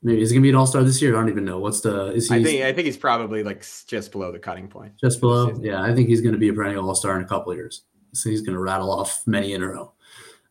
Maybe 0.02 0.20
is 0.20 0.30
he 0.30 0.36
gonna 0.36 0.42
be 0.42 0.50
an 0.50 0.54
All 0.56 0.66
Star 0.66 0.82
this 0.82 1.00
year? 1.00 1.14
I 1.14 1.20
don't 1.20 1.30
even 1.30 1.44
know. 1.44 1.58
What's 1.58 1.80
the? 1.80 2.12
Is 2.12 2.28
he? 2.28 2.36
I 2.36 2.42
think 2.42 2.62
I 2.64 2.72
think 2.72 2.86
he's 2.86 2.96
probably 2.96 3.42
like 3.42 3.64
just 3.86 4.12
below 4.12 4.30
the 4.32 4.38
cutting 4.38 4.68
point. 4.68 4.92
just 4.98 5.20
below. 5.20 5.56
Yeah, 5.60 5.82
I 5.82 5.94
think 5.94 6.08
he's 6.08 6.20
gonna 6.20 6.36
be 6.38 6.48
a 6.48 6.52
perennial 6.52 6.86
All 6.88 6.94
Star 6.94 7.16
in 7.16 7.24
a 7.24 7.28
couple 7.28 7.52
of 7.52 7.58
years. 7.58 7.82
So 8.12 8.30
he's 8.30 8.42
gonna 8.42 8.60
rattle 8.60 8.90
off 8.90 9.22
many 9.26 9.54
in 9.54 9.62
a 9.62 9.68
row. 9.68 9.92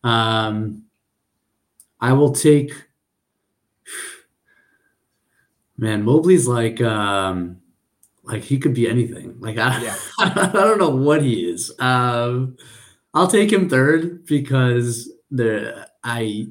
Um, 0.02 0.84
I 2.00 2.12
will 2.12 2.32
take. 2.32 2.72
Man, 5.76 6.04
Mobley's 6.04 6.46
like, 6.46 6.80
um, 6.80 7.60
like 8.22 8.42
he 8.42 8.58
could 8.58 8.74
be 8.74 8.88
anything. 8.88 9.36
Like 9.40 9.58
I, 9.58 9.82
Yeah. 9.82 9.96
I 10.18 10.50
don't 10.52 10.78
know 10.78 10.90
what 10.90 11.22
he 11.22 11.50
is. 11.50 11.72
Um, 11.80 12.56
I'll 13.12 13.26
take 13.28 13.52
him 13.52 13.68
third 13.68 14.24
because 14.26 15.10
the 15.34 15.88
I 16.02 16.46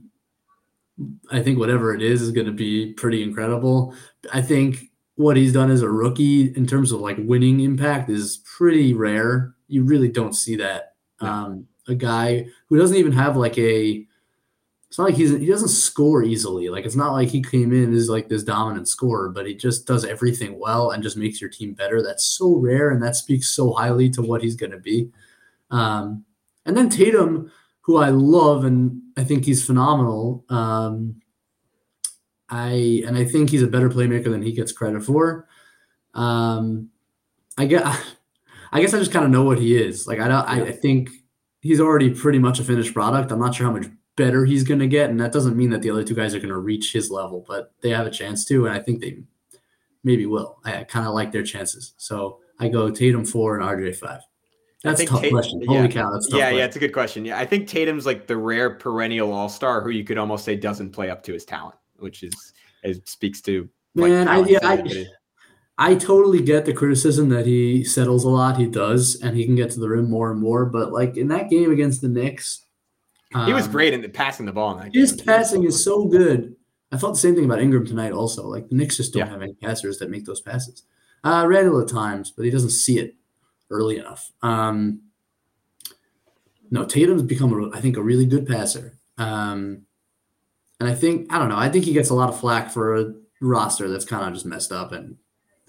I 1.31 1.41
think 1.41 1.57
whatever 1.57 1.95
it 1.95 2.01
is 2.01 2.21
is 2.21 2.31
going 2.31 2.45
to 2.45 2.53
be 2.53 2.93
pretty 2.93 3.23
incredible. 3.23 3.95
I 4.31 4.41
think 4.41 4.91
what 5.15 5.37
he's 5.37 5.53
done 5.53 5.71
as 5.71 5.81
a 5.81 5.89
rookie 5.89 6.53
in 6.55 6.67
terms 6.67 6.91
of 6.91 6.99
like 6.99 7.17
winning 7.19 7.61
impact 7.61 8.09
is 8.09 8.43
pretty 8.57 8.93
rare. 8.93 9.55
You 9.67 9.83
really 9.83 10.09
don't 10.09 10.33
see 10.33 10.55
that. 10.57 10.93
Um, 11.19 11.67
a 11.87 11.95
guy 11.95 12.47
who 12.67 12.77
doesn't 12.77 12.97
even 12.97 13.13
have 13.13 13.37
like 13.37 13.57
a. 13.57 14.05
It's 14.87 14.99
not 14.99 15.05
like 15.05 15.15
he's 15.15 15.31
he 15.31 15.47
doesn't 15.47 15.69
score 15.69 16.21
easily. 16.21 16.69
Like 16.69 16.85
it's 16.85 16.95
not 16.95 17.13
like 17.13 17.29
he 17.29 17.41
came 17.41 17.73
in 17.73 17.93
as 17.95 18.09
like 18.09 18.29
this 18.29 18.43
dominant 18.43 18.87
scorer, 18.87 19.29
but 19.29 19.47
he 19.47 19.55
just 19.55 19.87
does 19.87 20.05
everything 20.05 20.59
well 20.59 20.91
and 20.91 21.01
just 21.01 21.17
makes 21.17 21.41
your 21.41 21.49
team 21.49 21.73
better. 21.73 22.03
That's 22.03 22.23
so 22.23 22.55
rare, 22.57 22.91
and 22.91 23.01
that 23.01 23.15
speaks 23.15 23.47
so 23.47 23.73
highly 23.73 24.11
to 24.11 24.21
what 24.21 24.43
he's 24.43 24.55
going 24.55 24.71
to 24.71 24.77
be. 24.77 25.09
Um, 25.71 26.25
and 26.67 26.77
then 26.77 26.89
Tatum, 26.89 27.51
who 27.83 27.97
I 27.97 28.09
love 28.09 28.65
and 28.65 29.01
I 29.17 29.23
think 29.23 29.45
he's 29.45 29.65
phenomenal. 29.65 30.45
Um, 30.49 31.21
I 32.49 33.03
and 33.05 33.17
I 33.17 33.25
think 33.25 33.49
he's 33.49 33.63
a 33.63 33.67
better 33.67 33.89
playmaker 33.89 34.25
than 34.25 34.41
he 34.41 34.51
gets 34.51 34.71
credit 34.71 35.03
for. 35.03 35.47
Um, 36.13 36.89
I 37.57 37.65
get, 37.65 37.83
I 38.71 38.81
guess 38.81 38.93
I 38.93 38.99
just 38.99 39.11
kind 39.11 39.25
of 39.25 39.31
know 39.31 39.43
what 39.43 39.59
he 39.59 39.75
is. 39.75 40.07
Like 40.07 40.19
I 40.19 40.27
don't, 40.27 40.49
I, 40.49 40.67
I 40.67 40.71
think 40.71 41.09
he's 41.61 41.79
already 41.79 42.13
pretty 42.13 42.39
much 42.39 42.59
a 42.59 42.63
finished 42.63 42.93
product. 42.93 43.31
I'm 43.31 43.39
not 43.39 43.55
sure 43.55 43.67
how 43.67 43.73
much 43.73 43.87
better 44.15 44.45
he's 44.45 44.63
going 44.63 44.79
to 44.79 44.87
get, 44.87 45.09
and 45.09 45.19
that 45.19 45.31
doesn't 45.31 45.57
mean 45.57 45.71
that 45.71 45.81
the 45.81 45.89
other 45.89 46.03
two 46.03 46.15
guys 46.15 46.33
are 46.35 46.39
going 46.39 46.49
to 46.49 46.57
reach 46.57 46.93
his 46.93 47.09
level, 47.11 47.43
but 47.47 47.73
they 47.81 47.89
have 47.89 48.05
a 48.05 48.11
chance 48.11 48.45
to, 48.45 48.65
and 48.65 48.75
I 48.75 48.79
think 48.79 49.01
they 49.01 49.23
maybe 50.03 50.25
will. 50.25 50.59
I 50.63 50.83
kind 50.83 51.07
of 51.07 51.13
like 51.13 51.31
their 51.31 51.43
chances, 51.43 51.93
so 51.97 52.39
I 52.59 52.69
go 52.69 52.89
Tatum 52.89 53.25
four 53.25 53.59
and 53.59 53.67
RJ 53.67 53.95
five. 53.95 54.21
That's 54.83 55.01
a 55.01 55.05
tough 55.05 55.27
question. 55.29 55.61
yeah. 55.61 55.87
Cow, 55.87 56.11
that's 56.11 56.27
Yeah, 56.29 56.37
yeah, 56.37 56.43
question. 56.49 56.59
it's 56.65 56.75
a 56.75 56.79
good 56.79 56.93
question. 56.93 57.25
Yeah, 57.25 57.39
I 57.39 57.45
think 57.45 57.67
Tatum's 57.67 58.05
like 58.05 58.27
the 58.27 58.35
rare 58.37 58.71
perennial 58.71 59.31
All 59.31 59.47
Star 59.49 59.81
who 59.81 59.89
you 59.89 60.03
could 60.03 60.17
almost 60.17 60.43
say 60.45 60.55
doesn't 60.55 60.91
play 60.91 61.09
up 61.09 61.23
to 61.23 61.33
his 61.33 61.45
talent, 61.45 61.75
which 61.97 62.21
is 62.23 62.33
it 62.83 63.07
speaks 63.07 63.39
to 63.41 63.69
like, 63.95 64.11
Man, 64.11 64.27
I, 64.27 64.39
yeah, 64.39 64.59
I, 64.61 64.73
excited 64.73 64.85
it 64.91 64.97
is. 64.97 65.07
I 65.77 65.95
totally 65.95 66.41
get 66.41 66.65
the 66.65 66.73
criticism 66.73 67.29
that 67.29 67.45
he 67.45 67.83
settles 67.83 68.25
a 68.25 68.29
lot. 68.29 68.57
He 68.57 68.67
does, 68.67 69.21
and 69.21 69.35
he 69.37 69.45
can 69.45 69.55
get 69.55 69.71
to 69.71 69.79
the 69.79 69.87
rim 69.89 70.09
more 70.09 70.31
and 70.31 70.39
more. 70.39 70.65
But 70.65 70.91
like 70.91 71.15
in 71.17 71.29
that 71.29 71.49
game 71.49 71.71
against 71.71 72.01
the 72.01 72.09
Knicks, 72.09 72.65
he 73.45 73.53
was 73.53 73.65
um, 73.65 73.71
great 73.71 73.93
in 73.93 74.01
the 74.01 74.09
passing 74.09 74.45
the 74.45 74.51
ball 74.51 74.77
in 74.77 74.83
that 74.83 74.93
His 74.93 75.13
game. 75.13 75.25
passing 75.25 75.63
is 75.63 75.83
so 75.83 76.05
good. 76.05 76.55
I 76.91 76.97
thought 76.97 77.13
the 77.13 77.17
same 77.17 77.33
thing 77.33 77.45
about 77.45 77.59
Ingram 77.61 77.87
tonight. 77.87 78.11
Also, 78.11 78.45
like 78.45 78.69
the 78.69 78.75
Knicks 78.75 78.97
just 78.97 79.13
don't 79.13 79.25
Yeah. 79.25 79.31
have 79.31 79.41
any 79.41 79.53
passers 79.53 79.97
that 79.99 80.11
make 80.11 80.25
those 80.25 80.41
passes. 80.41 80.83
Uh, 81.23 81.45
Randle 81.47 81.79
at 81.81 81.87
times, 81.87 82.29
but 82.31 82.43
he 82.45 82.51
doesn't 82.51 82.69
see 82.69 82.99
it 82.99 83.15
early 83.73 83.97
enough. 83.97 84.31
Um, 84.41 85.01
no, 86.71 86.85
Tatum's 86.85 87.23
become, 87.23 87.53
a, 87.53 87.75
I 87.75 87.81
think, 87.81 87.97
a 87.97 88.01
really 88.01 88.25
good 88.25 88.47
passer. 88.47 88.97
Um, 89.17 89.83
and 90.79 90.89
I 90.89 90.95
think 90.95 91.31
I 91.31 91.39
don't 91.39 91.49
know. 91.49 91.57
I 91.57 91.69
think 91.69 91.85
he 91.85 91.93
gets 91.93 92.09
a 92.09 92.15
lot 92.15 92.29
of 92.29 92.39
flack 92.39 92.71
for 92.71 92.95
a 92.95 93.13
roster 93.41 93.89
that's 93.89 94.05
kind 94.05 94.27
of 94.27 94.33
just 94.33 94.45
messed 94.45 94.71
up. 94.71 94.91
And 94.91 95.17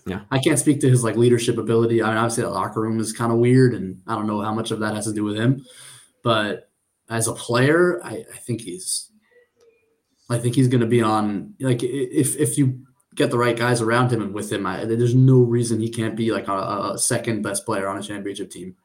Yeah. 0.07 0.23
I 0.31 0.39
can't 0.39 0.59
speak 0.59 0.81
to 0.81 0.89
his 0.89 1.05
like 1.05 1.17
leadership 1.17 1.59
ability. 1.59 2.03
I 2.03 2.09
mean, 2.09 2.17
obviously, 2.17 2.45
the 2.45 2.51
locker 2.51 2.81
room 2.81 2.99
is 3.01 3.13
kind 3.13 3.33
of 3.33 3.39
weird, 3.39 3.75
and 3.75 4.01
I 4.07 4.15
don't 4.15 4.27
know 4.27 4.41
how 4.41 4.55
much 4.55 4.71
of 4.71 4.81
that 4.81 4.95
has 4.95 5.05
to 5.07 5.13
do 5.13 5.25
with 5.25 5.37
him. 5.37 5.65
But 6.23 6.71
as 7.09 7.29
a 7.29 7.33
player, 7.35 8.01
I, 8.03 8.25
I 8.33 8.37
think 8.39 8.63
he's 8.63 9.11
I 10.31 10.39
think 10.39 10.55
he's 10.55 10.69
going 10.69 10.81
to 10.81 10.87
be 10.87 11.03
on 11.03 11.55
like 11.61 11.83
if 11.83 12.37
if 12.37 12.57
you 12.57 12.87
get 13.15 13.31
the 13.31 13.39
right 13.39 13.57
guys 13.57 13.81
around 13.81 14.13
him 14.13 14.23
and 14.23 14.35
with 14.35 14.53
him, 14.53 14.67
I, 14.67 14.85
there's 14.85 15.15
no 15.15 15.39
reason 15.39 15.81
he 15.81 15.89
can't 15.89 16.17
be 16.17 16.33
like 16.33 16.49
a, 16.49 16.93
a 16.95 16.99
second 16.99 17.43
best 17.43 17.65
player 17.65 17.89
on 17.89 17.97
a 17.97 18.03
championship 18.03 18.51
team. 18.51 18.77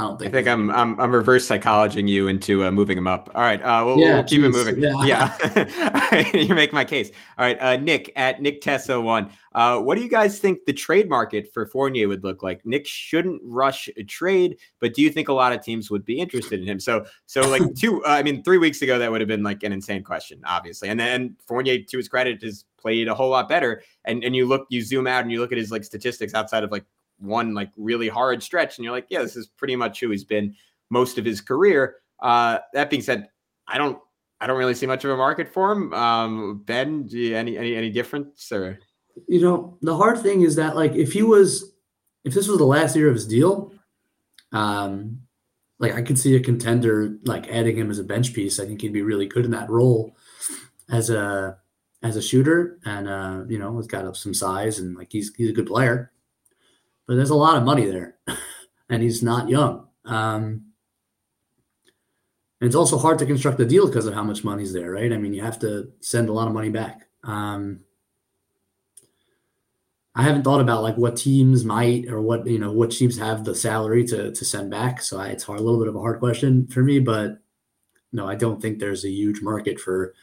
I 0.00 0.08
don't 0.08 0.14
I 0.24 0.30
think. 0.30 0.32
think 0.32 0.48
I'm 0.48 0.70
I'm 0.70 0.98
I'm 1.00 1.12
reverse 1.14 1.46
psychologing 1.46 2.08
you 2.08 2.28
into 2.28 2.64
uh, 2.64 2.70
moving 2.70 2.96
him 2.96 3.06
up. 3.06 3.30
All 3.34 3.42
right, 3.42 3.60
uh, 3.62 3.82
we'll, 3.84 3.98
Yeah, 3.98 4.14
we'll 4.14 4.24
keep 4.24 4.42
it 4.42 4.48
moving. 4.50 4.80
yeah. 4.82 4.92
Yeah, 5.04 6.08
right, 6.12 6.34
you 6.48 6.54
make 6.54 6.72
my 6.72 6.84
case. 6.84 7.10
All 7.38 7.44
right, 7.44 7.60
uh, 7.60 7.76
Nick 7.76 8.12
at 8.16 8.40
Nick 8.40 8.60
Tessa 8.60 9.00
one. 9.00 9.30
Uh, 9.54 9.78
what 9.80 9.96
do 9.96 10.02
you 10.02 10.08
guys 10.08 10.38
think 10.38 10.64
the 10.66 10.72
trade 10.72 11.08
market 11.08 11.52
for 11.52 11.66
Fournier 11.66 12.06
would 12.08 12.22
look 12.22 12.42
like? 12.42 12.64
Nick 12.64 12.86
shouldn't 12.86 13.42
rush 13.44 13.88
a 13.96 14.04
trade, 14.04 14.56
but 14.78 14.94
do 14.94 15.02
you 15.02 15.10
think 15.10 15.28
a 15.28 15.32
lot 15.32 15.52
of 15.52 15.60
teams 15.62 15.90
would 15.90 16.04
be 16.04 16.18
interested 16.20 16.60
in 16.60 16.66
him? 16.66 16.80
So 16.80 17.04
so 17.26 17.48
like 17.48 17.62
two, 17.76 18.04
uh, 18.04 18.08
I 18.10 18.22
mean, 18.22 18.42
three 18.42 18.58
weeks 18.58 18.80
ago 18.82 18.98
that 18.98 19.10
would 19.10 19.20
have 19.20 19.28
been 19.28 19.42
like 19.42 19.62
an 19.64 19.72
insane 19.72 20.02
question, 20.04 20.40
obviously. 20.46 20.88
And 20.88 20.98
then 20.98 21.36
Fournier, 21.46 21.78
to 21.82 21.96
his 21.96 22.08
credit, 22.08 22.42
has 22.42 22.64
played 22.80 23.08
a 23.08 23.14
whole 23.14 23.30
lot 23.30 23.48
better. 23.48 23.82
And 24.04 24.22
and 24.24 24.34
you 24.36 24.46
look, 24.46 24.66
you 24.70 24.82
zoom 24.82 25.06
out 25.06 25.22
and 25.22 25.32
you 25.32 25.40
look 25.40 25.52
at 25.52 25.58
his 25.58 25.70
like 25.70 25.84
statistics 25.84 26.32
outside 26.34 26.62
of 26.64 26.70
like 26.70 26.84
one 27.20 27.54
like 27.54 27.70
really 27.76 28.08
hard 28.08 28.42
stretch, 28.42 28.78
and 28.78 28.84
you're 28.84 28.94
like, 28.94 29.06
yeah, 29.10 29.22
this 29.22 29.36
is 29.36 29.46
pretty 29.46 29.76
much 29.76 30.00
who 30.00 30.10
he's 30.10 30.24
been 30.24 30.54
most 30.90 31.18
of 31.18 31.24
his 31.24 31.40
career. 31.40 31.96
Uh, 32.20 32.58
that 32.74 32.90
being 32.90 33.02
said, 33.02 33.28
I 33.66 33.78
don't 33.78 33.98
I 34.40 34.46
don't 34.46 34.58
really 34.58 34.74
see 34.74 34.86
much 34.86 35.04
of 35.04 35.10
a 35.10 35.16
market 35.16 35.52
for 35.52 35.72
him. 35.72 35.92
Um, 35.92 36.62
ben, 36.64 37.06
do 37.06 37.18
you, 37.18 37.36
any 37.36 37.58
any 37.58 37.76
any 37.76 37.90
difference 37.90 38.50
or 38.52 38.78
you 39.28 39.40
know 39.40 39.78
the 39.82 39.96
hard 39.96 40.18
thing 40.18 40.42
is 40.42 40.56
that 40.56 40.76
like 40.76 40.94
if 40.94 41.12
he 41.12 41.22
was 41.22 41.72
if 42.24 42.34
this 42.34 42.48
was 42.48 42.58
the 42.58 42.64
last 42.64 42.96
year 42.96 43.08
of 43.08 43.14
his 43.14 43.26
deal, 43.26 43.72
um, 44.52 45.20
like 45.78 45.94
I 45.94 46.02
could 46.02 46.18
see 46.18 46.36
a 46.36 46.40
contender 46.40 47.18
like 47.24 47.48
adding 47.48 47.76
him 47.76 47.90
as 47.90 47.98
a 47.98 48.04
bench 48.04 48.34
piece. 48.34 48.60
I 48.60 48.66
think 48.66 48.80
he'd 48.80 48.92
be 48.92 49.02
really 49.02 49.26
good 49.26 49.44
in 49.44 49.50
that 49.52 49.70
role 49.70 50.16
as 50.90 51.10
a 51.10 51.58
as 52.02 52.16
a 52.16 52.22
shooter, 52.22 52.78
and 52.84 53.08
uh, 53.08 53.44
you 53.48 53.58
know, 53.58 53.76
he's 53.76 53.86
got 53.86 54.16
some 54.16 54.34
size 54.34 54.78
and 54.78 54.96
like 54.96 55.12
he's 55.12 55.34
he's 55.34 55.50
a 55.50 55.54
good 55.54 55.66
player. 55.66 56.12
But 57.06 57.16
there's 57.16 57.30
a 57.30 57.34
lot 57.34 57.56
of 57.56 57.64
money 57.64 57.86
there, 57.86 58.16
and 58.88 59.02
he's 59.02 59.22
not 59.22 59.48
young. 59.48 59.88
Um, 60.04 60.66
and 62.60 62.66
it's 62.66 62.76
also 62.76 62.98
hard 62.98 63.18
to 63.20 63.26
construct 63.26 63.58
a 63.60 63.64
deal 63.64 63.86
because 63.86 64.06
of 64.06 64.14
how 64.14 64.22
much 64.22 64.44
money's 64.44 64.72
there, 64.72 64.90
right? 64.90 65.12
I 65.12 65.16
mean, 65.16 65.32
you 65.32 65.42
have 65.42 65.58
to 65.60 65.92
send 66.00 66.28
a 66.28 66.32
lot 66.32 66.46
of 66.46 66.54
money 66.54 66.68
back. 66.68 67.06
Um, 67.24 67.80
I 70.14 70.22
haven't 70.22 70.42
thought 70.42 70.60
about 70.60 70.82
like 70.82 70.96
what 70.96 71.16
teams 71.16 71.64
might 71.64 72.08
or 72.08 72.20
what 72.20 72.46
you 72.46 72.58
know 72.58 72.72
what 72.72 72.90
teams 72.90 73.16
have 73.18 73.44
the 73.44 73.54
salary 73.54 74.04
to 74.08 74.32
to 74.32 74.44
send 74.44 74.70
back. 74.70 75.00
So 75.02 75.18
I, 75.18 75.28
it's 75.28 75.44
hard, 75.44 75.60
a 75.60 75.62
little 75.62 75.78
bit 75.78 75.88
of 75.88 75.96
a 75.96 76.00
hard 76.00 76.18
question 76.18 76.66
for 76.66 76.82
me, 76.82 76.98
but 76.98 77.38
no, 78.12 78.26
I 78.26 78.34
don't 78.34 78.60
think 78.60 78.78
there's 78.78 79.04
a 79.04 79.10
huge 79.10 79.40
market 79.40 79.80
for 79.80 80.14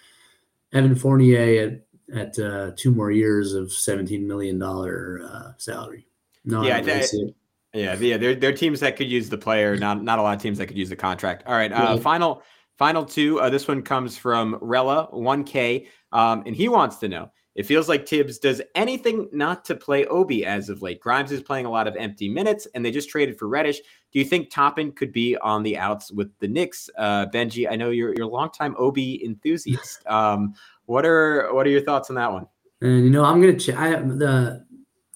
Evan 0.74 0.96
Fournier 0.96 1.82
at 2.12 2.16
at 2.16 2.40
uh, 2.40 2.72
two 2.76 2.92
more 2.92 3.12
years 3.12 3.54
of 3.54 3.72
seventeen 3.72 4.28
million 4.28 4.60
dollar 4.60 5.22
uh, 5.24 5.52
salary. 5.58 6.06
No, 6.48 6.64
Yeah, 6.64 6.78
really 6.78 6.92
it. 6.92 7.36
Yeah, 7.74 7.96
yeah, 8.00 8.18
there, 8.18 8.34
there 8.34 8.50
are 8.50 8.56
teams 8.56 8.80
that 8.80 8.96
could 8.96 9.10
use 9.10 9.30
the 9.30 9.38
player, 9.38 9.76
not 9.76 10.02
not 10.02 10.18
a 10.18 10.22
lot 10.22 10.36
of 10.36 10.42
teams 10.42 10.58
that 10.58 10.68
could 10.68 10.78
use 10.78 10.90
the 10.90 10.96
contract. 10.96 11.44
All 11.46 11.54
right, 11.54 11.72
uh, 11.72 11.98
final 11.98 12.42
final 12.78 13.06
two. 13.06 13.40
Uh, 13.40 13.50
this 13.50 13.68
one 13.68 13.82
comes 13.82 14.18
from 14.18 14.58
Rella 14.62 15.10
one 15.12 15.44
K, 15.44 15.88
um, 16.14 16.44
and 16.46 16.56
he 16.56 16.70
wants 16.70 16.96
to 16.98 17.10
know. 17.10 17.30
It 17.56 17.66
feels 17.66 17.90
like 17.90 18.08
Thibs 18.08 18.38
does 18.38 18.62
anything 18.76 19.28
not 19.34 19.66
to 19.66 19.76
play 19.76 20.06
Obi 20.06 20.46
as 20.46 20.70
of 20.70 20.84
late. 20.84 21.00
Grimes 21.00 21.32
is 21.32 21.42
playing 21.42 21.66
a 21.66 21.72
lot 21.72 21.88
of 21.88 21.96
empty 21.96 22.30
minutes, 22.30 22.68
and 22.74 22.86
they 22.86 22.92
just 22.92 23.10
traded 23.10 23.38
for 23.38 23.48
Reddish. 23.48 23.80
Do 24.12 24.20
you 24.20 24.26
think 24.26 24.50
Toppin 24.50 24.92
could 24.92 25.12
be 25.12 25.36
on 25.38 25.64
the 25.64 25.78
outs 25.78 26.12
with 26.12 26.32
the 26.40 26.48
Knicks? 26.48 26.90
Uh, 26.98 27.26
Benjy, 27.26 27.70
I 27.70 27.76
know 27.76 27.90
you're 27.90 28.14
you're 28.16 28.28
a 28.28 28.30
longtime 28.30 28.76
Obi 28.78 29.24
enthusiast. 29.26 30.04
Um, 30.08 30.54
what 30.86 31.06
are 31.06 31.54
what 31.54 31.68
are 31.68 31.70
your 31.70 31.82
thoughts 31.82 32.10
on 32.10 32.16
that 32.16 32.32
one? 32.32 32.48
And 32.82 33.04
you 33.04 33.10
know, 33.10 33.26
I'm 33.26 33.42
gonna 33.42 33.60
check. 33.60 33.76
I 33.76 33.88
have 33.88 34.20
the 34.20 34.66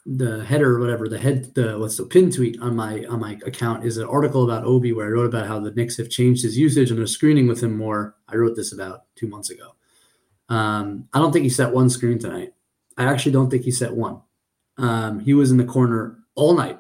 the 0.06 0.44
header 0.46 0.78
or 0.78 0.80
whatever 0.80 1.08
the 1.08 1.20
head 1.20 1.54
the 1.54 1.78
what's 1.78 1.98
the 1.98 2.06
pin 2.06 2.32
tweet 2.32 2.60
on 2.60 2.76
my 2.76 3.06
on 3.06 3.20
my 3.20 3.38
account 3.46 3.86
is 3.86 3.98
an 3.98 4.08
article 4.08 4.44
about 4.44 4.64
Obi 4.64 4.94
where 4.94 5.06
I 5.06 5.10
wrote 5.10 5.28
about 5.28 5.48
how 5.48 5.60
the 5.60 5.72
Knicks 5.72 5.98
have 5.98 6.10
changed 6.10 6.44
his 6.44 6.58
usage 6.58 6.90
and 6.90 7.00
they're 7.00 7.08
screening 7.08 7.48
with 7.48 7.62
him 7.62 7.78
more. 7.78 8.16
I 8.28 8.36
wrote 8.36 8.56
this 8.56 8.74
about 8.74 9.06
two 9.16 9.28
months 9.28 9.52
ago. 9.52 9.76
Um, 10.50 11.08
I 11.14 11.20
don't 11.20 11.32
think 11.32 11.44
he 11.44 11.50
set 11.50 11.72
one 11.72 11.90
screen 11.90 12.18
tonight. 12.18 12.54
I 12.98 13.06
actually 13.06 13.32
don't 13.32 13.50
think 13.50 13.64
he 13.64 13.72
set 13.72 13.94
one. 13.94 14.22
Um, 14.78 15.20
he 15.20 15.34
was 15.34 15.52
in 15.52 15.58
the 15.58 15.64
corner 15.64 16.18
all 16.36 16.56
night. 16.56 16.80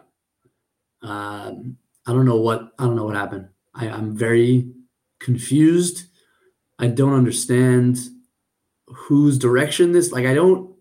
Um, 1.04 1.78
I 2.08 2.14
don't 2.14 2.26
know 2.26 2.38
what 2.38 2.72
I 2.80 2.86
don't 2.86 2.96
know 2.96 3.06
what 3.06 3.16
happened. 3.16 3.50
I, 3.76 3.88
I'm 3.88 4.18
very 4.18 4.72
confused. 5.20 6.06
I 6.80 6.88
don't 6.88 7.14
understand 7.14 8.00
whose 8.88 9.38
direction 9.38 9.92
this 9.92 10.12
like 10.12 10.26
I 10.26 10.34
don't 10.34 10.76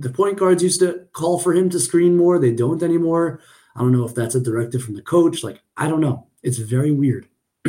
the 0.00 0.10
point 0.10 0.38
guards 0.38 0.62
used 0.62 0.80
to 0.80 1.06
call 1.12 1.38
for 1.38 1.54
him 1.54 1.70
to 1.70 1.80
screen 1.80 2.16
more. 2.16 2.38
They 2.38 2.52
don't 2.52 2.82
anymore. 2.82 3.40
I 3.76 3.80
don't 3.80 3.92
know 3.92 4.04
if 4.04 4.14
that's 4.14 4.34
a 4.34 4.40
directive 4.40 4.82
from 4.82 4.94
the 4.94 5.02
coach. 5.02 5.44
Like, 5.44 5.62
I 5.76 5.88
don't 5.88 6.00
know. 6.00 6.26
It's 6.42 6.58
very 6.58 6.90
weird. 6.90 7.28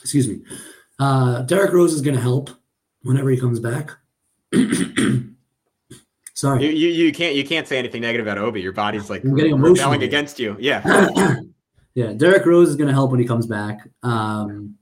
Excuse 0.00 0.28
me. 0.28 0.42
Uh, 0.98 1.42
Derrick 1.42 1.72
Rose 1.72 1.92
is 1.92 2.02
going 2.02 2.14
to 2.14 2.22
help 2.22 2.50
whenever 3.02 3.30
he 3.30 3.38
comes 3.38 3.60
back. 3.60 3.90
Sorry. 6.34 6.64
You, 6.64 6.70
you 6.70 6.88
you 6.88 7.12
can't 7.12 7.34
you 7.34 7.44
can't 7.44 7.68
say 7.68 7.78
anything 7.78 8.00
negative 8.00 8.26
about 8.26 8.38
Obi. 8.38 8.62
Your 8.62 8.72
body's 8.72 9.10
like 9.10 9.22
I'm 9.24 9.36
getting 9.36 9.52
rebelling 9.52 9.76
emotional. 9.76 10.02
against 10.02 10.38
you. 10.38 10.56
Yeah. 10.58 11.36
yeah, 11.94 12.12
Derrick 12.14 12.46
Rose 12.46 12.70
is 12.70 12.76
going 12.76 12.88
to 12.88 12.94
help 12.94 13.10
when 13.10 13.20
he 13.20 13.26
comes 13.26 13.46
back. 13.46 13.86
Um, 14.02 14.76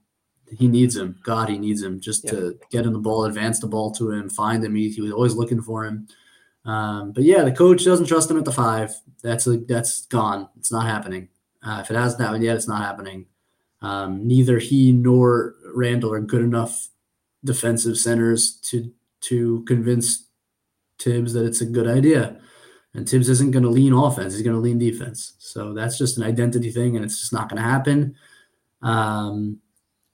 he 0.57 0.67
needs 0.67 0.95
him. 0.95 1.19
God, 1.23 1.49
he 1.49 1.57
needs 1.57 1.81
him 1.83 1.99
just 1.99 2.27
to 2.29 2.57
get 2.71 2.85
him 2.85 2.93
the 2.93 2.99
ball, 2.99 3.25
advance 3.25 3.59
the 3.59 3.67
ball 3.67 3.91
to 3.91 4.11
him, 4.11 4.29
find 4.29 4.63
him. 4.63 4.73
He, 4.75 4.89
he 4.89 5.01
was 5.01 5.11
always 5.11 5.35
looking 5.35 5.61
for 5.61 5.85
him. 5.85 6.07
Um, 6.65 7.11
but 7.13 7.23
yeah, 7.23 7.43
the 7.43 7.51
coach 7.51 7.85
doesn't 7.85 8.07
trust 8.07 8.29
him 8.29 8.37
at 8.37 8.45
the 8.45 8.51
five. 8.51 8.93
That's 9.23 9.47
a, 9.47 9.57
that's 9.57 10.05
gone. 10.07 10.49
It's 10.57 10.71
not 10.71 10.85
happening. 10.85 11.29
Uh, 11.63 11.79
if 11.83 11.91
it 11.91 11.95
hasn't 11.95 12.21
happened 12.21 12.43
yet, 12.43 12.55
it's 12.55 12.67
not 12.67 12.83
happening. 12.83 13.25
Um, 13.81 14.27
neither 14.27 14.59
he 14.59 14.91
nor 14.91 15.55
Randle 15.73 16.13
are 16.13 16.19
good 16.19 16.41
enough 16.41 16.89
defensive 17.43 17.97
centers 17.97 18.55
to 18.63 18.91
to 19.21 19.63
convince 19.65 20.25
Thibs 20.99 21.33
that 21.33 21.45
it's 21.45 21.61
a 21.61 21.65
good 21.65 21.87
idea. 21.87 22.39
And 22.93 23.07
Thibs 23.07 23.29
isn't 23.29 23.51
going 23.51 23.63
to 23.63 23.69
lean 23.69 23.93
offense; 23.93 24.33
he's 24.33 24.41
going 24.41 24.55
to 24.55 24.61
lean 24.61 24.79
defense. 24.79 25.33
So 25.39 25.73
that's 25.73 25.97
just 25.97 26.17
an 26.17 26.23
identity 26.23 26.71
thing, 26.71 26.95
and 26.95 27.05
it's 27.05 27.19
just 27.19 27.33
not 27.33 27.49
going 27.49 27.61
to 27.61 27.69
happen. 27.69 28.15
Um, 28.81 29.59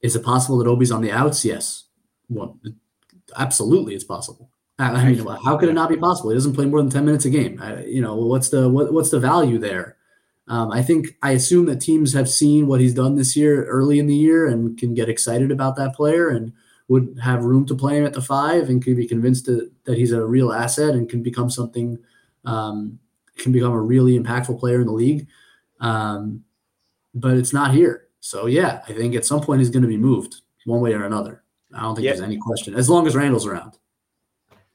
is 0.01 0.15
it 0.15 0.23
possible 0.23 0.57
that 0.59 0.67
Obi's 0.67 0.91
on 0.91 1.01
the 1.01 1.11
outs? 1.11 1.43
Yes. 1.43 1.85
Well, 2.29 2.59
absolutely, 3.35 3.95
it's 3.95 4.03
possible. 4.03 4.49
I 4.77 5.05
mean, 5.05 5.25
how 5.45 5.57
could 5.57 5.69
it 5.69 5.73
not 5.73 5.89
be 5.89 5.95
possible? 5.95 6.31
He 6.31 6.35
doesn't 6.35 6.53
play 6.53 6.65
more 6.65 6.81
than 6.81 6.89
ten 6.89 7.05
minutes 7.05 7.25
a 7.25 7.29
game. 7.29 7.61
I, 7.61 7.85
you 7.85 8.01
know, 8.01 8.15
what's 8.15 8.49
the 8.49 8.67
what, 8.67 8.91
what's 8.91 9.09
the 9.09 9.19
value 9.19 9.57
there? 9.57 9.95
Um, 10.47 10.71
I 10.71 10.83
think 10.83 11.07
I 11.23 11.31
assume 11.31 11.65
that 11.67 11.81
teams 11.81 12.13
have 12.13 12.29
seen 12.29 12.67
what 12.67 12.81
he's 12.81 12.93
done 12.93 13.15
this 13.15 13.35
year 13.35 13.65
early 13.65 13.99
in 13.99 14.07
the 14.07 14.15
year 14.15 14.47
and 14.47 14.77
can 14.77 14.93
get 14.93 15.09
excited 15.09 15.51
about 15.51 15.75
that 15.77 15.95
player 15.95 16.29
and 16.29 16.53
would 16.87 17.17
have 17.23 17.45
room 17.45 17.65
to 17.65 17.73
play 17.73 17.97
him 17.97 18.05
at 18.05 18.13
the 18.13 18.21
five 18.21 18.69
and 18.69 18.83
could 18.83 18.95
be 18.95 19.07
convinced 19.07 19.45
that, 19.45 19.71
that 19.85 19.97
he's 19.97 20.11
a 20.11 20.23
real 20.23 20.53
asset 20.53 20.93
and 20.93 21.09
can 21.09 21.23
become 21.23 21.49
something, 21.49 21.97
um, 22.45 22.99
can 23.37 23.51
become 23.51 23.71
a 23.71 23.81
really 23.81 24.19
impactful 24.19 24.59
player 24.59 24.81
in 24.81 24.85
the 24.85 24.93
league. 24.93 25.27
Um, 25.79 26.43
but 27.15 27.37
it's 27.37 27.53
not 27.53 27.73
here. 27.73 28.07
So 28.19 28.45
yeah, 28.45 28.81
I 28.87 28.93
think 28.93 29.15
at 29.15 29.25
some 29.25 29.41
point 29.41 29.61
he's 29.61 29.71
going 29.71 29.81
to 29.81 29.87
be 29.87 29.97
moved 29.97 30.41
one 30.65 30.81
way 30.81 30.93
or 30.93 31.05
another. 31.05 31.43
I 31.73 31.81
don't 31.81 31.95
think 31.95 32.05
there's 32.05 32.21
any 32.21 32.37
question 32.37 32.75
as 32.75 32.87
long 32.87 33.07
as 33.07 33.15
Randle's 33.15 33.47
around. 33.47 33.77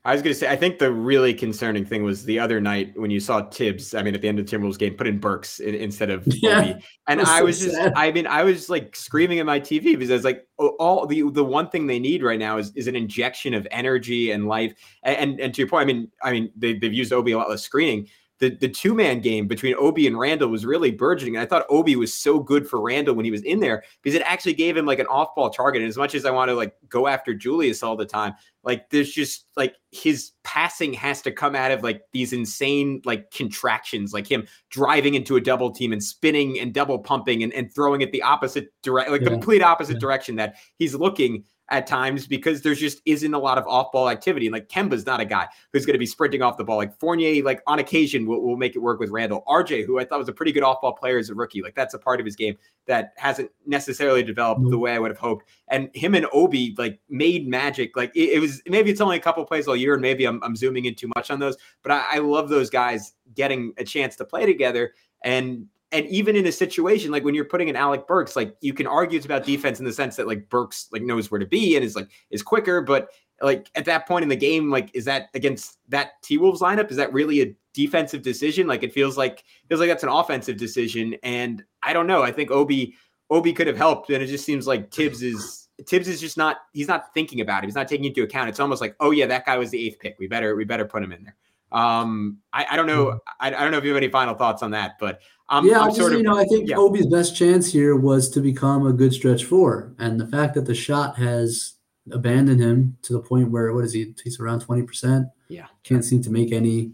I 0.02 0.12
was 0.14 0.22
going 0.22 0.32
to 0.32 0.38
say, 0.38 0.48
I 0.48 0.56
think 0.56 0.78
the 0.78 0.90
really 0.90 1.34
concerning 1.34 1.84
thing 1.84 2.04
was 2.04 2.24
the 2.24 2.38
other 2.38 2.58
night 2.58 2.98
when 2.98 3.10
you 3.10 3.20
saw 3.20 3.42
Thibs. 3.50 3.94
I 3.94 4.02
mean, 4.02 4.14
at 4.14 4.22
the 4.22 4.28
end 4.28 4.38
of 4.38 4.46
the 4.48 4.56
Timberwolves 4.56 4.78
game, 4.78 4.94
put 4.94 5.06
in 5.06 5.18
Burks 5.18 5.60
in, 5.60 5.74
instead 5.74 6.08
of 6.08 6.22
Yeah, 6.26 6.60
Obi. 6.60 6.84
and 7.06 7.20
that's 7.20 7.28
I 7.28 7.40
so 7.40 7.44
was 7.44 7.60
just, 7.60 7.74
sad. 7.74 7.92
I 7.94 8.10
mean, 8.10 8.26
I 8.26 8.42
was 8.42 8.70
like 8.70 8.96
screaming 8.96 9.40
at 9.40 9.46
my 9.46 9.60
TV 9.60 9.92
because 9.92 10.10
I 10.10 10.14
was 10.14 10.24
like, 10.24 10.46
all 10.56 11.06
the 11.06 11.30
the 11.30 11.44
one 11.44 11.68
thing 11.68 11.86
they 11.86 11.98
need 11.98 12.22
right 12.22 12.38
now 12.38 12.56
is 12.56 12.72
is 12.76 12.86
an 12.86 12.96
injection 12.96 13.52
of 13.52 13.68
energy 13.70 14.30
and 14.30 14.48
life. 14.48 14.72
And 15.02 15.16
and, 15.16 15.40
and 15.40 15.54
to 15.54 15.60
your 15.60 15.68
point, 15.68 15.82
I 15.82 15.92
mean, 15.92 16.10
I 16.22 16.32
mean, 16.32 16.50
they, 16.56 16.78
they've 16.78 16.94
used 16.94 17.12
Obi 17.12 17.32
a 17.32 17.38
lot 17.38 17.50
less 17.50 17.62
screening. 17.62 18.08
The, 18.40 18.50
the 18.56 18.68
two 18.68 18.94
man 18.94 19.20
game 19.20 19.46
between 19.46 19.74
Obi 19.78 20.06
and 20.06 20.18
Randle 20.18 20.48
was 20.48 20.64
really 20.64 20.90
burgeoning. 20.90 21.36
And 21.36 21.42
I 21.42 21.46
thought 21.46 21.66
Obi 21.68 21.94
was 21.94 22.12
so 22.14 22.40
good 22.40 22.66
for 22.66 22.80
Randle 22.80 23.14
when 23.14 23.26
he 23.26 23.30
was 23.30 23.42
in 23.42 23.60
there 23.60 23.84
because 24.02 24.16
it 24.18 24.22
actually 24.24 24.54
gave 24.54 24.76
him 24.76 24.86
like 24.86 24.98
an 24.98 25.06
off 25.08 25.34
ball 25.34 25.50
target. 25.50 25.82
And 25.82 25.88
as 25.90 25.98
much 25.98 26.14
as 26.14 26.24
I 26.24 26.30
want 26.30 26.48
to 26.48 26.54
like 26.54 26.74
go 26.88 27.06
after 27.06 27.34
Julius 27.34 27.82
all 27.82 27.96
the 27.96 28.06
time, 28.06 28.32
like 28.64 28.88
there's 28.88 29.12
just 29.12 29.44
like 29.56 29.76
his 29.90 30.32
passing 30.42 30.94
has 30.94 31.20
to 31.22 31.30
come 31.32 31.54
out 31.54 31.70
of 31.70 31.82
like 31.82 32.00
these 32.12 32.32
insane 32.32 33.02
like 33.04 33.30
contractions, 33.30 34.14
like 34.14 34.26
him 34.26 34.46
driving 34.70 35.14
into 35.14 35.36
a 35.36 35.40
double 35.40 35.70
team 35.70 35.92
and 35.92 36.02
spinning 36.02 36.58
and 36.60 36.72
double 36.72 36.98
pumping 36.98 37.42
and, 37.42 37.52
and 37.52 37.74
throwing 37.74 38.00
it 38.00 38.10
the 38.10 38.22
opposite 38.22 38.68
direct, 38.82 39.10
like 39.10 39.20
Yeah. 39.20 39.28
complete 39.28 39.62
opposite 39.62 39.94
Yeah. 39.94 40.00
direction 40.00 40.36
that 40.36 40.56
he's 40.78 40.94
looking 40.94 41.44
at 41.70 41.86
times 41.86 42.26
because 42.26 42.62
there's 42.62 42.80
just 42.80 43.00
isn't 43.06 43.32
a 43.32 43.38
lot 43.38 43.56
of 43.56 43.66
off 43.66 43.92
ball 43.92 44.08
activity. 44.08 44.46
And 44.46 44.52
like 44.52 44.68
Kemba's 44.68 45.06
not 45.06 45.20
a 45.20 45.24
guy 45.24 45.48
who's 45.72 45.86
going 45.86 45.94
to 45.94 45.98
be 45.98 46.06
sprinting 46.06 46.42
off 46.42 46.56
the 46.56 46.64
ball. 46.64 46.76
Like 46.76 46.98
Fournier, 46.98 47.44
like 47.44 47.62
on 47.66 47.78
occasion 47.78 48.26
will, 48.26 48.42
will 48.42 48.56
make 48.56 48.74
it 48.74 48.80
work 48.80 48.98
with 48.98 49.10
Randle. 49.10 49.44
RJ, 49.46 49.86
who 49.86 49.98
I 50.00 50.04
thought 50.04 50.18
was 50.18 50.28
a 50.28 50.32
pretty 50.32 50.50
good 50.50 50.64
off 50.64 50.80
ball 50.80 50.92
player 50.92 51.18
as 51.18 51.30
a 51.30 51.34
rookie, 51.34 51.62
like 51.62 51.76
that's 51.76 51.94
a 51.94 51.98
part 51.98 52.18
of 52.18 52.26
his 52.26 52.34
game 52.34 52.56
that 52.86 53.12
hasn't 53.16 53.50
necessarily 53.66 54.22
developed 54.22 54.68
the 54.68 54.78
way 54.78 54.92
I 54.92 54.98
would 54.98 55.12
have 55.12 55.18
hoped. 55.18 55.46
And 55.68 55.90
him 55.94 56.14
and 56.16 56.26
Obi 56.32 56.74
like 56.76 56.98
made 57.08 57.46
magic. 57.46 57.96
Like 57.96 58.10
it, 58.16 58.30
it 58.30 58.40
was 58.40 58.60
maybe 58.66 58.90
it's 58.90 59.00
only 59.00 59.16
a 59.16 59.20
couple 59.20 59.44
plays 59.44 59.68
all 59.68 59.76
year, 59.76 59.92
and 59.94 60.02
maybe 60.02 60.24
I'm, 60.24 60.42
I'm 60.42 60.56
zooming 60.56 60.86
in 60.86 60.96
too 60.96 61.10
much 61.14 61.30
on 61.30 61.38
those. 61.38 61.56
But 61.82 61.92
I, 61.92 62.16
I 62.16 62.18
love 62.18 62.48
those 62.48 62.68
guys 62.68 63.12
getting 63.34 63.72
a 63.78 63.84
chance 63.84 64.16
to 64.16 64.24
play 64.24 64.44
together. 64.44 64.92
And 65.22 65.66
and 65.92 66.06
even 66.06 66.36
in 66.36 66.46
a 66.46 66.52
situation 66.52 67.10
like 67.10 67.24
when 67.24 67.34
you're 67.34 67.44
putting 67.44 67.68
in 67.68 67.76
Alec 67.76 68.06
Burks, 68.06 68.36
like 68.36 68.56
you 68.60 68.72
can 68.72 68.86
argue 68.86 69.16
it's 69.16 69.26
about 69.26 69.44
defense 69.44 69.78
in 69.78 69.84
the 69.84 69.92
sense 69.92 70.16
that 70.16 70.26
like 70.26 70.48
Burks 70.48 70.88
like 70.92 71.02
knows 71.02 71.30
where 71.30 71.40
to 71.40 71.46
be 71.46 71.76
and 71.76 71.84
is 71.84 71.96
like 71.96 72.08
is 72.30 72.42
quicker, 72.42 72.80
but 72.80 73.10
like 73.42 73.70
at 73.74 73.84
that 73.86 74.06
point 74.06 74.22
in 74.22 74.28
the 74.28 74.36
game, 74.36 74.70
like 74.70 74.90
is 74.94 75.04
that 75.06 75.28
against 75.34 75.78
that 75.88 76.22
T 76.22 76.38
Wolves 76.38 76.60
lineup? 76.60 76.90
Is 76.90 76.96
that 76.96 77.12
really 77.12 77.42
a 77.42 77.54
defensive 77.72 78.22
decision? 78.22 78.66
Like 78.66 78.82
it 78.82 78.92
feels 78.92 79.16
like 79.16 79.44
feels 79.68 79.80
like 79.80 79.88
that's 79.88 80.02
an 80.02 80.08
offensive 80.08 80.56
decision. 80.56 81.16
And 81.22 81.64
I 81.82 81.92
don't 81.92 82.06
know. 82.06 82.22
I 82.22 82.32
think 82.32 82.50
Obi 82.50 82.94
Obi 83.30 83.52
could 83.52 83.66
have 83.66 83.76
helped, 83.76 84.10
and 84.10 84.22
it 84.22 84.26
just 84.26 84.44
seems 84.44 84.66
like 84.66 84.92
Thibs 84.92 85.22
is 85.22 85.68
Thibs 85.86 86.08
is 86.08 86.20
just 86.20 86.36
not 86.36 86.58
he's 86.72 86.88
not 86.88 87.12
thinking 87.14 87.40
about 87.40 87.64
it. 87.64 87.66
He's 87.66 87.74
not 87.74 87.88
taking 87.88 88.06
into 88.06 88.22
account. 88.22 88.48
It's 88.48 88.60
almost 88.60 88.80
like, 88.80 88.94
oh 89.00 89.10
yeah, 89.10 89.26
that 89.26 89.46
guy 89.46 89.56
was 89.56 89.70
the 89.70 89.86
eighth 89.86 89.98
pick. 89.98 90.16
We 90.18 90.26
better 90.26 90.54
we 90.54 90.64
better 90.64 90.84
put 90.84 91.02
him 91.02 91.12
in 91.12 91.24
there. 91.24 91.36
Um, 91.72 92.38
I, 92.52 92.66
I 92.70 92.76
don't 92.76 92.86
know. 92.86 93.20
I, 93.40 93.48
I 93.48 93.50
don't 93.50 93.70
know 93.70 93.78
if 93.78 93.84
you 93.84 93.90
have 93.90 93.96
any 93.96 94.10
final 94.10 94.34
thoughts 94.34 94.62
on 94.62 94.72
that, 94.72 94.98
but 94.98 95.20
I'm, 95.48 95.66
yeah, 95.66 95.80
I'm 95.80 95.88
just, 95.88 95.98
sort 95.98 96.12
of 96.12 96.18
you 96.18 96.24
know, 96.24 96.36
I 96.36 96.44
think 96.44 96.68
yeah. 96.68 96.76
Obi's 96.76 97.06
best 97.06 97.36
chance 97.36 97.70
here 97.72 97.96
was 97.96 98.30
to 98.30 98.40
become 98.40 98.86
a 98.86 98.92
good 98.92 99.12
stretch 99.12 99.44
four, 99.44 99.94
and 99.98 100.18
the 100.18 100.26
fact 100.26 100.54
that 100.54 100.66
the 100.66 100.74
shot 100.74 101.16
has 101.16 101.74
abandoned 102.12 102.60
him 102.60 102.96
to 103.02 103.12
the 103.12 103.20
point 103.20 103.50
where 103.50 103.72
what 103.72 103.84
is 103.84 103.92
he? 103.92 104.14
He's 104.22 104.40
around 104.40 104.60
twenty 104.60 104.82
percent. 104.82 105.28
Yeah. 105.48 105.66
can't 105.82 106.04
seem 106.04 106.22
to 106.22 106.30
make 106.30 106.52
any. 106.52 106.92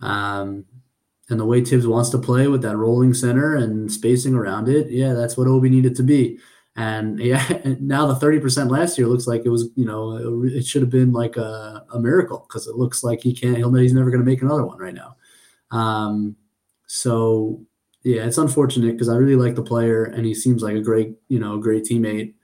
Um, 0.00 0.64
and 1.30 1.38
the 1.38 1.44
way 1.44 1.62
Thibs 1.62 1.86
wants 1.86 2.10
to 2.10 2.18
play 2.18 2.48
with 2.48 2.62
that 2.62 2.76
rolling 2.76 3.12
center 3.12 3.54
and 3.54 3.90
spacing 3.92 4.34
around 4.34 4.68
it, 4.68 4.90
yeah, 4.90 5.12
that's 5.12 5.36
what 5.36 5.46
Obi 5.46 5.68
needed 5.68 5.94
to 5.96 6.02
be. 6.02 6.38
And 6.78 7.18
yeah, 7.20 7.44
now 7.80 8.06
the 8.06 8.14
thirty 8.14 8.38
percent 8.38 8.70
last 8.70 8.96
year 8.96 9.08
looks 9.08 9.26
like 9.26 9.42
it 9.44 9.50
was, 9.50 9.68
you 9.74 9.84
know, 9.84 10.44
it 10.44 10.64
should 10.64 10.82
have 10.82 10.90
been 10.90 11.12
like 11.12 11.36
a, 11.36 11.84
a 11.92 11.98
miracle 12.00 12.46
because 12.48 12.66
it 12.66 12.76
looks 12.76 13.02
like 13.02 13.20
he 13.20 13.34
can't. 13.34 13.56
He'll 13.56 13.74
he's 13.74 13.92
never 13.92 14.10
going 14.10 14.24
to 14.24 14.30
make 14.30 14.42
another 14.42 14.64
one 14.64 14.78
right 14.78 14.94
now. 14.94 15.16
Um, 15.70 16.36
so 16.86 17.60
yeah, 18.04 18.24
it's 18.24 18.38
unfortunate 18.38 18.92
because 18.92 19.08
I 19.08 19.16
really 19.16 19.36
like 19.36 19.56
the 19.56 19.62
player 19.62 20.04
and 20.04 20.24
he 20.24 20.34
seems 20.34 20.62
like 20.62 20.76
a 20.76 20.80
great, 20.80 21.16
you 21.28 21.40
know, 21.40 21.58
great 21.58 21.84
teammate. 21.84 22.34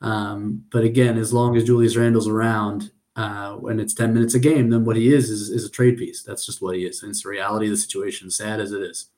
Um, 0.00 0.64
but 0.70 0.84
again, 0.84 1.18
as 1.18 1.32
long 1.32 1.56
as 1.56 1.64
Julius 1.64 1.96
Randle's 1.96 2.28
around, 2.28 2.92
uh, 3.16 3.54
when 3.54 3.78
it's 3.78 3.94
10 3.94 4.14
minutes 4.14 4.34
a 4.34 4.38
game, 4.38 4.70
then 4.70 4.84
what 4.84 4.96
he 4.96 5.12
is, 5.12 5.28
is 5.28 5.50
is 5.50 5.66
a 5.66 5.70
trade 5.70 5.98
piece. 5.98 6.22
That's 6.22 6.46
just 6.46 6.62
what 6.62 6.76
he 6.76 6.84
is. 6.86 7.02
And 7.02 7.10
it's 7.10 7.24
the 7.24 7.28
reality 7.28 7.66
of 7.66 7.72
the 7.72 7.76
situation, 7.76 8.30
sad 8.30 8.60
as 8.60 8.72
it 8.72 8.80
is. 8.80 9.08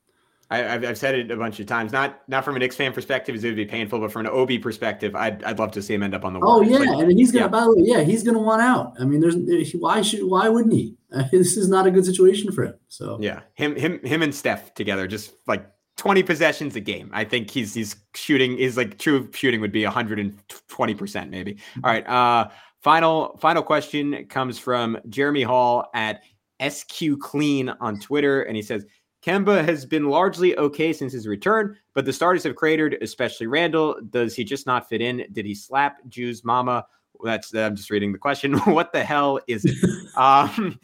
I, 0.50 0.74
I've, 0.74 0.84
I've 0.84 0.98
said 0.98 1.14
it 1.14 1.30
a 1.30 1.36
bunch 1.36 1.58
of 1.58 1.66
times. 1.66 1.92
Not 1.92 2.20
not 2.28 2.44
from 2.44 2.56
a 2.56 2.58
Knicks 2.58 2.76
fan 2.76 2.92
perspective, 2.92 3.34
it 3.34 3.46
would 3.46 3.56
be 3.56 3.64
painful, 3.64 3.98
but 3.98 4.12
from 4.12 4.26
an 4.26 4.32
Obi 4.32 4.58
perspective, 4.58 5.16
I'd, 5.16 5.42
I'd 5.44 5.58
love 5.58 5.72
to 5.72 5.82
see 5.82 5.94
him 5.94 6.02
end 6.02 6.14
up 6.14 6.24
on 6.24 6.34
the. 6.34 6.40
Oh 6.40 6.60
Warriors. 6.60 6.84
yeah, 6.84 6.90
Like, 6.90 7.02
and 7.04 7.18
he's 7.18 7.32
gonna. 7.32 7.46
yeah. 7.46 7.48
By 7.48 7.60
the 7.60 7.74
way, 7.74 7.82
yeah, 7.84 8.00
he's 8.02 8.22
gonna 8.22 8.40
want 8.40 8.62
out. 8.62 8.92
I 9.00 9.04
mean, 9.04 9.20
there's 9.20 9.36
why 9.74 10.02
should 10.02 10.24
why 10.24 10.48
wouldn't 10.48 10.74
he? 10.74 10.96
this 11.32 11.56
is 11.56 11.68
not 11.68 11.86
a 11.86 11.90
good 11.90 12.04
situation 12.04 12.52
for 12.52 12.64
him. 12.64 12.74
So 12.88 13.18
yeah, 13.20 13.40
him 13.54 13.74
him 13.76 14.00
him 14.04 14.22
and 14.22 14.34
Steph 14.34 14.74
together, 14.74 15.06
just 15.06 15.32
like 15.46 15.66
twenty 15.96 16.22
possessions 16.22 16.76
a 16.76 16.80
game. 16.80 17.10
I 17.12 17.24
think 17.24 17.50
he's 17.50 17.72
he's 17.72 17.96
shooting. 18.14 18.58
His 18.58 18.76
like 18.76 18.98
true 18.98 19.30
shooting 19.32 19.60
would 19.60 19.72
be 19.72 19.84
hundred 19.84 20.18
and 20.18 20.36
twenty 20.68 20.94
percent 20.94 21.30
maybe. 21.30 21.58
All 21.82 21.90
right. 21.90 22.06
Uh, 22.06 22.48
final 22.82 23.38
final 23.40 23.62
question 23.62 24.26
comes 24.26 24.58
from 24.58 24.98
Jeremy 25.08 25.42
Hall 25.42 25.88
at 25.94 26.22
SQ 26.60 27.18
Clean 27.20 27.70
on 27.80 27.98
Twitter, 27.98 28.42
and 28.42 28.56
he 28.56 28.62
says. 28.62 28.84
Kemba 29.24 29.64
has 29.64 29.86
been 29.86 30.08
largely 30.08 30.56
okay 30.58 30.92
since 30.92 31.12
his 31.12 31.26
return, 31.26 31.76
but 31.94 32.04
the 32.04 32.12
starters 32.12 32.44
have 32.44 32.56
cratered, 32.56 32.98
especially 33.00 33.46
Randle. 33.46 33.96
Does 34.10 34.34
he 34.34 34.44
just 34.44 34.66
not 34.66 34.88
fit 34.88 35.00
in? 35.00 35.24
Did 35.32 35.46
he 35.46 35.54
slap 35.54 35.98
Jew's 36.08 36.44
mama? 36.44 36.84
That's 37.22 37.54
I'm 37.54 37.74
just 37.74 37.90
reading 37.90 38.12
the 38.12 38.18
question. 38.18 38.58
what 38.64 38.92
the 38.92 39.02
hell 39.02 39.40
is 39.46 39.64
it? 39.64 39.76
um, 40.16 40.78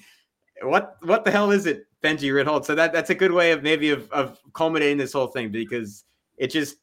what 0.62 0.96
what 1.02 1.24
the 1.24 1.30
hell 1.30 1.50
is 1.50 1.66
it, 1.66 1.86
Benjy 2.02 2.30
Ritholtz. 2.30 2.64
So 2.64 2.74
that 2.74 2.94
that's 2.94 3.10
a 3.10 3.14
good 3.14 3.32
way 3.32 3.52
of 3.52 3.62
maybe 3.62 3.90
of, 3.90 4.10
of 4.10 4.38
culminating 4.54 4.96
this 4.96 5.12
whole 5.12 5.26
thing 5.26 5.50
because 5.50 6.04
it 6.38 6.46
just 6.48 6.76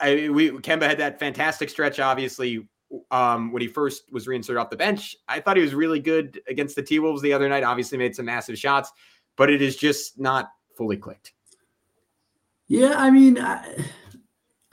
I 0.00 0.30
we 0.30 0.50
Kemba 0.50 0.84
had 0.84 0.98
that 0.98 1.18
fantastic 1.18 1.68
stretch, 1.68 2.00
obviously, 2.00 2.66
um, 3.10 3.52
when 3.52 3.60
he 3.60 3.68
first 3.68 4.04
was 4.10 4.26
reinserted 4.26 4.58
off 4.58 4.70
the 4.70 4.76
bench. 4.76 5.14
I 5.28 5.40
thought 5.40 5.58
he 5.58 5.62
was 5.62 5.74
really 5.74 6.00
good 6.00 6.40
against 6.48 6.74
the 6.74 6.82
T 6.82 7.00
Wolves 7.00 7.20
the 7.20 7.34
other 7.34 7.50
night. 7.50 7.64
Obviously, 7.64 7.98
made 7.98 8.16
some 8.16 8.24
massive 8.24 8.58
shots, 8.58 8.90
but 9.36 9.50
it 9.50 9.60
is 9.60 9.76
just 9.76 10.18
not 10.18 10.48
fully 10.76 10.96
clicked. 10.96 11.32
Yeah, 12.68 12.94
I 12.96 13.10
mean, 13.10 13.38
I, 13.38 13.84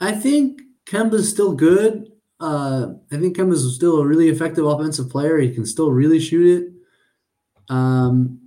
I 0.00 0.12
think 0.12 0.62
Kemba's 0.86 1.28
still 1.28 1.52
good. 1.52 2.10
Uh, 2.40 2.94
I 3.12 3.18
think 3.18 3.36
Kemba's 3.36 3.74
still 3.74 4.00
a 4.00 4.06
really 4.06 4.28
effective 4.28 4.64
offensive 4.64 5.10
player. 5.10 5.38
He 5.38 5.50
can 5.50 5.66
still 5.66 5.90
really 5.90 6.18
shoot 6.18 6.62
it. 6.62 7.74
Um, 7.74 8.40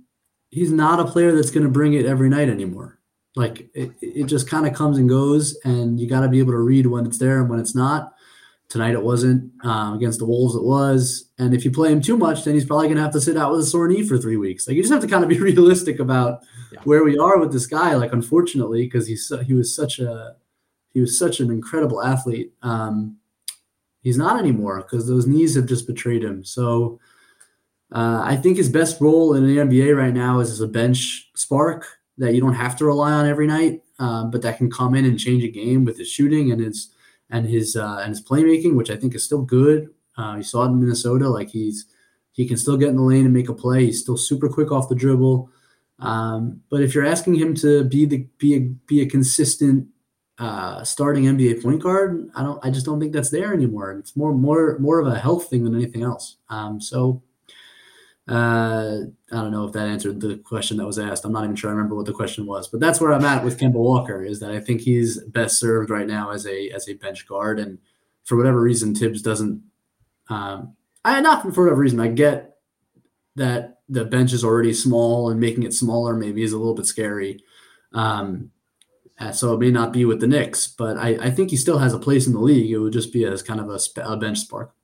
he's 0.50 0.72
not 0.72 1.00
a 1.00 1.04
player 1.04 1.32
that's 1.34 1.50
going 1.50 1.64
to 1.64 1.70
bring 1.70 1.94
it 1.94 2.06
every 2.06 2.28
night 2.28 2.48
anymore. 2.48 2.98
Like 3.36 3.68
it, 3.74 3.92
it 4.00 4.24
just 4.24 4.48
kind 4.48 4.66
of 4.66 4.74
comes 4.74 4.98
and 4.98 5.08
goes, 5.08 5.58
and 5.64 5.98
you 5.98 6.08
got 6.08 6.20
to 6.20 6.28
be 6.28 6.38
able 6.38 6.52
to 6.52 6.58
read 6.58 6.86
when 6.86 7.06
it's 7.06 7.18
there 7.18 7.40
and 7.40 7.48
when 7.48 7.58
it's 7.58 7.74
not. 7.74 8.14
Tonight 8.68 8.94
it 8.94 9.02
wasn't. 9.02 9.52
Uh, 9.64 9.92
against 9.94 10.18
the 10.18 10.24
Wolves 10.24 10.54
it 10.54 10.62
was. 10.62 11.30
And 11.38 11.54
if 11.54 11.64
you 11.64 11.70
play 11.70 11.90
him 11.92 12.00
too 12.00 12.16
much, 12.16 12.44
then 12.44 12.54
he's 12.54 12.64
probably 12.64 12.86
going 12.86 12.96
to 12.96 13.02
have 13.02 13.12
to 13.12 13.20
sit 13.20 13.36
out 13.36 13.50
with 13.50 13.60
a 13.60 13.64
sore 13.64 13.88
knee 13.88 14.06
for 14.06 14.18
three 14.18 14.36
weeks. 14.36 14.66
Like 14.66 14.76
you 14.76 14.82
just 14.82 14.92
have 14.92 15.02
to 15.02 15.08
kind 15.08 15.22
of 15.22 15.28
be 15.28 15.38
realistic 15.40 15.98
about 15.98 16.42
yeah. 16.74 16.80
where 16.84 17.04
we 17.04 17.18
are 17.18 17.38
with 17.38 17.52
this 17.52 17.66
guy. 17.66 17.94
Like 17.94 18.12
unfortunately, 18.12 18.84
because 18.84 19.06
he's 19.06 19.32
he 19.46 19.54
was 19.54 19.74
such 19.74 19.98
a 19.98 20.36
he 20.92 21.00
was 21.00 21.18
such 21.18 21.40
an 21.40 21.50
incredible 21.50 22.02
athlete. 22.02 22.52
Um, 22.62 23.16
he's 24.02 24.18
not 24.18 24.38
anymore 24.38 24.82
because 24.82 25.08
those 25.08 25.26
knees 25.26 25.56
have 25.56 25.66
just 25.66 25.86
betrayed 25.86 26.22
him. 26.22 26.44
So 26.44 27.00
uh, 27.92 28.22
I 28.24 28.36
think 28.36 28.56
his 28.56 28.68
best 28.68 29.00
role 29.00 29.34
in 29.34 29.46
the 29.46 29.56
NBA 29.56 29.96
right 29.96 30.14
now 30.14 30.40
is 30.40 30.50
as 30.50 30.60
a 30.60 30.68
bench 30.68 31.30
spark 31.34 31.86
that 32.18 32.34
you 32.34 32.40
don't 32.40 32.54
have 32.54 32.76
to 32.76 32.84
rely 32.84 33.12
on 33.12 33.26
every 33.26 33.46
night, 33.46 33.82
um, 33.98 34.30
but 34.30 34.42
that 34.42 34.58
can 34.58 34.70
come 34.70 34.94
in 34.94 35.04
and 35.04 35.18
change 35.18 35.42
a 35.42 35.48
game 35.48 35.84
with 35.84 35.98
his 35.98 36.08
shooting 36.08 36.52
and 36.52 36.60
his 36.60 36.90
and 37.30 37.46
his 37.46 37.76
uh, 37.76 38.00
and 38.02 38.10
his 38.10 38.22
playmaking, 38.22 38.76
which 38.76 38.90
I 38.90 38.96
think 38.96 39.14
is 39.14 39.24
still 39.24 39.42
good. 39.42 39.90
Uh, 40.16 40.34
you 40.36 40.42
saw 40.42 40.64
it 40.64 40.68
in 40.68 40.80
Minnesota, 40.80 41.28
like 41.28 41.50
he's 41.50 41.86
he 42.32 42.46
can 42.46 42.56
still 42.56 42.76
get 42.76 42.88
in 42.88 42.96
the 42.96 43.02
lane 43.02 43.24
and 43.24 43.34
make 43.34 43.48
a 43.48 43.54
play. 43.54 43.86
He's 43.86 44.00
still 44.00 44.16
super 44.16 44.48
quick 44.48 44.72
off 44.72 44.88
the 44.88 44.94
dribble. 44.94 45.50
Um, 45.98 46.62
but 46.70 46.82
if 46.82 46.94
you're 46.94 47.06
asking 47.06 47.36
him 47.36 47.54
to 47.56 47.84
be 47.84 48.04
the 48.04 48.26
be 48.38 48.56
a 48.56 48.60
be 48.60 49.00
a 49.00 49.06
consistent 49.06 49.88
uh, 50.38 50.82
starting 50.84 51.24
NBA 51.24 51.62
point 51.62 51.82
guard, 51.82 52.30
I 52.34 52.42
don't 52.42 52.64
I 52.64 52.70
just 52.70 52.86
don't 52.86 53.00
think 53.00 53.12
that's 53.12 53.30
there 53.30 53.52
anymore. 53.52 53.92
It's 53.92 54.16
more 54.16 54.34
more 54.34 54.78
more 54.78 54.98
of 54.98 55.06
a 55.06 55.18
health 55.18 55.48
thing 55.48 55.64
than 55.64 55.74
anything 55.74 56.02
else. 56.02 56.36
Um, 56.48 56.80
so 56.80 57.22
uh, 58.26 59.00
I 59.32 59.36
don't 59.36 59.50
know 59.50 59.66
if 59.66 59.72
that 59.74 59.86
answered 59.86 60.20
the 60.20 60.38
question 60.38 60.78
that 60.78 60.86
was 60.86 60.98
asked. 60.98 61.24
I'm 61.24 61.32
not 61.32 61.44
even 61.44 61.56
sure 61.56 61.68
I 61.68 61.74
remember 61.74 61.94
what 61.94 62.06
the 62.06 62.12
question 62.12 62.46
was, 62.46 62.68
but 62.68 62.80
that's 62.80 63.00
where 63.00 63.12
I'm 63.12 63.24
at 63.24 63.44
with 63.44 63.60
Kemba 63.60 63.74
Walker. 63.74 64.24
Is 64.24 64.40
that 64.40 64.50
I 64.50 64.60
think 64.60 64.80
he's 64.80 65.20
best 65.24 65.60
served 65.60 65.90
right 65.90 66.06
now 66.06 66.30
as 66.30 66.46
a 66.46 66.70
as 66.70 66.88
a 66.88 66.94
bench 66.94 67.26
guard, 67.28 67.60
and 67.60 67.78
for 68.24 68.36
whatever 68.36 68.60
reason, 68.60 68.94
Thibs 68.94 69.20
doesn't. 69.20 69.62
Um, 70.28 70.74
I 71.04 71.20
not 71.20 71.42
for 71.54 71.64
whatever 71.64 71.80
reason, 71.80 72.00
I 72.00 72.08
get 72.08 72.56
that 73.36 73.73
the 73.88 74.04
bench 74.04 74.32
is 74.32 74.44
already 74.44 74.72
small 74.72 75.30
and 75.30 75.40
making 75.40 75.62
it 75.62 75.74
smaller 75.74 76.14
maybe 76.14 76.42
is 76.42 76.52
a 76.52 76.58
little 76.58 76.74
bit 76.74 76.86
scary. 76.86 77.42
Um, 77.92 78.50
uh, 79.18 79.30
so 79.30 79.54
it 79.54 79.60
may 79.60 79.70
not 79.70 79.92
be 79.92 80.04
with 80.04 80.20
the 80.20 80.26
Knicks, 80.26 80.66
but 80.66 80.96
I, 80.96 81.10
I 81.20 81.30
think 81.30 81.50
he 81.50 81.56
still 81.56 81.78
has 81.78 81.92
a 81.92 81.98
place 81.98 82.26
in 82.26 82.32
the 82.32 82.40
league. 82.40 82.70
It 82.70 82.78
would 82.78 82.92
just 82.92 83.12
be 83.12 83.24
as 83.24 83.42
kind 83.42 83.60
of 83.60 83.68
a, 83.68 83.78
a 84.02 84.16
bench 84.16 84.38
spark. 84.38 84.74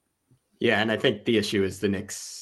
Yeah, 0.61 0.81
and 0.81 0.93
I 0.93 0.97
think 0.97 1.25
the 1.25 1.39
issue 1.39 1.65
is 1.65 1.81
the 1.81 1.89
Knicks 1.89 2.40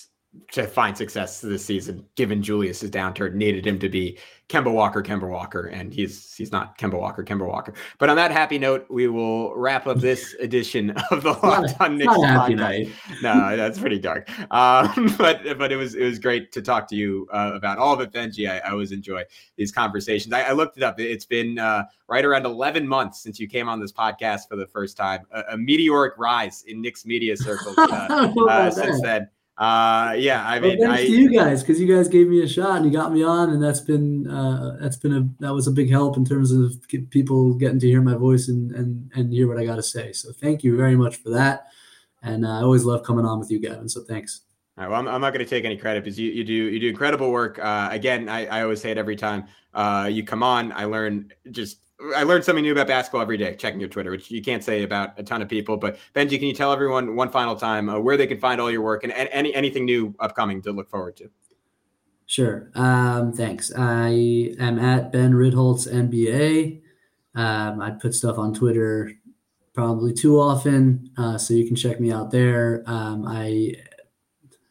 to 0.53 0.67
find 0.67 0.97
success 0.97 1.41
this 1.41 1.65
season, 1.65 2.05
given 2.15 2.43
Julius's 2.43 2.91
downturn, 2.91 3.35
needed 3.35 3.67
him 3.67 3.79
to 3.79 3.89
be 3.89 4.19
Kemba 4.49 4.73
Walker, 4.73 5.03
Kemba 5.03 5.29
Walker, 5.29 5.67
and 5.67 5.93
he's 5.93 6.35
he's 6.35 6.51
not 6.51 6.79
Kemba 6.79 6.99
Walker, 6.99 7.23
Kemba 7.23 7.47
Walker. 7.47 7.75
But 7.99 8.09
on 8.09 8.17
that 8.17 8.31
happy 8.31 8.59
note, 8.59 8.87
we 8.89 9.07
will 9.09 9.55
wrap 9.55 9.87
up 9.87 9.99
this 9.99 10.35
edition 10.41 10.91
of 11.11 11.23
the 11.23 11.33
Locked 11.33 11.75
On 11.81 11.99
Knicks 11.99 12.13
podcast. 12.13 12.91
No, 13.23 13.57
that's 13.57 13.79
pretty 13.79 13.99
dark. 13.99 14.29
Um, 14.51 15.15
but 15.19 15.59
but 15.59 15.71
it 15.71 15.77
was 15.77 15.95
it 15.95 16.05
was 16.05 16.19
great 16.19 16.51
to 16.53 16.63
talk 16.63 16.89
to 16.89 16.97
you 16.97 17.27
uh, 17.33 17.53
about 17.55 17.79
all 17.79 17.93
of 17.93 18.01
it, 18.01 18.11
Benjy. 18.11 18.51
I, 18.51 18.59
I 18.59 18.71
always 18.71 18.93
enjoy 18.93 19.25
these 19.57 19.71
conversations. 19.71 20.33
I, 20.33 20.43
I 20.43 20.53
looked 20.53 20.79
it 20.79 20.83
up. 20.83 20.99
It's 20.99 21.27
been 21.27 21.59
uh, 21.59 21.85
right 22.07 22.25
around 22.25 22.47
11 22.47 22.89
months 22.89 23.21
since 23.23 23.39
you 23.39 23.49
came 23.49 23.69
on 23.69 23.81
this 23.81 23.93
podcast 23.93 24.49
for 24.49 24.57
the 24.57 24.67
first 24.67 24.97
time. 24.97 25.27
A, 25.31 25.43
a 25.53 25.59
meteoric 25.59 26.15
rise 26.17 26.65
in 26.67 26.81
Knicks 26.81 27.05
media 27.05 27.37
circles 27.37 27.77
uh, 27.77 28.33
uh 28.49 28.71
since 28.71 29.01
then. 29.03 29.29
Uh, 29.59 30.15
yeah, 30.17 30.47
I 30.47 30.61
mean, 30.61 30.79
well, 30.79 30.91
thanks 30.91 31.03
I, 31.03 31.07
to 31.07 31.13
you 31.21 31.37
guys 31.37 31.65
because 31.65 31.81
you 31.81 31.93
guys 31.93 32.07
gave 32.07 32.29
me 32.29 32.45
a 32.45 32.49
shot 32.49 32.77
and 32.77 32.87
you 32.87 32.93
got 32.93 33.13
me 33.13 33.25
on, 33.25 33.51
and 33.51 33.61
that's 33.61 33.81
been 33.81 34.31
uh, 34.31 34.77
that's 34.81 34.97
been 34.97 35.13
a 35.13 35.29
that 35.43 35.53
was 35.53 35.67
a 35.67 35.73
big 35.73 35.91
help 35.91 36.17
in 36.17 36.25
terms 36.25 36.53
of 36.53 36.81
people 37.11 37.55
getting 37.55 37.81
to 37.81 37.89
hear 37.89 38.01
my 38.01 38.15
voice 38.15 38.47
and 38.47 38.71
and 38.71 39.11
and 39.17 39.33
hear 39.33 39.49
what 39.49 39.59
I 39.59 39.65
got 39.65 39.75
to 39.75 39.83
say. 39.83 40.13
So 40.13 40.31
thank 40.31 40.63
you 40.63 40.77
very 40.77 40.95
much 40.95 41.17
for 41.17 41.31
that, 41.31 41.67
and 42.23 42.47
uh, 42.47 42.51
I 42.51 42.63
always 42.63 42.85
love 42.85 43.03
coming 43.03 43.25
on 43.25 43.41
with 43.41 43.51
you, 43.51 43.59
Gavin. 43.59 43.89
So 43.89 44.05
thanks. 44.05 44.43
All 44.77 44.85
right, 44.85 44.91
well, 44.91 45.01
I'm, 45.01 45.09
I'm 45.09 45.21
not 45.21 45.33
going 45.33 45.45
to 45.45 45.51
take 45.51 45.65
any 45.65 45.77
credit 45.77 46.05
because 46.05 46.21
you, 46.21 46.31
you 46.31 46.45
do 46.45 46.53
you 46.53 46.79
do 46.79 46.89
incredible 46.89 47.33
work. 47.33 47.59
Uh, 47.59 47.89
again, 47.91 48.29
I, 48.29 48.47
I 48.47 48.63
always 48.63 48.81
say 48.81 48.93
it 48.93 48.99
every 48.99 49.17
time 49.17 49.47
uh, 49.75 50.09
you 50.09 50.23
come 50.23 50.45
on. 50.45 50.71
I 50.71 50.85
learn 50.85 51.33
just 51.51 51.79
I 52.15 52.23
learned 52.23 52.45
something 52.45 52.63
new 52.63 52.73
about 52.73 52.87
basketball 52.87 53.23
every 53.23 53.37
day 53.37 53.57
checking 53.57 53.81
your 53.81 53.89
Twitter, 53.89 54.13
which 54.13 54.31
you 54.31 54.41
can't 54.41 54.63
say 54.63 54.85
about 54.85 55.19
a 55.19 55.23
ton 55.23 55.43
of 55.43 55.49
people. 55.49 55.77
But 55.77 55.99
Benjy, 56.15 56.39
can 56.39 56.47
you 56.47 56.55
tell 56.55 56.73
everyone 56.73 57.17
one 57.17 57.29
final 57.29 57.57
time 57.57 57.89
uh, 57.89 57.99
where 57.99 58.17
they 58.17 58.27
can 58.27 58.39
find 58.39 58.61
all 58.61 58.71
your 58.71 58.83
work 58.83 59.03
and, 59.03 59.13
and 59.13 59.29
any 59.33 59.53
anything 59.55 59.85
new 59.85 60.15
upcoming 60.21 60.63
to 60.63 60.73
look 60.73 60.89
forward 60.89 61.17
to? 61.17 61.31
Sure. 62.27 62.71
Um, 62.75 63.33
thanks. 63.33 63.73
I 63.77 64.55
am 64.61 64.79
at 64.79 65.11
Ben 65.11 65.33
Ritholtz 65.33 65.91
NBA. 65.91 66.83
Um, 67.35 67.81
I 67.81 67.91
put 67.91 68.15
stuff 68.15 68.39
on 68.39 68.55
Twitter 68.55 69.13
probably 69.73 70.13
too 70.13 70.39
often, 70.39 71.11
uh, 71.17 71.39
so 71.39 71.55
you 71.55 71.67
can 71.67 71.75
check 71.75 72.01
me 72.01 72.13
out 72.13 72.31
there. 72.31 72.85
Um, 72.87 73.25
I 73.27 73.75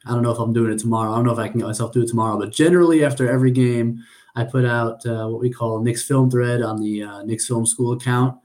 I 0.05 0.11
don't 0.11 0.21
know 0.21 0.31
if 0.31 0.39
I'm 0.39 0.53
doing 0.53 0.71
it 0.71 0.79
tomorrow. 0.79 1.11
I 1.11 1.15
don't 1.15 1.25
know 1.25 1.33
if 1.33 1.39
I 1.39 1.49
can 1.49 1.59
get 1.59 1.67
myself 1.67 1.91
do 1.91 2.03
it 2.03 2.07
tomorrow, 2.07 2.37
but 2.37 2.51
generally 2.51 3.03
after 3.03 3.29
every 3.29 3.51
game. 3.51 4.03
I 4.37 4.43
put 4.43 4.65
out 4.65 5.03
uh, 5.03 5.27
what 5.27 5.41
we 5.41 5.49
call 5.49 5.81
Knicks 5.81 6.03
Film 6.03 6.29
Thread 6.29 6.61
on 6.61 6.79
the 6.79 7.01
uh, 7.01 7.23
Knicks 7.23 7.47
Film 7.47 7.65
School 7.65 7.93
account, 7.93 8.37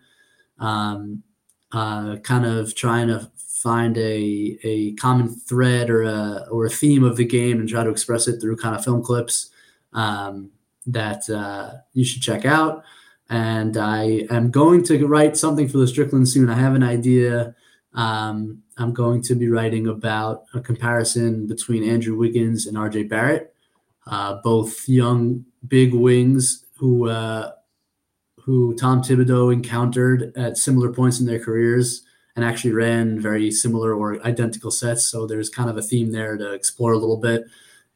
um, 0.59 1.23
uh, 1.71 2.17
kind 2.17 2.47
of 2.47 2.75
trying 2.75 3.09
to 3.09 3.31
find 3.63 3.99
a, 3.99 4.59
a 4.65 4.95
common 4.95 5.29
thread 5.29 5.91
or 5.91 6.03
a, 6.05 6.47
or 6.51 6.65
a 6.65 6.71
theme 6.71 7.05
of 7.05 7.19
the 7.19 7.27
game 7.27 7.61
and 7.61 7.69
try 7.69 7.85
to 7.85 7.91
express 7.91 8.27
it 8.27 8.41
through 8.41 8.57
kind 8.57 8.75
of 8.75 8.83
film 8.83 9.03
clips 9.03 9.51
um, 9.93 10.51
that 10.87 11.29
uh, 11.29 11.75
you 11.93 12.07
should 12.07 12.23
check 12.23 12.47
out. 12.47 12.83
And 13.29 13.77
I 13.77 14.27
am 14.31 14.51
going 14.51 14.83
to 14.85 15.07
write 15.07 15.37
something 15.37 15.69
for 15.69 15.77
the 15.77 15.87
Strickland 15.87 16.27
soon. 16.27 16.49
I 16.49 16.55
have 16.55 16.75
an 16.75 16.83
idea. 16.83 17.55
Um, 17.93 18.63
I'm 18.79 18.95
going 18.95 19.21
to 19.25 19.35
be 19.35 19.49
writing 19.49 19.87
about 19.87 20.45
a 20.55 20.61
comparison 20.61 21.47
between 21.47 21.89
Andrew 21.89 22.17
Wiggins 22.17 22.67
and 22.67 22.79
RJ 22.79 23.11
Barrett, 23.11 23.52
both 24.07 24.89
young 24.89 25.45
big 25.69 25.95
wings 25.95 26.67
who 26.77 27.09
uh, 27.09 27.53
who 28.41 28.75
Tom 28.75 29.03
Thibodeau 29.03 29.53
encountered 29.53 30.37
at 30.37 30.57
similar 30.57 30.93
points 30.93 31.21
in 31.21 31.27
their 31.27 31.39
careers 31.39 32.03
and 32.35 32.45
actually 32.45 32.73
ran 32.73 33.21
very 33.21 33.51
similar 33.51 33.95
or 33.95 34.21
identical 34.27 34.71
sets. 34.71 35.07
So 35.07 35.27
there's 35.27 35.49
kind 35.49 35.71
of 35.71 35.77
a 35.77 35.83
theme 35.83 36.11
there 36.11 36.37
to 36.37 36.53
explore 36.53 36.93
a 36.93 36.99
little 36.99 37.19
bit, 37.19 37.45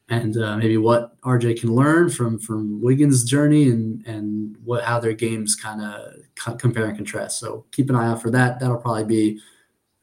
and 0.09 0.37
uh, 0.37 0.57
maybe 0.57 0.77
what 0.77 1.19
RJ 1.21 1.59
can 1.59 1.75
learn 1.75 2.09
from 2.09 2.39
from 2.39 2.81
Wiggins' 2.81 3.23
journey 3.23 3.69
and 3.69 4.05
and 4.07 4.55
what 4.63 4.83
how 4.83 4.99
their 4.99 5.13
games 5.13 5.55
kind 5.55 5.81
of 5.81 6.59
compare 6.59 6.85
and 6.85 6.95
contrast. 6.95 7.39
So 7.39 7.65
keep 7.71 7.89
an 7.89 7.95
eye 7.95 8.07
out 8.07 8.21
for 8.21 8.31
that. 8.31 8.59
That'll 8.59 8.77
probably 8.77 9.05
be. 9.05 9.41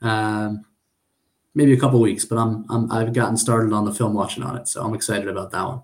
Um, 0.03 0.67
maybe 1.55 1.73
a 1.73 1.79
couple 1.79 2.01
weeks, 2.01 2.25
but 2.25 2.37
I'm, 2.37 2.67
I'm 2.69 2.93
I've 2.93 3.13
gotten 3.15 3.37
started 3.37 3.73
on 3.73 3.85
the 3.85 3.95
film 3.95 4.13
watching 4.13 4.43
on 4.43 4.57
it, 4.57 4.69
so 4.69 4.85
I'm 4.85 4.93
excited 4.93 5.29
about 5.29 5.51
that 5.53 5.67
one. 5.67 5.83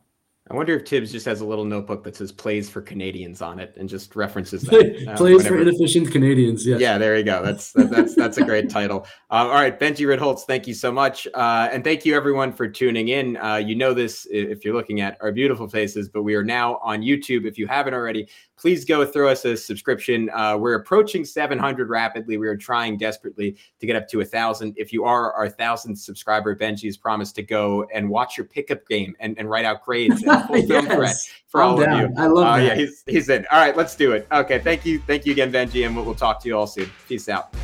I 0.50 0.54
wonder 0.54 0.74
if 0.74 0.88
Thibs 0.88 1.12
just 1.12 1.26
has 1.26 1.40
a 1.42 1.44
little 1.44 1.64
notebook 1.64 2.02
that 2.02 2.16
says 2.16 2.32
"plays 2.32 2.68
for 2.68 2.80
Canadians" 2.80 3.40
on 3.40 3.60
it 3.60 3.72
and 3.78 3.88
just 3.88 4.16
references 4.16 4.62
that. 4.62 5.06
Uh, 5.08 5.16
plays 5.16 5.46
for 5.46 5.60
inefficient 5.60 6.10
Canadians. 6.10 6.66
Yeah. 6.66 6.78
Yeah, 6.78 6.98
there 6.98 7.16
you 7.16 7.22
go. 7.22 7.40
That's 7.44 7.72
that's 7.72 8.16
that's 8.16 8.38
a 8.38 8.44
great 8.44 8.68
title. 8.68 9.06
Um, 9.32 9.46
all 9.46 9.54
right, 9.54 9.78
Benjy 9.78 10.06
Ritholtz, 10.06 10.40
thank 10.40 10.66
you 10.66 10.74
so 10.74 10.90
much, 10.90 11.28
uh, 11.34 11.68
and 11.70 11.84
thank 11.84 12.04
you 12.04 12.16
everyone 12.16 12.52
for 12.52 12.66
tuning 12.66 13.08
in. 13.08 13.36
Uh, 13.36 13.56
you 13.56 13.76
know 13.76 13.94
this 13.94 14.26
if 14.28 14.64
you're 14.64 14.74
looking 14.74 15.00
at 15.00 15.16
our 15.20 15.30
beautiful 15.30 15.68
faces, 15.68 16.08
but 16.08 16.24
we 16.24 16.34
are 16.34 16.42
now 16.42 16.80
on 16.82 17.00
YouTube. 17.00 17.46
If 17.46 17.56
you 17.56 17.68
haven't 17.68 17.94
already, 17.94 18.28
please 18.60 18.84
go 18.84 19.04
throw 19.06 19.28
us 19.28 19.44
a 19.44 19.56
subscription. 19.56 20.28
Uh, 20.30 20.56
we're 20.56 20.74
approaching 20.74 21.24
700 21.24 21.88
rapidly. 21.88 22.36
We 22.36 22.46
are 22.46 22.56
trying 22.56 22.98
desperately 22.98 23.56
to 23.80 23.86
get 23.86 23.96
up 23.96 24.06
to 24.08 24.20
a 24.20 24.24
thousand. 24.24 24.74
If 24.76 24.92
you 24.92 25.04
are 25.04 25.32
our 25.32 25.48
thousandth 25.48 25.98
subscriber, 25.98 26.54
Benjy's 26.54 26.98
promised 26.98 27.34
to 27.36 27.42
go 27.42 27.86
and 27.94 28.08
watch 28.08 28.36
your 28.36 28.46
pickup 28.46 28.86
game 28.86 29.16
and, 29.18 29.38
and 29.38 29.48
write 29.48 29.64
out 29.64 29.82
grades 29.84 30.22
and 30.22 30.42
full 30.46 30.66
film 30.66 30.86
yes. 30.86 31.30
for 31.48 31.62
I'm 31.62 31.70
all 31.70 31.80
down. 31.80 32.04
of 32.04 32.10
you. 32.10 32.16
I 32.18 32.26
love 32.26 32.46
uh, 32.46 32.56
that. 32.58 32.66
Yeah, 32.66 32.74
he's, 32.74 33.02
he's 33.06 33.28
in. 33.30 33.46
All 33.50 33.58
right, 33.58 33.76
let's 33.76 33.96
do 33.96 34.12
it. 34.12 34.26
Okay, 34.30 34.58
thank 34.58 34.84
you. 34.84 34.98
Thank 35.06 35.24
you 35.24 35.32
again, 35.32 35.50
Benji, 35.50 35.86
and 35.86 35.96
we'll, 35.96 36.04
we'll 36.04 36.14
talk 36.14 36.42
to 36.42 36.48
you 36.48 36.56
all 36.56 36.66
soon. 36.66 36.90
Peace 37.08 37.28
out. 37.28 37.54